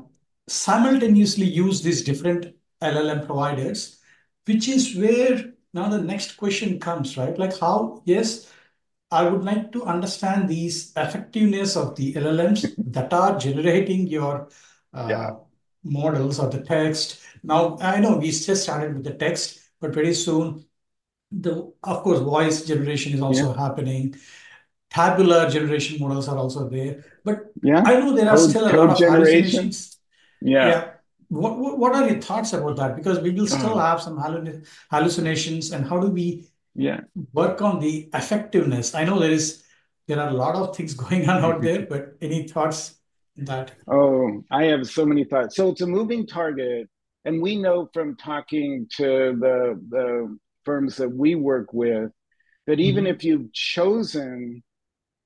simultaneously 0.47 1.45
use 1.45 1.81
these 1.81 2.03
different 2.03 2.55
LLM 2.81 3.25
providers, 3.25 3.99
which 4.45 4.67
is 4.67 4.95
where 4.95 5.53
now 5.73 5.89
the 5.89 6.01
next 6.01 6.37
question 6.37 6.79
comes, 6.79 7.17
right? 7.17 7.37
Like 7.37 7.57
how, 7.59 8.01
yes, 8.05 8.51
I 9.11 9.27
would 9.27 9.43
like 9.43 9.71
to 9.71 9.83
understand 9.83 10.49
these 10.49 10.91
effectiveness 10.95 11.75
of 11.75 11.95
the 11.95 12.13
LLMs 12.13 12.73
that 12.91 13.13
are 13.13 13.37
generating 13.37 14.07
your 14.07 14.49
uh, 14.93 15.07
yeah. 15.09 15.29
models 15.83 16.39
or 16.39 16.49
the 16.49 16.61
text. 16.61 17.21
Now, 17.43 17.77
I 17.81 17.99
know 17.99 18.17
we 18.17 18.31
just 18.31 18.63
started 18.63 18.95
with 18.95 19.03
the 19.03 19.13
text, 19.13 19.59
but 19.79 19.93
very 19.93 20.13
soon, 20.13 20.65
the 21.31 21.71
of 21.83 22.03
course, 22.03 22.19
voice 22.19 22.65
generation 22.65 23.13
is 23.13 23.21
also 23.21 23.53
yeah. 23.53 23.61
happening. 23.61 24.15
Tabular 24.89 25.49
generation 25.49 25.99
models 25.99 26.27
are 26.27 26.37
also 26.37 26.67
there. 26.67 27.05
But 27.23 27.51
yeah. 27.61 27.83
I 27.85 27.99
know 27.99 28.13
there 28.15 28.29
are 28.29 28.37
code, 28.37 28.49
still 28.49 28.67
a 28.67 28.73
lot 28.75 28.89
of 28.89 28.97
hallucinations. 28.97 29.97
Yeah. 30.41 30.67
yeah. 30.67 30.91
What, 31.27 31.77
what 31.77 31.93
are 31.93 32.09
your 32.09 32.19
thoughts 32.19 32.53
about 32.53 32.75
that? 32.77 32.95
Because 32.95 33.19
we 33.19 33.29
will 33.29 33.45
still 33.45 33.77
uh-huh. 33.77 33.91
have 33.91 34.01
some 34.01 34.17
hallucinations, 34.89 35.71
and 35.71 35.87
how 35.87 35.99
do 35.99 36.07
we 36.07 36.49
yeah 36.75 37.01
work 37.33 37.61
on 37.61 37.79
the 37.79 38.09
effectiveness 38.13 38.93
i 38.95 39.03
know 39.03 39.19
there 39.19 39.31
is 39.31 39.63
there 40.07 40.19
are 40.19 40.29
a 40.29 40.33
lot 40.33 40.55
of 40.55 40.75
things 40.75 40.93
going 41.03 41.27
on 41.29 41.43
out 41.43 41.61
there 41.61 41.85
but 41.85 42.15
any 42.21 42.47
thoughts 42.47 42.95
that 43.35 43.73
oh 43.87 44.43
i 44.51 44.63
have 44.65 44.87
so 44.87 45.05
many 45.05 45.23
thoughts 45.23 45.55
so 45.55 45.69
it's 45.69 45.81
a 45.81 45.87
moving 45.87 46.25
target 46.25 46.87
and 47.29 47.41
we 47.41 47.55
know 47.55 47.87
from 47.93 48.15
talking 48.15 48.87
to 48.97 49.37
the 49.39 49.79
the 49.89 50.37
firms 50.65 50.97
that 50.97 51.09
we 51.09 51.35
work 51.35 51.71
with 51.73 52.11
that 52.65 52.79
even 52.79 53.03
mm-hmm. 53.03 53.15
if 53.15 53.23
you've 53.23 53.53
chosen 53.53 54.63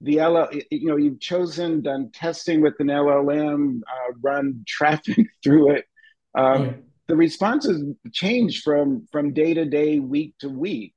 the 0.02 0.22
LL, 0.22 0.50
you 0.70 0.88
know, 0.88 0.98
you've 0.98 1.22
chosen 1.22 1.82
done 1.82 2.12
testing 2.14 2.62
with 2.62 2.74
an 2.80 2.88
LLM, 2.88 3.80
uh, 3.80 4.14
run 4.22 4.64
traffic 4.68 5.28
through 5.44 5.76
it. 5.76 5.86
Um, 6.36 6.84
The 7.08 7.16
responses 7.16 7.84
change 8.12 8.62
from 8.62 9.08
from 9.12 9.34
day 9.34 9.54
to 9.54 9.66
day, 9.66 10.00
week 10.00 10.36
to 10.40 10.50
week. 10.50 10.94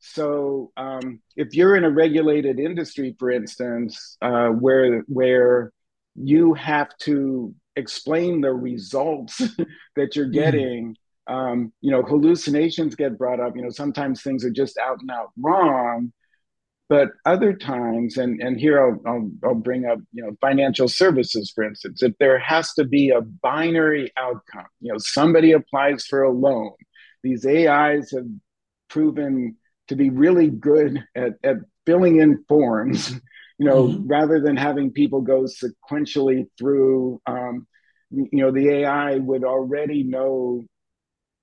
So 0.00 0.72
um, 0.76 1.20
if 1.36 1.54
you're 1.54 1.76
in 1.76 1.84
a 1.84 1.90
regulated 1.90 2.58
industry, 2.58 3.14
for 3.18 3.30
instance, 3.30 4.16
uh, 4.22 4.48
where 4.48 5.02
where 5.08 5.72
you 6.14 6.54
have 6.54 6.90
to 7.06 7.54
explain 7.76 8.40
the 8.40 8.52
results 8.52 9.38
that 9.96 10.16
you're 10.16 10.26
mm-hmm. 10.26 10.32
getting, 10.32 10.96
mm. 11.28 11.32
um, 11.32 11.72
you 11.80 11.90
know, 11.90 12.02
hallucinations 12.02 12.94
get 12.94 13.18
brought 13.18 13.40
up. 13.40 13.56
You 13.56 13.62
know, 13.62 13.70
sometimes 13.70 14.22
things 14.22 14.44
are 14.44 14.50
just 14.50 14.78
out 14.78 15.00
and 15.00 15.10
out 15.10 15.30
wrong, 15.40 16.12
but 16.88 17.10
other 17.24 17.52
times, 17.52 18.16
and 18.16 18.40
and 18.40 18.58
here 18.58 18.80
I'll, 18.80 19.00
I'll 19.06 19.30
I'll 19.44 19.54
bring 19.54 19.86
up 19.86 19.98
you 20.12 20.24
know 20.24 20.36
financial 20.40 20.88
services, 20.88 21.52
for 21.54 21.64
instance, 21.64 22.02
if 22.02 22.12
there 22.18 22.38
has 22.38 22.72
to 22.74 22.84
be 22.84 23.10
a 23.10 23.20
binary 23.20 24.12
outcome, 24.16 24.66
you 24.80 24.92
know, 24.92 24.98
somebody 24.98 25.52
applies 25.52 26.06
for 26.06 26.22
a 26.22 26.30
loan. 26.30 26.72
These 27.22 27.44
AIs 27.44 28.12
have 28.12 28.26
proven 28.88 29.56
to 29.88 29.96
be 29.96 30.10
really 30.10 30.48
good 30.48 31.04
at, 31.14 31.34
at 31.42 31.56
filling 31.86 32.20
in 32.20 32.44
forms, 32.48 33.12
you 33.58 33.66
know, 33.66 33.88
mm-hmm. 33.88 34.06
rather 34.06 34.40
than 34.40 34.56
having 34.56 34.92
people 34.92 35.22
go 35.22 35.44
sequentially 35.44 36.46
through, 36.58 37.20
um, 37.26 37.66
you 38.10 38.28
know, 38.32 38.50
the 38.50 38.68
AI 38.68 39.16
would 39.16 39.44
already 39.44 40.02
know 40.02 40.64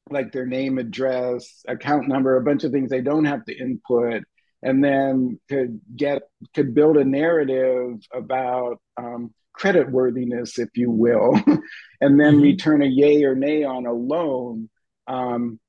like 0.10 0.32
their 0.32 0.46
name, 0.46 0.78
address, 0.78 1.64
account 1.68 2.08
number, 2.08 2.36
a 2.36 2.44
bunch 2.44 2.64
of 2.64 2.72
things 2.72 2.90
they 2.90 3.02
don't 3.02 3.26
have 3.26 3.44
to 3.46 3.58
input, 3.58 4.24
and 4.62 4.84
then 4.84 5.40
could 5.50 5.80
get 5.96 6.24
could 6.54 6.76
build 6.76 6.98
a 6.98 7.06
narrative 7.06 8.00
about 8.14 8.80
um, 8.98 9.34
credit 9.54 9.90
worthiness, 9.90 10.60
if 10.60 10.70
you 10.76 10.92
will, 10.92 11.34
and 12.02 12.20
then 12.20 12.36
mm-hmm. 12.36 12.42
return 12.42 12.82
a 12.84 12.88
yay 12.88 13.24
or 13.24 13.36
nay 13.36 13.64
on 13.64 13.86
a 13.86 13.94
loan. 13.94 14.70
Um, 15.08 15.60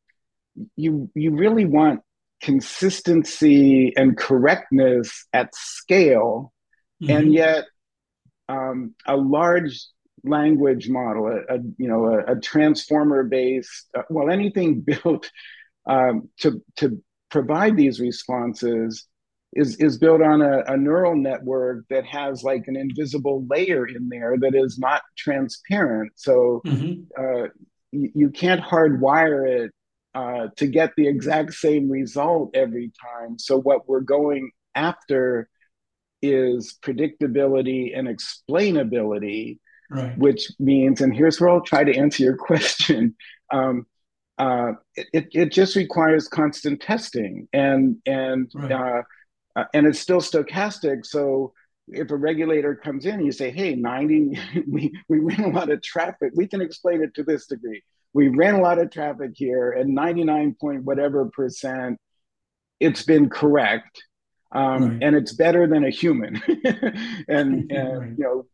you 0.77 1.11
you 1.15 1.33
really 1.33 1.65
want 1.65 2.01
consistency 2.45 3.95
and 3.97 4.19
correctness 4.19 5.27
at 5.33 5.55
scale, 5.55 6.53
mm-hmm. 7.03 7.17
and 7.17 7.33
yet 7.33 7.65
um, 8.51 8.95
a 9.07 9.17
large 9.17 9.87
language 10.25 10.89
model, 10.91 11.27
a, 11.29 11.55
a 11.55 11.59
you 11.79 11.89
know 11.89 12.05
a, 12.07 12.33
a 12.35 12.41
transformer 12.41 13.25
based, 13.25 13.89
uh, 13.97 14.03
well 14.11 14.31
anything 14.31 14.81
built 14.87 15.31
um, 15.87 16.29
to 16.41 16.63
to 16.77 17.03
provide 17.31 17.77
these 17.77 17.99
responses 17.99 19.07
is 19.55 19.77
is 19.77 19.97
built 19.97 20.21
on 20.21 20.43
a, 20.43 20.65
a, 20.67 20.77
neural 20.77 21.17
network 21.17 21.85
that 21.89 22.05
has 22.05 22.43
like 22.43 22.65
an 22.67 22.77
invisible 22.77 23.47
layer 23.49 23.87
in 23.87 24.09
there 24.09 24.37
that 24.39 24.55
is 24.55 24.79
not 24.79 25.01
transparent. 25.17 26.13
So 26.17 26.61
mm-hmm. 26.67 27.03
uh, 27.17 27.49
you, 27.93 28.11
you, 28.15 28.31
can't 28.31 28.61
hardwire 28.61 29.49
it 29.49 29.73
uh, 30.15 30.49
to 30.57 30.67
get 30.67 30.93
the 30.97 31.09
exact 31.09 31.55
same 31.55 31.91
result 31.91 32.51
every 32.55 32.93
time. 33.01 33.39
So 33.39 33.61
what 33.61 33.89
we're 33.89 34.01
going 34.01 34.53
after 34.75 35.49
is 36.23 36.79
predictability 36.83 37.97
and 37.97 38.09
explainability, 38.09 39.59
right. 39.91 40.17
which 40.17 40.51
means, 40.59 41.01
and 41.01 41.15
here's 41.15 41.41
where 41.41 41.51
I'll 41.51 41.61
try 41.61 41.85
to 41.85 41.97
answer 41.97 42.23
your 42.23 42.37
question. 42.51 43.17
Um, 43.53 43.87
uh, 44.39 44.73
it, 44.97 45.29
it 45.33 45.53
just 45.53 45.77
requires 45.77 46.27
constant 46.27 46.81
testing 46.81 47.47
and 47.53 47.97
and 48.05 48.51
right. 48.55 48.73
uh, 48.73 49.03
uh, 49.55 49.65
and 49.73 49.87
it's 49.87 50.01
still 50.01 50.21
stochastic. 50.21 51.07
So 51.07 51.53
if 51.87 52.11
a 52.11 52.17
regulator 52.17 52.75
comes 52.75 53.07
in 53.07 53.15
and 53.15 53.27
you 53.27 53.31
say, 53.31 53.53
"Hey, 53.53 53.77
ninety, 53.77 54.37
we 54.69 54.93
we 55.09 55.21
ran 55.21 55.45
a 55.45 55.49
lot 55.51 55.71
of 55.71 55.83
traffic," 55.83 56.33
we 56.35 56.49
can 56.49 56.61
explain 56.61 57.01
it 57.01 57.15
to 57.15 57.23
this 57.23 57.47
degree 57.47 57.85
we 58.15 58.29
ran 58.29 58.55
a 58.55 58.63
lot 58.63 58.79
of 58.79 58.91
traffic 58.91 59.33
here 59.35 59.73
and 59.73 59.95
99 59.95 60.57
point 60.59 60.85
whatever 60.85 61.27
percent 61.27 61.99
it's 62.81 63.03
been 63.03 63.29
correct 63.29 64.03
um, 64.53 64.83
right. 64.85 65.03
and 65.03 65.17
it's 65.17 65.33
better 65.33 65.67
than 65.67 65.85
a 65.85 65.91
human 65.91 66.41
and, 67.29 67.71
and 67.71 67.99
right. 67.99 68.11
you 68.17 68.25
know 68.25 68.47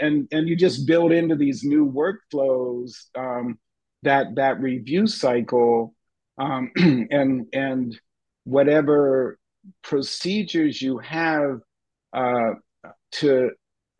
and 0.00 0.28
and 0.32 0.48
you 0.48 0.56
just 0.56 0.86
build 0.86 1.12
into 1.12 1.34
these 1.34 1.64
new 1.64 1.90
workflows 1.90 2.92
um, 3.16 3.58
that 4.02 4.34
that 4.36 4.60
review 4.60 5.06
cycle 5.06 5.94
um, 6.38 6.70
and 6.76 7.46
and 7.52 8.00
whatever 8.44 9.38
procedures 9.82 10.80
you 10.80 10.98
have 10.98 11.60
uh, 12.12 12.52
to 13.12 13.50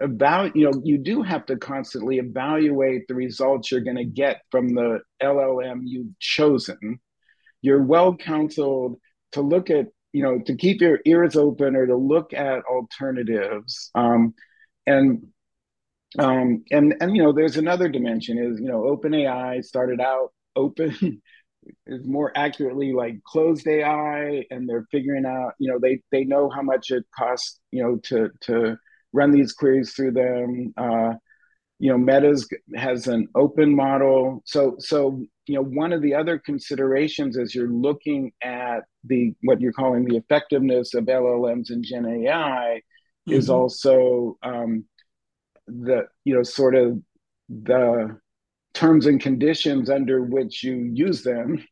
about 0.01 0.55
you 0.55 0.65
know 0.65 0.81
you 0.85 0.99
do 0.99 1.23
have 1.23 1.45
to 1.47 1.57
constantly 1.57 2.19
evaluate 2.19 3.09
the 3.09 3.15
results 3.15 3.71
you're 3.71 3.81
going 3.81 3.97
to 3.97 4.05
get 4.05 4.43
from 4.51 4.69
the 4.75 5.01
llm 5.23 5.81
you've 5.85 6.19
chosen. 6.21 7.01
You're 7.63 7.83
well 7.83 8.17
counseled 8.17 9.01
to 9.33 9.41
look 9.41 9.71
at 9.71 9.87
you 10.13 10.23
know 10.23 10.39
to 10.47 10.57
keep 10.57 10.81
your 10.81 11.01
ears 11.05 11.37
open 11.37 11.77
or 11.77 11.87
to 11.87 11.97
look 11.97 12.33
at 12.33 12.65
alternatives 12.65 13.91
um, 13.95 14.35
and 14.87 15.27
um, 16.19 16.65
and 16.71 16.95
and 17.01 17.17
you 17.17 17.23
know 17.23 17.33
there's 17.33 17.57
another 17.57 17.89
dimension 17.89 18.39
is 18.39 18.61
you 18.61 18.69
know 18.69 18.85
open 18.87 19.15
ai 19.15 19.61
started 19.61 20.01
out 20.01 20.33
open 20.57 21.21
is 21.87 22.07
more 22.07 22.33
accurately 22.35 22.93
like 22.93 23.23
closed 23.25 23.67
ai 23.67 24.45
and 24.51 24.69
they're 24.69 24.87
figuring 24.91 25.27
out 25.27 25.53
you 25.59 25.71
know 25.71 25.79
they 25.79 26.01
they 26.11 26.25
know 26.25 26.49
how 26.49 26.63
much 26.63 26.91
it 26.91 27.05
costs 27.15 27.61
you 27.73 27.83
know 27.83 27.97
to 27.99 28.31
to 28.41 28.79
run 29.13 29.31
these 29.31 29.53
queries 29.53 29.93
through 29.93 30.13
them. 30.13 30.73
Uh, 30.77 31.15
you 31.79 31.91
know 31.91 31.99
meta's 31.99 32.49
has 32.75 33.07
an 33.07 33.29
open 33.35 33.75
model. 33.75 34.43
So 34.45 34.77
so 34.79 35.23
you 35.47 35.55
know 35.55 35.63
one 35.63 35.93
of 35.93 36.03
the 36.03 36.15
other 36.15 36.39
considerations 36.39 37.39
as 37.39 37.55
you're 37.55 37.71
looking 37.71 38.33
at 38.43 38.81
the 39.05 39.35
what 39.43 39.61
you're 39.61 39.73
calling 39.73 40.05
the 40.05 40.17
effectiveness 40.17 40.95
of 40.95 41.05
llms 41.05 41.71
and 41.71 41.85
gen 41.85 42.05
ai 42.05 42.83
mm-hmm. 43.29 43.33
is 43.33 43.49
also 43.49 44.37
um, 44.43 44.85
the 45.67 46.07
you 46.25 46.35
know 46.35 46.43
sort 46.43 46.75
of 46.75 47.01
the 47.49 48.19
terms 48.75 49.07
and 49.07 49.21
conditions 49.21 49.89
under 49.89 50.23
which 50.23 50.63
you 50.63 50.91
use 50.93 51.23
them 51.23 51.65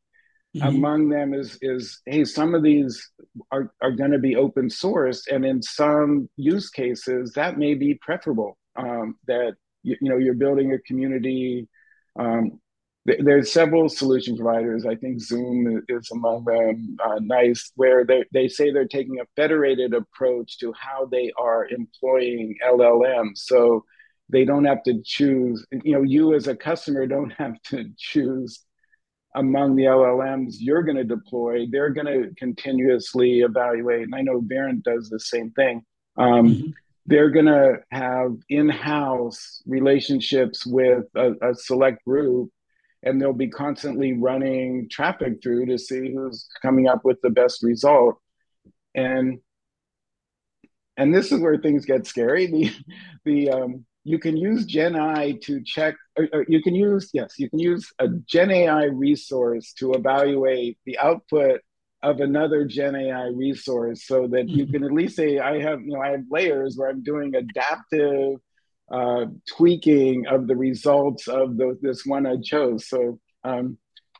mm-hmm. 0.57 0.67
among 0.67 1.09
them 1.09 1.35
is 1.35 1.59
is 1.63 2.01
hey 2.07 2.25
some 2.25 2.55
of 2.55 2.63
these 2.63 3.11
are, 3.51 3.73
are 3.83 3.91
going 3.91 4.11
to 4.11 4.19
be 4.19 4.37
open 4.37 4.71
source 4.71 5.27
and 5.29 5.45
in 5.45 5.63
some 5.63 6.29
use 6.37 6.71
cases 6.71 7.33
that 7.35 7.59
may 7.59 7.75
be 7.75 7.95
preferable 8.01 8.57
um, 8.77 9.17
that 9.27 9.55
you, 9.83 9.97
you 10.01 10.11
know 10.11 10.17
you're 10.17 10.35
building 10.35 10.73
a 10.73 10.79
community 10.81 11.69
um, 12.19 12.59
th- 13.07 13.21
there's 13.23 13.53
several 13.53 13.89
solution 13.89 14.37
providers 14.37 14.87
i 14.87 14.95
think 14.95 15.21
zoom 15.21 15.83
is 15.89 16.11
among 16.13 16.45
them 16.45 16.97
uh, 17.05 17.19
nice 17.21 17.73
where 17.77 18.05
they, 18.05 18.25
they 18.33 18.49
say 18.49 18.71
they're 18.71 18.87
taking 18.87 19.21
a 19.21 19.27
federated 19.37 19.95
approach 19.95 20.59
to 20.59 20.73
how 20.73 21.07
they 21.07 21.33
are 21.39 21.69
employing 21.69 22.57
llms 22.65 23.39
so 23.39 23.85
they 24.29 24.45
don't 24.45 24.65
have 24.65 24.83
to 24.83 25.01
choose 25.05 25.65
you 25.85 25.93
know 25.93 26.03
you 26.03 26.35
as 26.35 26.47
a 26.47 26.57
customer 26.57 27.07
don't 27.07 27.31
have 27.39 27.61
to 27.63 27.91
choose 27.99 28.66
among 29.37 29.77
the 29.77 29.85
llms 29.85 30.57
you're 30.59 30.83
going 30.83 30.97
to 30.97 31.05
deploy 31.05 31.67
they're 31.71 31.91
going 31.91 32.07
to 32.07 32.35
continuously 32.37 33.41
evaluate 33.41 34.03
and 34.03 34.15
i 34.15 34.21
know 34.21 34.41
Verint 34.41 34.83
does 34.83 35.09
the 35.09 35.21
same 35.21 35.51
thing. 35.53 35.85
Um, 36.19 36.49
mm-hmm. 36.49 36.71
they're 37.05 37.31
going 37.31 37.47
to 37.47 37.81
have 37.91 38.37
in-house 38.49 39.63
relationships 39.67 40.67
with 40.67 41.05
a, 41.15 41.33
a, 41.43 41.55
select 41.55 42.03
group 42.05 42.51
and 43.03 43.21
they'll 43.21 43.33
be 43.33 43.49
constantly 43.49 44.15
running 44.15 44.89
traffic 44.91 45.43
through 45.43 45.67
to 45.67 45.79
see 45.79 46.13
who's 46.13 46.49
coming 46.63 46.89
up 46.89 47.05
with 47.05 47.21
the 47.23 47.31
best 47.31 47.63
result. 47.63 48.19
And 48.95 49.39
and 50.97 51.15
this 51.15 51.31
is 51.31 51.41
where 51.41 51.59
things 51.59 51.85
get 51.85 52.07
scary. 52.07 52.47
The 53.25 53.47
the 53.47 53.51
um, 53.51 53.85
you 54.07 54.19
can 54.19 54.37
use 54.37 54.65
gen 54.65 54.97
ai 54.97 55.39
to 55.43 55.63
check 55.63 55.95
or, 56.17 56.29
or 56.33 56.45
you 56.49 56.63
can 56.63 56.75
use 56.75 57.11
yes 57.13 57.35
you 57.39 57.51
can 57.51 57.59
use 57.59 57.93
a 57.99 58.09
gen 58.09 58.51
ai 58.51 58.85
resource 58.85 59.73
to 59.73 59.93
evaluate 59.93 60.79
the 60.87 60.99
output 60.99 61.61
of 62.03 62.21
another 62.21 62.65
Gen 62.65 62.95
AI 62.95 63.29
resource 63.29 64.07
so 64.07 64.29
that 64.29 64.49
you 64.49 64.65
mm-hmm. 64.65 64.73
can 64.73 64.85
at 64.85 64.93
least 64.93 65.17
say, 65.17 65.39
I 65.39 65.61
have, 65.61 65.81
you 65.81 65.95
know, 65.95 66.01
I 66.01 66.11
have 66.11 66.25
layers 66.31 66.77
where 66.77 66.89
I'm 66.89 67.03
doing 67.03 67.35
adaptive 67.35 68.39
uh, 68.91 69.25
tweaking 69.57 70.27
of 70.29 70.47
the 70.47 70.57
results 70.57 71.27
of 71.27 71.57
the, 71.57 71.77
this 71.83 72.07
one 72.07 72.27
I 72.27 72.37
chose. 72.37 72.89
So 72.89 73.19
um, 73.43 73.79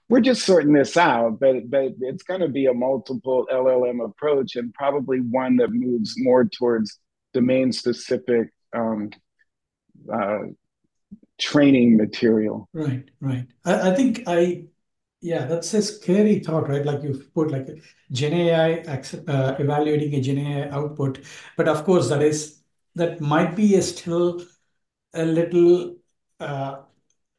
we're 0.09 0.21
just 0.21 0.45
sorting 0.45 0.73
this 0.73 0.97
out, 0.97 1.39
but 1.41 1.69
but 1.69 1.93
it's 2.01 2.23
going 2.23 2.41
to 2.41 2.49
be 2.49 2.67
a 2.67 2.75
multiple 2.75 3.47
LLM 3.53 4.05
approach 4.05 4.57
and 4.57 4.73
probably 4.75 5.19
one 5.19 5.57
that 5.57 5.73
moves 5.73 6.15
more 6.19 6.45
towards 6.45 6.99
domain 7.35 7.73
specific 7.73 8.49
um, 8.73 9.11
uh, 10.13 10.39
training 11.39 11.97
material. 11.97 12.69
Right, 12.73 13.05
right. 13.21 13.47
I, 13.65 13.91
I 13.91 13.95
think 13.95 14.23
I 14.27 14.65
yeah, 15.21 15.47
that's 15.47 15.73
a 15.75 15.83
scary 15.83 16.41
thought, 16.41 16.69
right? 16.69 16.85
Like 16.85 17.03
you 17.03 17.25
put 17.35 17.51
like 17.51 17.69
Gen 18.13 18.33
AI 18.33 18.83
uh, 18.83 19.57
evaluating 19.59 20.15
a 20.15 20.21
Gen 20.21 20.39
AI 20.39 20.69
output, 20.71 21.21
but 21.57 21.69
of 21.69 21.85
course 21.85 22.09
that 22.11 22.23
is 22.23 22.61
that 22.95 23.21
might 23.21 23.57
be 23.57 23.75
a 23.77 23.83
still 23.83 24.43
a 25.15 25.25
little 25.25 25.97
uh, 26.41 26.83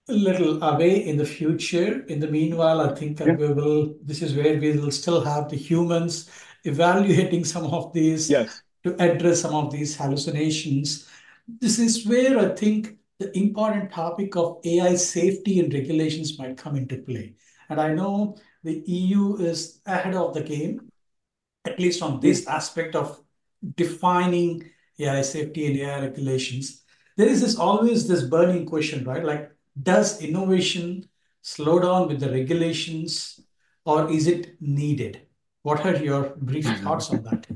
a 0.09 0.13
little 0.13 0.61
away 0.63 1.07
in 1.07 1.17
the 1.17 1.25
future. 1.25 2.01
In 2.07 2.19
the 2.19 2.27
meanwhile, 2.27 2.81
I 2.81 2.95
think 2.95 3.19
yeah. 3.19 3.35
we 3.35 3.53
will. 3.53 3.95
This 4.03 4.21
is 4.21 4.35
where 4.35 4.59
we 4.59 4.77
will 4.77 4.91
still 4.91 5.23
have 5.23 5.49
the 5.49 5.57
humans 5.57 6.29
evaluating 6.63 7.45
some 7.45 7.65
of 7.65 7.93
these 7.93 8.29
yes. 8.29 8.61
to 8.83 8.95
address 9.01 9.41
some 9.41 9.53
of 9.55 9.71
these 9.71 9.95
hallucinations. 9.95 11.07
This 11.47 11.79
is 11.79 12.05
where 12.05 12.39
I 12.39 12.55
think 12.55 12.97
the 13.19 13.35
important 13.37 13.91
topic 13.91 14.35
of 14.35 14.59
AI 14.63 14.95
safety 14.95 15.59
and 15.59 15.73
regulations 15.73 16.37
might 16.37 16.57
come 16.57 16.75
into 16.75 16.97
play 16.97 17.35
and 17.69 17.81
I 17.81 17.93
know 17.93 18.37
the 18.63 18.83
EU 18.85 19.37
is 19.37 19.81
ahead 19.85 20.15
of 20.15 20.33
the 20.33 20.41
game, 20.41 20.89
at 21.65 21.79
least 21.79 22.01
on 22.01 22.19
this 22.19 22.45
hmm. 22.45 22.51
aspect 22.51 22.95
of 22.95 23.19
defining 23.75 24.69
AI 24.99 25.21
safety 25.21 25.67
and 25.67 25.77
AI 25.77 26.01
regulations. 26.01 26.83
There 27.17 27.27
is 27.27 27.41
this 27.41 27.57
always 27.57 28.07
this 28.07 28.23
burning 28.23 28.65
question, 28.65 29.03
right? 29.03 29.23
Like, 29.23 29.51
does 29.81 30.21
innovation 30.21 31.07
slow 31.41 31.79
down 31.79 32.07
with 32.07 32.19
the 32.19 32.31
regulations 32.31 33.39
or 33.85 34.09
is 34.09 34.27
it 34.27 34.61
needed? 34.61 35.21
What 35.63 35.85
are 35.85 35.95
your 35.95 36.35
brief 36.37 36.67
hmm. 36.67 36.83
thoughts 36.83 37.09
on 37.09 37.23
that? 37.23 37.47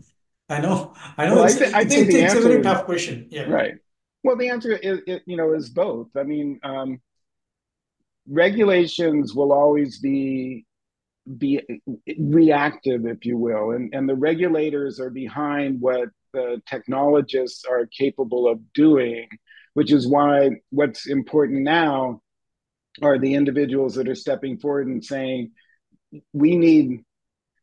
I 0.52 0.60
know, 0.60 0.94
I 1.18 1.28
know 1.28 1.36
well, 1.36 1.46
I, 1.46 1.52
th- 1.52 1.74
I 1.74 1.86
think 1.86 2.08
it's, 2.10 2.16
it's, 2.16 2.34
it's 2.34 2.46
a 2.46 2.48
very 2.48 2.62
tough 2.62 2.86
question. 2.86 3.28
Yeah. 3.30 3.44
Right. 3.44 3.76
Well, 4.24 4.36
the 4.36 4.50
answer 4.50 4.74
is, 4.74 5.00
it, 5.08 5.24
you 5.26 5.38
know, 5.38 5.54
is 5.54 5.70
both. 5.70 6.10
I 6.16 6.24
mean, 6.24 6.60
um, 6.64 7.02
regulations 8.28 9.34
will 9.34 9.52
always 9.52 10.00
be 10.00 10.66
be 11.38 11.62
reactive, 12.18 13.06
if 13.06 13.26
you 13.26 13.38
will, 13.38 13.72
and 13.72 13.94
and 13.94 14.10
the 14.10 14.16
regulators 14.16 15.00
are 15.00 15.10
behind 15.10 15.80
what 15.80 16.10
the 16.34 16.62
technologists 16.66 17.66
are 17.66 17.86
capable 17.86 18.48
of 18.48 18.60
doing, 18.74 19.28
which 19.74 19.92
is 19.92 20.08
why 20.08 20.52
what's 20.70 21.08
important 21.08 21.62
now 21.62 22.22
are 23.02 23.18
the 23.18 23.36
individuals 23.36 23.96
that 23.96 24.10
are 24.10 24.16
stepping 24.16 24.58
forward 24.58 24.88
and 24.88 25.04
saying 25.04 25.52
we 26.34 26.58
need 26.58 27.04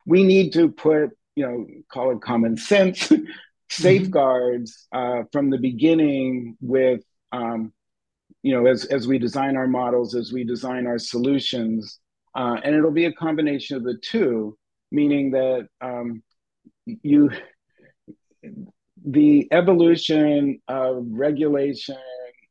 we 0.07 0.25
need 0.25 0.53
to 0.55 0.71
put 0.71 1.11
you 1.39 1.47
know 1.47 1.67
call 1.93 2.11
it 2.11 2.21
common 2.21 2.57
sense 2.57 3.13
safeguards 3.71 4.89
uh, 4.93 5.23
from 5.33 5.51
the 5.51 5.59
beginning 5.59 6.57
with 6.61 7.03
um, 7.33 7.73
you 8.43 8.55
know, 8.55 8.67
as 8.67 8.85
as 8.87 9.07
we 9.07 9.19
design 9.19 9.57
our 9.57 9.67
models, 9.67 10.15
as 10.15 10.33
we 10.33 10.45
design 10.45 10.87
our 10.87 10.99
solutions, 10.99 12.01
uh, 12.35 12.57
and 12.63 12.75
it'll 12.75 12.91
be 12.91 13.07
a 13.07 13.13
combination 13.13 13.77
of 13.77 13.85
the 13.85 13.99
two, 14.01 14.57
meaning 14.93 15.33
that 15.33 15.69
um, 15.81 16.23
you 16.85 17.31
the 19.05 19.49
evolution 19.53 20.61
of 20.69 21.05
regulation 21.11 21.97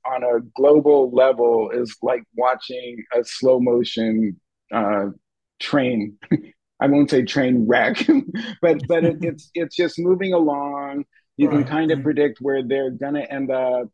on 0.06 0.24
a 0.24 0.40
global 0.56 1.12
level 1.12 1.70
is 1.72 1.98
like 2.02 2.24
watching 2.36 3.04
a 3.14 3.24
slow 3.24 3.60
motion 3.60 4.40
uh, 4.74 5.08
train. 5.60 6.18
I 6.80 6.88
won't 6.88 7.10
say 7.10 7.24
train 7.24 7.66
wreck, 7.68 8.06
but 8.62 8.80
but 8.88 9.04
it, 9.04 9.18
it's 9.22 9.50
it's 9.54 9.76
just 9.76 10.00
moving 10.00 10.34
along. 10.34 11.06
You 11.38 11.50
right. 11.50 11.58
can 11.58 11.68
kind 11.68 11.92
of 11.92 12.02
predict 12.02 12.40
where 12.42 12.64
they're 12.64 12.92
going 12.92 13.14
to 13.14 13.32
end 13.32 13.52
up, 13.52 13.90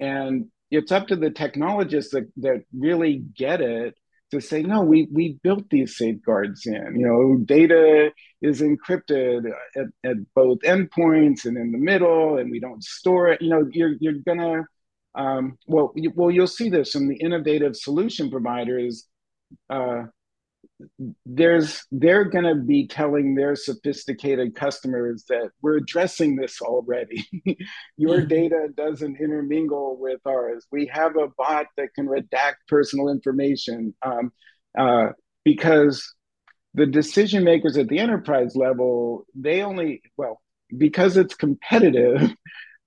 and 0.00 0.46
it's 0.70 0.92
up 0.92 1.08
to 1.08 1.16
the 1.16 1.30
technologists 1.30 2.12
that, 2.12 2.30
that 2.38 2.62
really 2.72 3.24
get 3.36 3.60
it 3.60 3.94
to 4.30 4.40
say 4.40 4.62
no 4.62 4.82
we 4.82 5.08
we 5.12 5.38
built 5.42 5.68
these 5.70 5.96
safeguards 5.96 6.66
in 6.66 6.96
you 6.96 7.06
know 7.06 7.38
data 7.44 8.10
is 8.42 8.60
encrypted 8.60 9.50
at, 9.74 9.86
at 10.04 10.16
both 10.34 10.58
endpoints 10.60 11.46
and 11.46 11.56
in 11.56 11.72
the 11.72 11.78
middle 11.78 12.36
and 12.36 12.50
we 12.50 12.60
don't 12.60 12.84
store 12.84 13.28
it 13.28 13.40
you 13.40 13.48
know 13.48 13.66
you're 13.72 13.94
you're 14.00 14.20
gonna 14.26 14.64
um, 15.14 15.56
well 15.66 15.92
you, 15.96 16.12
well 16.14 16.30
you'll 16.30 16.46
see 16.46 16.68
this 16.68 16.92
from 16.92 17.08
the 17.08 17.16
innovative 17.16 17.74
solution 17.74 18.30
providers 18.30 19.08
uh, 19.70 20.02
there's 21.26 21.84
they're 21.90 22.24
going 22.24 22.44
to 22.44 22.54
be 22.54 22.86
telling 22.86 23.34
their 23.34 23.56
sophisticated 23.56 24.54
customers 24.54 25.24
that 25.28 25.50
we're 25.60 25.76
addressing 25.76 26.36
this 26.36 26.60
already 26.60 27.26
your 27.96 28.18
mm-hmm. 28.18 28.28
data 28.28 28.68
doesn't 28.76 29.20
intermingle 29.20 29.96
with 29.98 30.20
ours 30.26 30.66
we 30.70 30.86
have 30.86 31.16
a 31.16 31.28
bot 31.36 31.66
that 31.76 31.92
can 31.94 32.06
redact 32.06 32.56
personal 32.68 33.08
information 33.08 33.94
um, 34.02 34.30
uh, 34.78 35.08
because 35.44 36.14
the 36.74 36.86
decision 36.86 37.42
makers 37.42 37.76
at 37.76 37.88
the 37.88 37.98
enterprise 37.98 38.54
level 38.54 39.26
they 39.34 39.62
only 39.62 40.00
well 40.16 40.40
because 40.76 41.16
it's 41.16 41.34
competitive 41.34 42.32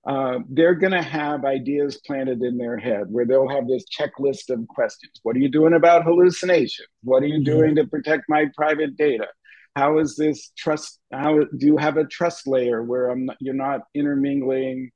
uh, 0.04 0.40
they're 0.48 0.74
going 0.74 0.92
to 0.92 1.02
have 1.02 1.44
ideas 1.44 2.00
planted 2.04 2.42
in 2.42 2.58
their 2.58 2.76
head 2.76 3.04
where 3.08 3.24
they'll 3.24 3.48
have 3.48 3.68
this 3.68 3.84
checklist 3.96 4.50
of 4.50 4.66
questions. 4.68 5.12
What 5.22 5.36
are 5.36 5.40
you 5.40 5.48
doing 5.48 5.74
about 5.74 6.04
hallucination? 6.04 6.86
What 7.04 7.22
are 7.22 7.28
you 7.28 7.44
doing 7.44 7.76
to 7.76 7.86
protect 7.86 8.24
my 8.28 8.46
private 8.56 8.96
data? 8.96 9.28
How 9.76 9.98
is 9.98 10.16
this 10.16 10.50
trust? 10.58 10.98
How 11.12 11.38
do 11.38 11.66
you 11.66 11.76
have 11.76 11.96
a 11.96 12.04
trust 12.04 12.46
layer 12.46 12.82
where 12.82 13.14
not, 13.14 13.36
you're 13.40 13.54
not 13.54 13.82
intermingling? 13.94 14.90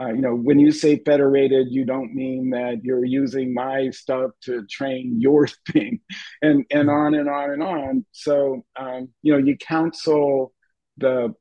Uh, 0.00 0.08
you 0.08 0.20
know, 0.20 0.34
when 0.34 0.58
you 0.58 0.72
say 0.72 1.00
federated, 1.04 1.68
you 1.70 1.84
don't 1.84 2.14
mean 2.14 2.50
that 2.50 2.84
you're 2.84 3.04
using 3.04 3.54
my 3.54 3.88
stuff 3.90 4.30
to 4.42 4.66
train 4.66 5.20
your 5.20 5.46
thing, 5.72 6.00
and 6.42 6.64
and 6.70 6.90
on 6.90 7.14
and 7.14 7.28
on 7.28 7.50
and 7.50 7.62
on. 7.62 8.06
So, 8.12 8.64
um, 8.76 9.08
you 9.22 9.32
know, 9.32 9.38
you 9.38 9.56
counsel 9.56 10.52
the 10.96 11.34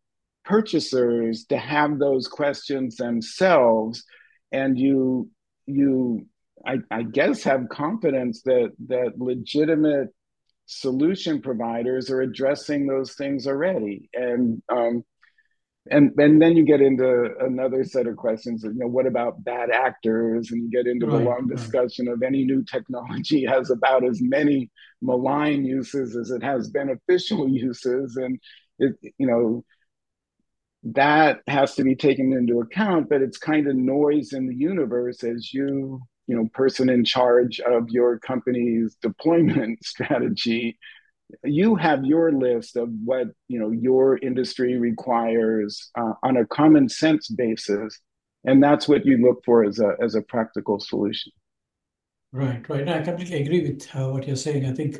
purchasers 0.45 1.45
to 1.45 1.57
have 1.57 1.99
those 1.99 2.27
questions 2.27 2.97
themselves. 2.97 4.03
And 4.51 4.77
you 4.77 5.29
you 5.65 6.27
I, 6.65 6.77
I, 6.89 7.03
guess 7.03 7.43
have 7.43 7.69
confidence 7.69 8.41
that 8.43 8.71
that 8.87 9.13
legitimate 9.17 10.09
solution 10.65 11.41
providers 11.41 12.09
are 12.09 12.21
addressing 12.21 12.87
those 12.87 13.13
things 13.13 13.47
already. 13.47 14.09
And 14.13 14.61
um, 14.71 15.03
and 15.89 16.11
and 16.17 16.41
then 16.41 16.57
you 16.57 16.65
get 16.65 16.81
into 16.81 17.35
another 17.39 17.83
set 17.83 18.07
of 18.07 18.15
questions 18.15 18.63
you 18.63 18.73
know 18.73 18.87
what 18.87 19.05
about 19.05 19.43
bad 19.43 19.69
actors? 19.69 20.51
And 20.51 20.63
you 20.63 20.71
get 20.71 20.89
into 20.89 21.05
right, 21.05 21.19
the 21.19 21.23
long 21.23 21.47
discussion 21.47 22.07
of 22.07 22.23
any 22.23 22.43
new 22.43 22.63
technology 22.63 23.45
has 23.49 23.69
about 23.69 24.03
as 24.03 24.19
many 24.21 24.71
malign 25.01 25.65
uses 25.65 26.15
as 26.15 26.31
it 26.31 26.41
has 26.41 26.69
beneficial 26.69 27.47
uses. 27.49 28.15
And 28.15 28.39
it 28.79 28.95
you 29.17 29.27
know 29.27 29.63
that 30.93 31.39
has 31.47 31.75
to 31.75 31.83
be 31.83 31.95
taken 31.95 32.31
into 32.33 32.59
account 32.59 33.09
but 33.09 33.21
it's 33.21 33.37
kind 33.37 33.67
of 33.67 33.75
noise 33.75 34.33
in 34.33 34.47
the 34.47 34.55
universe 34.55 35.23
as 35.23 35.51
you 35.51 35.99
you 36.27 36.35
know 36.35 36.47
person 36.53 36.89
in 36.89 37.03
charge 37.03 37.59
of 37.59 37.89
your 37.89 38.19
company's 38.19 38.95
deployment 39.01 39.83
strategy. 39.83 40.77
You 41.43 41.75
have 41.75 42.05
your 42.05 42.31
list 42.31 42.75
of 42.75 42.89
what 43.03 43.27
you 43.47 43.59
know 43.59 43.71
your 43.71 44.17
industry 44.17 44.77
requires 44.77 45.89
uh, 45.97 46.13
on 46.23 46.37
a 46.37 46.45
common 46.45 46.87
sense 46.87 47.27
basis 47.29 47.99
and 48.45 48.61
that's 48.61 48.87
what 48.87 49.05
you 49.05 49.17
look 49.17 49.43
for 49.43 49.63
as 49.63 49.79
a 49.79 49.95
as 50.01 50.15
a 50.15 50.21
practical 50.21 50.79
solution. 50.79 51.31
Right 52.31 52.67
right. 52.69 52.87
I 52.87 53.01
completely 53.01 53.41
agree 53.41 53.61
with 53.61 53.87
uh, 53.95 54.09
what 54.09 54.27
you're 54.27 54.35
saying. 54.35 54.65
I 54.65 54.73
think 54.73 54.99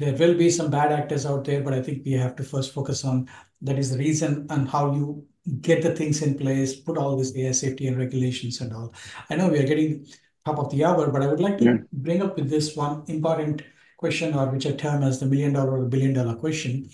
there 0.00 0.14
will 0.14 0.34
be 0.34 0.50
some 0.50 0.70
bad 0.70 0.92
actors 0.92 1.26
out 1.26 1.44
there, 1.44 1.62
but 1.62 1.74
I 1.74 1.82
think 1.82 2.06
we 2.06 2.12
have 2.12 2.34
to 2.36 2.42
first 2.42 2.72
focus 2.72 3.04
on 3.04 3.28
that 3.60 3.78
is 3.78 3.90
the 3.90 3.98
reason 3.98 4.46
and 4.48 4.66
how 4.66 4.94
you 4.94 5.26
get 5.60 5.82
the 5.82 5.94
things 5.94 6.22
in 6.22 6.38
place, 6.38 6.74
put 6.74 6.96
all 6.96 7.16
this 7.16 7.36
AI 7.36 7.52
safety 7.52 7.86
and 7.86 7.98
regulations 7.98 8.62
and 8.62 8.72
all. 8.72 8.94
I 9.28 9.36
know 9.36 9.48
we 9.48 9.58
are 9.58 9.66
getting 9.66 10.06
top 10.46 10.58
of 10.58 10.70
the 10.70 10.84
hour, 10.86 11.10
but 11.10 11.22
I 11.22 11.26
would 11.26 11.40
like 11.40 11.58
to 11.58 11.64
yeah. 11.64 11.76
bring 11.92 12.22
up 12.22 12.36
with 12.36 12.48
this 12.48 12.74
one 12.74 13.04
important 13.08 13.62
question, 13.98 14.34
or 14.34 14.46
which 14.46 14.66
I 14.66 14.72
term 14.72 15.02
as 15.02 15.20
the 15.20 15.26
million 15.26 15.52
dollar 15.52 15.82
or 15.82 15.84
billion 15.84 16.14
dollar 16.14 16.34
question. 16.34 16.88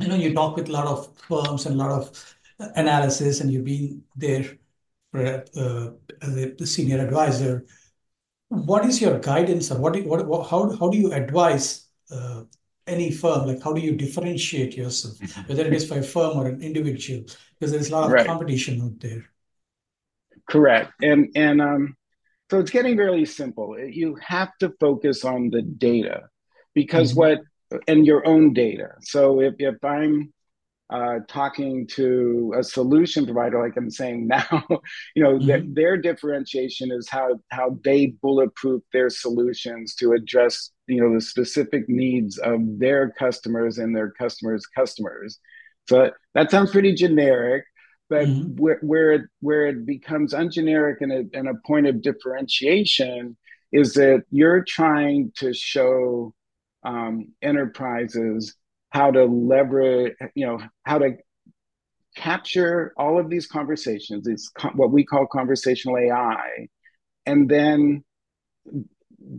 I 0.00 0.06
know 0.06 0.16
you 0.16 0.32
talk 0.32 0.56
with 0.56 0.70
a 0.70 0.72
lot 0.72 0.86
of 0.86 1.14
firms 1.28 1.66
and 1.66 1.74
a 1.74 1.78
lot 1.78 1.90
of 1.90 2.36
analysis, 2.76 3.40
and 3.40 3.52
you've 3.52 3.64
been 3.64 4.02
there 4.16 4.56
for, 5.12 5.44
uh, 5.54 5.90
as 6.22 6.36
a 6.36 6.66
senior 6.66 6.98
advisor. 6.98 7.66
What 8.48 8.86
is 8.86 9.02
your 9.02 9.18
guidance, 9.18 9.70
or 9.70 9.78
what, 9.78 10.02
what, 10.06 10.48
how, 10.48 10.74
how 10.76 10.88
do 10.88 10.96
you 10.96 11.12
advise 11.12 11.85
uh, 12.10 12.42
any 12.86 13.10
firm? 13.10 13.46
Like, 13.46 13.62
how 13.62 13.72
do 13.72 13.80
you 13.80 13.96
differentiate 13.96 14.76
yourself, 14.76 15.18
mm-hmm. 15.18 15.48
whether 15.48 15.64
it 15.66 15.72
is 15.72 15.88
for 15.88 15.98
a 15.98 16.02
firm 16.02 16.36
or 16.38 16.46
an 16.46 16.62
individual? 16.62 17.24
Because 17.58 17.72
there's 17.72 17.88
a 17.90 17.92
lot 17.92 18.04
of 18.04 18.12
right. 18.12 18.26
competition 18.26 18.80
out 18.82 19.00
there. 19.00 19.24
Correct, 20.48 20.92
and 21.02 21.30
and 21.34 21.60
um, 21.60 21.96
so 22.50 22.60
it's 22.60 22.70
getting 22.70 22.96
really 22.96 23.24
simple. 23.24 23.76
You 23.78 24.16
have 24.22 24.56
to 24.60 24.72
focus 24.78 25.24
on 25.24 25.50
the 25.50 25.62
data 25.62 26.28
because 26.74 27.10
mm-hmm. 27.10 27.18
what 27.18 27.40
and 27.88 28.06
your 28.06 28.26
own 28.26 28.52
data. 28.52 28.94
So 29.00 29.40
if 29.40 29.54
if 29.58 29.82
I'm 29.84 30.32
uh, 30.88 31.18
talking 31.28 31.86
to 31.86 32.54
a 32.56 32.62
solution 32.62 33.24
provider, 33.24 33.60
like 33.60 33.76
I'm 33.76 33.90
saying 33.90 34.26
now, 34.28 34.46
you 35.14 35.22
know, 35.22 35.38
mm-hmm. 35.38 35.46
their, 35.46 35.62
their 35.66 35.96
differentiation 35.96 36.92
is 36.92 37.08
how 37.08 37.40
how 37.50 37.78
they 37.84 38.14
bulletproof 38.22 38.82
their 38.92 39.10
solutions 39.10 39.94
to 39.96 40.12
address 40.12 40.70
you 40.86 41.00
know 41.00 41.14
the 41.14 41.20
specific 41.20 41.88
needs 41.88 42.38
of 42.38 42.60
their 42.78 43.10
customers 43.18 43.78
and 43.78 43.96
their 43.96 44.10
customers' 44.12 44.66
customers. 44.66 45.38
So 45.88 46.10
that 46.34 46.50
sounds 46.50 46.72
pretty 46.72 46.94
generic, 46.94 47.64
but 48.08 48.26
mm-hmm. 48.26 48.54
where 48.56 48.78
where 48.82 49.12
it, 49.12 49.22
where 49.40 49.66
it 49.66 49.86
becomes 49.86 50.34
ungeneric 50.34 50.96
and 51.00 51.12
a, 51.12 51.24
and 51.36 51.48
a 51.48 51.54
point 51.66 51.86
of 51.86 52.02
differentiation 52.02 53.36
is 53.72 53.94
that 53.94 54.22
you're 54.30 54.64
trying 54.64 55.32
to 55.36 55.52
show 55.52 56.32
um, 56.84 57.32
enterprises 57.42 58.54
how 58.90 59.10
to 59.10 59.24
leverage, 59.24 60.14
you 60.34 60.46
know, 60.46 60.60
how 60.84 60.98
to 60.98 61.16
capture 62.16 62.92
all 62.96 63.20
of 63.20 63.28
these 63.28 63.46
conversations. 63.46 64.26
It's 64.26 64.50
what 64.74 64.90
we 64.90 65.04
call 65.04 65.26
conversational 65.26 65.98
AI, 65.98 66.68
and 67.26 67.48
then 67.48 68.04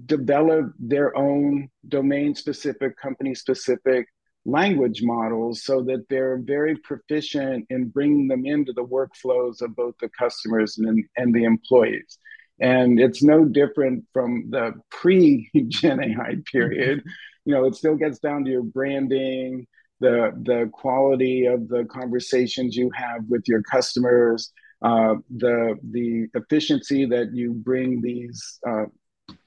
develop 0.06 0.74
their 0.80 1.16
own 1.18 1.70
domain 1.88 2.36
specific, 2.36 2.98
company 2.98 3.34
specific 3.36 4.08
language 4.46 5.02
models 5.04 5.64
so 5.64 5.84
that 5.84 6.06
they're 6.10 6.38
very 6.38 6.76
proficient 6.78 7.66
in 7.70 7.90
bringing 7.90 8.28
them 8.28 8.46
into 8.46 8.72
the 8.74 8.84
workflows 8.84 9.62
of 9.62 9.76
both 9.76 9.96
the 10.00 10.10
customers 10.18 10.78
and, 10.78 11.04
and 11.18 11.34
the 11.34 11.44
employees. 11.44 12.18
And 12.60 13.00
it's 13.00 13.22
no 13.22 13.46
different 13.46 14.06
from 14.14 14.46
the 14.50 14.74
pre 14.90 15.50
Gen 15.68 16.02
AI 16.02 16.36
period 16.52 17.04
you 17.48 17.54
know, 17.54 17.64
it 17.64 17.76
still 17.76 17.96
gets 17.96 18.20
down 18.20 18.44
to 18.44 18.52
your 18.52 18.62
branding, 18.62 19.66
the 20.02 20.34
the 20.44 20.70
quality 20.74 21.46
of 21.46 21.70
the 21.70 21.86
conversations 21.86 22.76
you 22.76 22.92
have 22.94 23.22
with 23.30 23.44
your 23.48 23.64
customers, 23.64 24.52
uh, 24.82 25.16
the 25.38 25.76
the 25.92 26.28
efficiency 26.34 27.06
that 27.06 27.34
you 27.34 27.54
bring 27.54 28.02
these 28.02 28.60
uh, 28.68 28.84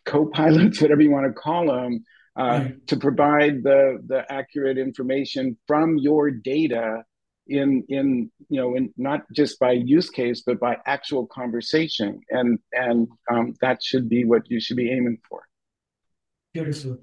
co-pilots, 0.06 0.80
whatever 0.82 1.02
you 1.02 1.10
want 1.10 1.26
to 1.26 1.32
call 1.34 1.66
them, 1.66 2.02
uh, 2.38 2.42
right. 2.42 2.86
to 2.86 2.96
provide 2.96 3.62
the 3.62 4.02
the 4.06 4.24
accurate 4.32 4.78
information 4.78 5.58
from 5.66 5.98
your 5.98 6.30
data 6.30 7.04
in 7.48 7.84
in 7.90 8.30
you 8.48 8.62
know 8.62 8.76
in 8.76 8.94
not 8.96 9.24
just 9.34 9.58
by 9.58 9.72
use 9.72 10.08
case 10.08 10.42
but 10.46 10.58
by 10.58 10.78
actual 10.86 11.26
conversation. 11.26 12.18
And 12.30 12.58
and 12.72 13.08
um, 13.30 13.52
that 13.60 13.82
should 13.82 14.08
be 14.08 14.24
what 14.24 14.50
you 14.50 14.58
should 14.58 14.78
be 14.78 14.90
aiming 14.90 15.18
for. 15.28 15.42
Beautiful 16.54 16.96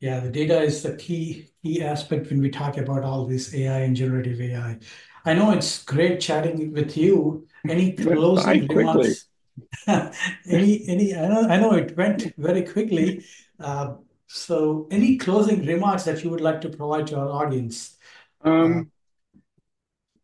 yeah, 0.00 0.20
the 0.20 0.30
data 0.30 0.60
is 0.60 0.82
the 0.82 0.96
key 0.96 1.48
key 1.62 1.82
aspect 1.82 2.30
when 2.30 2.40
we 2.40 2.50
talk 2.50 2.76
about 2.76 3.02
all 3.02 3.26
this 3.26 3.54
AI 3.54 3.80
and 3.80 3.96
generative 3.96 4.40
AI. 4.40 4.78
I 5.24 5.34
know 5.34 5.50
it's 5.50 5.82
great 5.82 6.20
chatting 6.20 6.72
with 6.72 6.96
you. 6.96 7.46
Any 7.68 7.92
closing 7.92 8.66
remarks? 8.68 9.26
any 9.86 10.86
any 10.86 11.14
I 11.14 11.28
know 11.28 11.48
I 11.48 11.56
know 11.58 11.72
it 11.72 11.96
went 11.96 12.34
very 12.36 12.62
quickly. 12.62 13.24
Uh, 13.58 13.94
so 14.26 14.86
any 14.90 15.16
closing 15.16 15.64
remarks 15.64 16.04
that 16.04 16.22
you 16.22 16.30
would 16.30 16.40
like 16.40 16.60
to 16.62 16.68
provide 16.68 17.06
to 17.08 17.18
our 17.18 17.30
audience? 17.30 17.96
Um, 18.42 18.90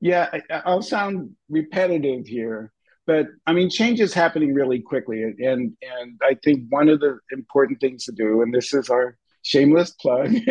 yeah, 0.00 0.28
I, 0.32 0.62
I'll 0.66 0.82
sound 0.82 1.30
repetitive 1.48 2.26
here, 2.26 2.72
but 3.06 3.26
I 3.46 3.52
mean, 3.52 3.70
change 3.70 4.00
is 4.00 4.12
happening 4.12 4.52
really 4.52 4.80
quickly, 4.80 5.22
and 5.22 5.76
and 5.80 6.20
I 6.22 6.36
think 6.44 6.64
one 6.68 6.88
of 6.88 7.00
the 7.00 7.18
important 7.30 7.80
things 7.80 8.04
to 8.04 8.12
do, 8.12 8.42
and 8.42 8.52
this 8.52 8.74
is 8.74 8.90
our 8.90 9.16
shameless 9.42 9.90
plug. 9.92 10.32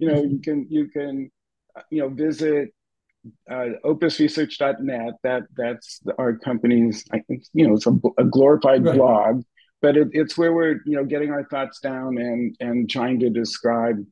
you 0.00 0.08
know, 0.08 0.22
you 0.22 0.40
can 0.42 0.66
you 0.70 0.88
can 0.88 1.30
you 1.90 2.00
know 2.00 2.08
visit 2.08 2.70
uh, 3.50 3.68
opusresearch.net. 3.84 5.14
That 5.22 5.42
that's 5.56 6.00
our 6.18 6.36
company's. 6.36 7.04
I 7.12 7.20
think 7.20 7.44
you 7.52 7.66
know 7.66 7.74
it's 7.74 7.86
a, 7.86 7.98
a 8.18 8.24
glorified 8.24 8.84
right. 8.84 8.96
blog, 8.96 9.42
but 9.82 9.96
it, 9.96 10.08
it's 10.12 10.38
where 10.38 10.52
we're 10.52 10.80
you 10.84 10.96
know 10.96 11.04
getting 11.04 11.30
our 11.30 11.44
thoughts 11.44 11.80
down 11.80 12.18
and 12.18 12.56
and 12.60 12.88
trying 12.88 13.20
to 13.20 13.30
describe 13.30 14.04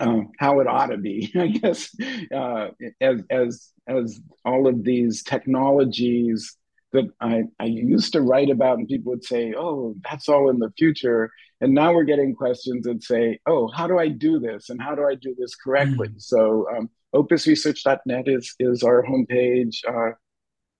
uh, 0.00 0.20
how 0.38 0.60
it 0.60 0.66
ought 0.66 0.86
to 0.86 0.96
be. 0.96 1.32
I 1.36 1.48
guess 1.48 1.94
uh, 2.34 2.68
as 3.00 3.22
as 3.30 3.70
as 3.86 4.20
all 4.44 4.66
of 4.66 4.82
these 4.84 5.22
technologies 5.22 6.56
that 6.94 7.10
I, 7.20 7.42
I 7.58 7.64
used 7.64 8.12
to 8.12 8.22
write 8.22 8.50
about 8.50 8.78
and 8.78 8.88
people 8.88 9.10
would 9.10 9.24
say, 9.24 9.52
oh, 9.56 9.96
that's 10.08 10.28
all 10.28 10.48
in 10.48 10.60
the 10.60 10.72
future. 10.78 11.30
And 11.60 11.74
now 11.74 11.92
we're 11.92 12.04
getting 12.04 12.34
questions 12.34 12.86
that 12.86 13.02
say, 13.02 13.40
oh, 13.46 13.68
how 13.68 13.88
do 13.88 13.98
I 13.98 14.08
do 14.08 14.38
this? 14.38 14.70
And 14.70 14.80
how 14.80 14.94
do 14.94 15.04
I 15.04 15.16
do 15.16 15.34
this 15.36 15.56
correctly? 15.56 16.08
Mm. 16.08 16.22
So 16.22 16.66
um, 16.74 16.88
opusresearch.net 17.14 18.28
is, 18.28 18.54
is 18.60 18.82
our 18.84 19.04
homepage. 19.04 19.78
Uh, 19.86 20.12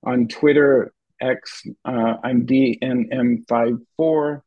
on 0.06 0.28
Twitter, 0.28 0.92
X, 1.20 1.62
uh, 1.84 2.14
I'm 2.22 2.46
DNM54. 2.46 4.42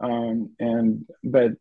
Um, 0.00 0.50
and, 0.58 1.06
but 1.22 1.52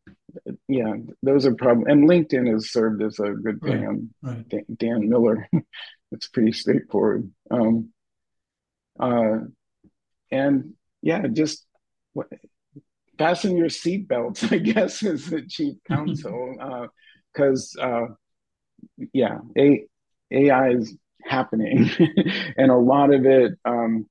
yeah, 0.67 0.95
those 1.21 1.45
are 1.45 1.53
problems. 1.53 1.87
and 1.89 2.09
LinkedIn 2.09 2.51
has 2.51 2.71
served 2.71 3.03
as 3.03 3.19
a 3.19 3.31
good 3.31 3.61
thing. 3.61 3.81
Right. 3.81 3.87
I'm 3.87 4.09
right. 4.23 4.49
Dan, 4.49 4.65
Dan 4.75 5.09
Miller. 5.09 5.47
it's 6.11 6.27
pretty 6.29 6.51
straightforward. 6.51 7.29
Um, 7.51 7.89
uh, 9.01 9.39
and 10.31 10.73
yeah, 11.01 11.27
just 11.27 11.65
fasten 13.17 13.57
your 13.57 13.67
seatbelts, 13.67 14.51
I 14.53 14.57
guess, 14.57 15.03
is 15.03 15.29
the 15.29 15.41
chief 15.41 15.75
counsel, 15.87 16.55
because 17.33 17.75
uh, 17.79 17.83
uh, 17.83 18.05
yeah, 19.13 19.39
a, 19.57 19.83
AI 20.31 20.69
is 20.71 20.95
happening, 21.23 21.89
and 22.57 22.71
a 22.71 22.77
lot 22.77 23.13
of 23.13 23.25
it, 23.25 23.53
um, 23.65 24.07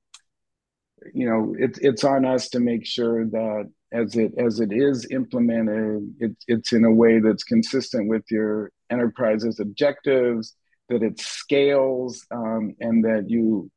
you 1.13 1.27
know, 1.27 1.55
it's 1.57 1.79
it's 1.79 2.03
on 2.03 2.25
us 2.25 2.49
to 2.49 2.59
make 2.59 2.85
sure 2.85 3.25
that 3.25 3.69
as 3.91 4.15
it 4.15 4.33
as 4.37 4.59
it 4.59 4.71
is 4.71 5.07
implemented, 5.11 6.13
it, 6.19 6.31
it's 6.47 6.73
in 6.73 6.85
a 6.85 6.91
way 6.91 7.19
that's 7.19 7.43
consistent 7.43 8.07
with 8.07 8.23
your 8.29 8.71
enterprise's 8.89 9.59
objectives, 9.59 10.55
that 10.89 11.03
it 11.03 11.19
scales, 11.19 12.25
um, 12.31 12.75
and 12.79 13.03
that 13.03 13.25
you 13.29 13.69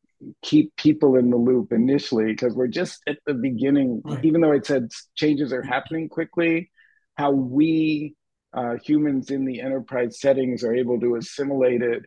keep 0.43 0.75
people 0.77 1.16
in 1.16 1.31
the 1.31 1.37
loop 1.37 1.72
initially 1.72 2.27
because 2.27 2.55
we're 2.55 2.66
just 2.66 3.03
at 3.07 3.18
the 3.27 3.35
beginning. 3.35 4.03
Right. 4.05 4.25
Even 4.25 4.41
though 4.41 4.53
it 4.53 4.66
said 4.66 4.91
changes 5.14 5.53
are 5.53 5.62
happening 5.62 6.09
quickly, 6.09 6.70
how 7.16 7.31
we 7.31 8.14
uh, 8.53 8.77
humans 8.83 9.31
in 9.31 9.45
the 9.45 9.61
enterprise 9.61 10.20
settings 10.20 10.62
are 10.62 10.75
able 10.75 11.01
to 11.01 11.16
assimilate 11.16 11.83
it. 11.83 12.05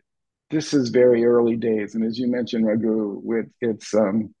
This 0.50 0.72
is 0.72 0.88
very 0.88 1.24
early 1.26 1.56
days, 1.56 1.94
and 1.94 2.04
as 2.04 2.18
you 2.18 2.26
mentioned, 2.26 2.66
Raghu, 2.66 3.20
with 3.22 3.46
it's 3.60 3.92
um, 3.94 4.34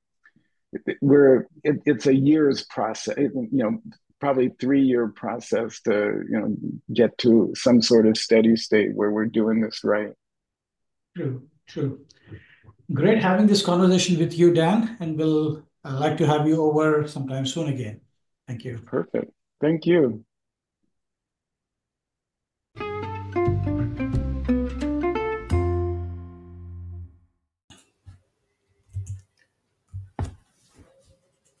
we're 1.02 1.46
it, 1.62 1.82
it's 1.84 2.06
a 2.06 2.14
year's 2.14 2.64
process. 2.64 3.16
You 3.18 3.48
know, 3.52 3.78
probably 4.20 4.50
three 4.60 4.82
year 4.82 5.08
process 5.08 5.80
to 5.82 6.24
you 6.30 6.40
know 6.40 6.56
get 6.92 7.16
to 7.18 7.52
some 7.54 7.82
sort 7.82 8.06
of 8.06 8.16
steady 8.16 8.56
state 8.56 8.94
where 8.94 9.10
we're 9.10 9.26
doing 9.26 9.60
this 9.60 9.84
right. 9.84 10.12
True, 11.16 11.46
true. 11.68 12.06
Great 12.94 13.22
having 13.22 13.46
this 13.46 13.62
conversation 13.62 14.18
with 14.18 14.38
you, 14.38 14.54
Dan, 14.54 14.96
and 14.98 15.18
we'll 15.18 15.62
I'd 15.84 16.00
like 16.00 16.16
to 16.18 16.26
have 16.26 16.48
you 16.48 16.62
over 16.62 17.06
sometime 17.06 17.44
soon 17.44 17.68
again. 17.68 18.00
Thank 18.46 18.64
you. 18.64 18.78
Perfect. 18.78 19.30
Thank 19.60 19.84
you. 19.84 20.24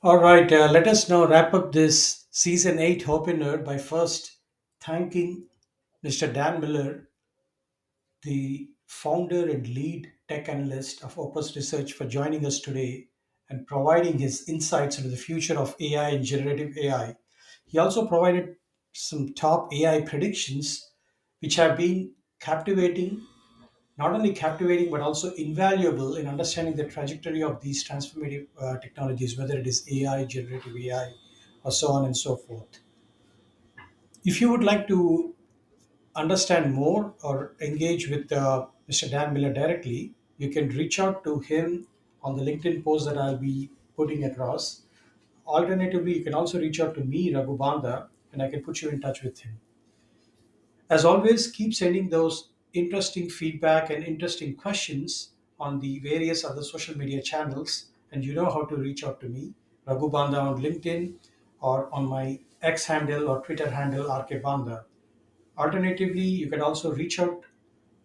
All 0.00 0.16
right, 0.16 0.50
uh, 0.50 0.70
let 0.70 0.86
us 0.86 1.10
now 1.10 1.26
wrap 1.26 1.52
up 1.52 1.72
this 1.72 2.24
season 2.30 2.78
8 2.78 3.02
Hope 3.02 3.26
Hopinar 3.26 3.62
by 3.62 3.76
first 3.76 4.38
thanking 4.80 5.44
Mr. 6.02 6.32
Dan 6.32 6.60
Miller, 6.60 7.10
the 8.22 8.70
founder 8.86 9.50
and 9.50 9.68
lead 9.68 10.10
tech 10.28 10.48
analyst 10.48 11.02
of 11.02 11.18
Opus 11.18 11.56
Research, 11.56 11.92
for 11.92 12.06
joining 12.06 12.44
us 12.46 12.60
today 12.60 13.08
and 13.48 13.66
providing 13.66 14.18
his 14.18 14.48
insights 14.48 14.98
into 14.98 15.08
the 15.08 15.16
future 15.16 15.58
of 15.58 15.74
AI 15.80 16.10
and 16.10 16.24
generative 16.24 16.76
AI. 16.76 17.16
He 17.66 17.78
also 17.78 18.06
provided 18.06 18.56
some 18.92 19.34
top 19.34 19.72
AI 19.72 20.02
predictions, 20.02 20.92
which 21.40 21.56
have 21.56 21.76
been 21.76 22.14
captivating 22.40 23.26
not 23.98 24.12
only 24.12 24.32
captivating 24.32 24.90
but 24.90 25.00
also 25.00 25.32
invaluable 25.34 26.16
in 26.16 26.26
understanding 26.26 26.76
the 26.76 26.84
trajectory 26.84 27.42
of 27.42 27.60
these 27.60 27.86
transformative 27.86 28.46
uh, 28.60 28.78
technologies, 28.78 29.36
whether 29.36 29.58
it 29.58 29.66
is 29.66 29.86
AI, 29.90 30.24
generative 30.24 30.76
AI, 30.76 31.12
or 31.64 31.72
so 31.72 31.88
on 31.88 32.04
and 32.04 32.16
so 32.16 32.36
forth. 32.36 32.80
If 34.24 34.40
you 34.40 34.50
would 34.50 34.62
like 34.62 34.86
to 34.88 35.34
understand 36.14 36.72
more 36.74 37.14
or 37.22 37.56
engage 37.60 38.08
with 38.08 38.30
uh, 38.32 38.66
Mr. 38.88 39.10
Dan 39.10 39.32
Miller 39.34 39.52
directly, 39.52 40.14
you 40.38 40.50
can 40.50 40.68
reach 40.70 40.98
out 40.98 41.22
to 41.24 41.40
him 41.40 41.86
on 42.22 42.36
the 42.36 42.42
LinkedIn 42.42 42.82
post 42.82 43.06
that 43.06 43.18
I'll 43.18 43.36
be 43.36 43.70
putting 43.96 44.24
across. 44.24 44.82
Alternatively, 45.46 46.18
you 46.18 46.24
can 46.24 46.34
also 46.34 46.58
reach 46.58 46.80
out 46.80 46.94
to 46.94 47.04
me, 47.04 47.34
Raghu 47.34 47.56
Banda, 47.56 48.08
and 48.32 48.42
I 48.42 48.50
can 48.50 48.62
put 48.62 48.80
you 48.80 48.88
in 48.88 49.00
touch 49.00 49.22
with 49.22 49.40
him. 49.40 49.60
As 50.90 51.04
always, 51.04 51.50
keep 51.50 51.74
sending 51.74 52.08
those 52.08 52.50
interesting 52.72 53.28
feedback 53.28 53.90
and 53.90 54.04
interesting 54.04 54.54
questions 54.54 55.30
on 55.60 55.80
the 55.80 55.98
various 56.00 56.44
other 56.44 56.62
social 56.62 56.96
media 56.96 57.20
channels. 57.20 57.86
And 58.12 58.24
you 58.24 58.34
know 58.34 58.50
how 58.50 58.62
to 58.64 58.76
reach 58.76 59.04
out 59.04 59.20
to 59.20 59.28
me, 59.28 59.54
Raghu 59.86 60.10
Banda 60.10 60.38
on 60.40 60.62
LinkedIn 60.62 61.14
or 61.60 61.92
on 61.92 62.06
my 62.06 62.40
X 62.62 62.86
handle 62.86 63.28
or 63.28 63.40
Twitter 63.42 63.70
handle, 63.70 64.10
RK 64.10 64.42
Banda. 64.42 64.84
Alternatively, 65.58 66.22
you 66.22 66.48
can 66.48 66.60
also 66.62 66.92
reach 66.92 67.18
out 67.18 67.44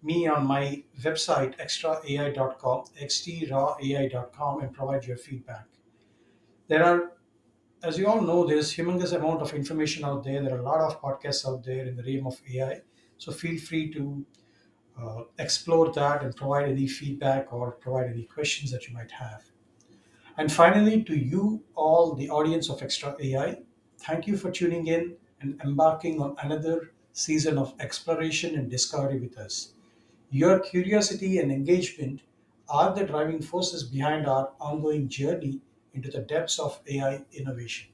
me 0.04 0.28
on 0.28 0.46
my 0.46 0.84
website, 1.02 1.58
xtraai.com, 1.60 2.84
xtraai.com, 3.02 4.62
and 4.62 4.74
provide 4.74 5.06
your 5.06 5.18
feedback. 5.18 5.66
There 6.68 6.84
are, 6.84 7.12
as 7.84 7.98
you 7.98 8.08
all 8.08 8.22
know, 8.22 8.46
there's 8.46 8.74
humongous 8.74 9.14
amount 9.14 9.42
of 9.42 9.54
information 9.54 10.04
out 10.04 10.24
there. 10.24 10.42
There 10.42 10.56
are 10.56 10.60
a 10.60 10.64
lot 10.64 10.82
of 10.82 11.02
podcasts 11.02 11.48
out 11.48 11.64
there 11.64 11.86
in 11.86 11.96
the 11.96 12.04
realm 12.04 12.28
of 12.28 12.42
AI. 12.54 12.82
So 13.18 13.32
feel 13.32 13.60
free 13.60 13.94
to 13.94 14.26
uh, 15.02 15.24
explore 15.40 15.92
that 15.94 16.24
and 16.24 16.36
provide 16.36 16.70
any 16.70 16.88
feedback 16.88 17.52
or 17.54 17.72
provide 17.72 18.08
any 18.08 18.24
questions 18.24 18.72
that 18.72 18.88
you 18.88 18.94
might 18.94 19.12
have. 19.12 19.44
And 20.38 20.52
finally, 20.52 21.04
to 21.04 21.16
you 21.16 21.64
all, 21.76 22.16
the 22.16 22.30
audience 22.30 22.70
of 22.70 22.82
Extra 22.82 23.16
AI, 23.20 23.60
thank 24.00 24.28
you 24.28 24.36
for 24.36 24.52
tuning 24.52 24.88
in 24.88 25.16
and 25.42 25.62
embarking 25.64 26.22
on 26.22 26.36
another 26.40 26.92
season 27.12 27.58
of 27.58 27.74
exploration 27.80 28.56
and 28.56 28.70
discovery 28.70 29.20
with 29.20 29.38
us. 29.38 29.73
Your 30.34 30.60
curiosity 30.60 31.38
and 31.38 31.50
engagement 31.50 32.24
are 32.68 32.94
the 32.94 33.06
driving 33.06 33.42
forces 33.42 33.86
behind 33.86 34.28
our 34.28 34.52
ongoing 34.60 35.08
journey 35.08 35.62
into 35.94 36.12
the 36.12 36.20
depths 36.20 36.60
of 36.60 36.82
AI 36.90 37.24
innovation. 37.32 37.94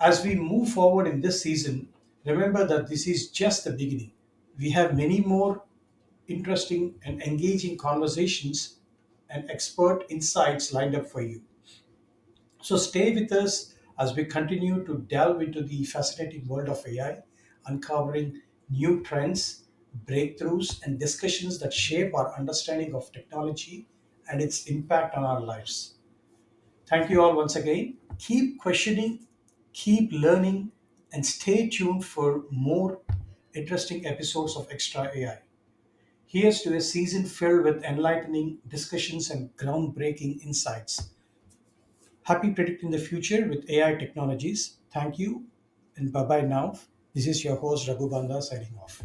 As 0.00 0.24
we 0.24 0.34
move 0.34 0.70
forward 0.70 1.06
in 1.06 1.20
this 1.20 1.40
season, 1.42 1.92
remember 2.24 2.66
that 2.66 2.88
this 2.88 3.06
is 3.06 3.30
just 3.30 3.62
the 3.64 3.70
beginning 3.70 4.10
we 4.58 4.70
have 4.70 4.96
many 4.96 5.20
more 5.20 5.62
interesting 6.28 6.98
and 7.04 7.22
engaging 7.22 7.78
conversations 7.78 8.80
and 9.30 9.48
expert 9.50 10.04
insights 10.08 10.72
lined 10.72 10.96
up 10.96 11.06
for 11.06 11.22
you. 11.22 11.44
So 12.62 12.76
stay 12.76 13.12
with 13.14 13.32
us 13.32 13.74
as 13.98 14.14
we 14.14 14.24
continue 14.24 14.84
to 14.86 14.98
delve 14.98 15.42
into 15.42 15.60
the 15.62 15.84
fascinating 15.84 16.46
world 16.46 16.68
of 16.68 16.86
AI, 16.86 17.22
uncovering 17.66 18.42
new 18.70 19.02
trends, 19.02 19.64
breakthroughs, 20.06 20.82
and 20.82 20.98
discussions 20.98 21.58
that 21.60 21.72
shape 21.72 22.14
our 22.14 22.36
understanding 22.38 22.94
of 22.94 23.12
technology 23.12 23.88
and 24.30 24.40
its 24.42 24.66
impact 24.66 25.16
on 25.16 25.24
our 25.24 25.40
lives. 25.40 25.96
Thank 26.86 27.10
you 27.10 27.22
all 27.22 27.36
once 27.36 27.56
again. 27.56 27.98
Keep 28.18 28.58
questioning, 28.60 29.26
keep 29.72 30.12
learning, 30.12 30.72
and 31.12 31.24
stay 31.24 31.68
tuned 31.68 32.04
for 32.04 32.44
more 32.50 33.00
interesting 33.54 34.06
episodes 34.06 34.56
of 34.56 34.68
Extra 34.70 35.10
AI. 35.14 35.42
Here's 36.26 36.62
to 36.62 36.76
a 36.76 36.80
season 36.80 37.26
filled 37.26 37.64
with 37.64 37.84
enlightening 37.84 38.60
discussions 38.68 39.30
and 39.30 39.56
groundbreaking 39.56 40.42
insights. 40.44 41.10
Happy 42.22 42.52
predicting 42.52 42.92
the 42.92 42.98
future 43.00 43.48
with 43.48 43.68
AI 43.68 43.96
technologies. 43.96 44.76
Thank 44.92 45.18
you 45.18 45.48
and 45.96 46.12
bye 46.12 46.22
bye 46.22 46.42
now. 46.42 46.78
This 47.12 47.26
is 47.26 47.42
your 47.42 47.56
host 47.56 47.88
Raghu 47.88 48.08
Banda 48.08 48.40
signing 48.40 48.78
off. 48.80 49.02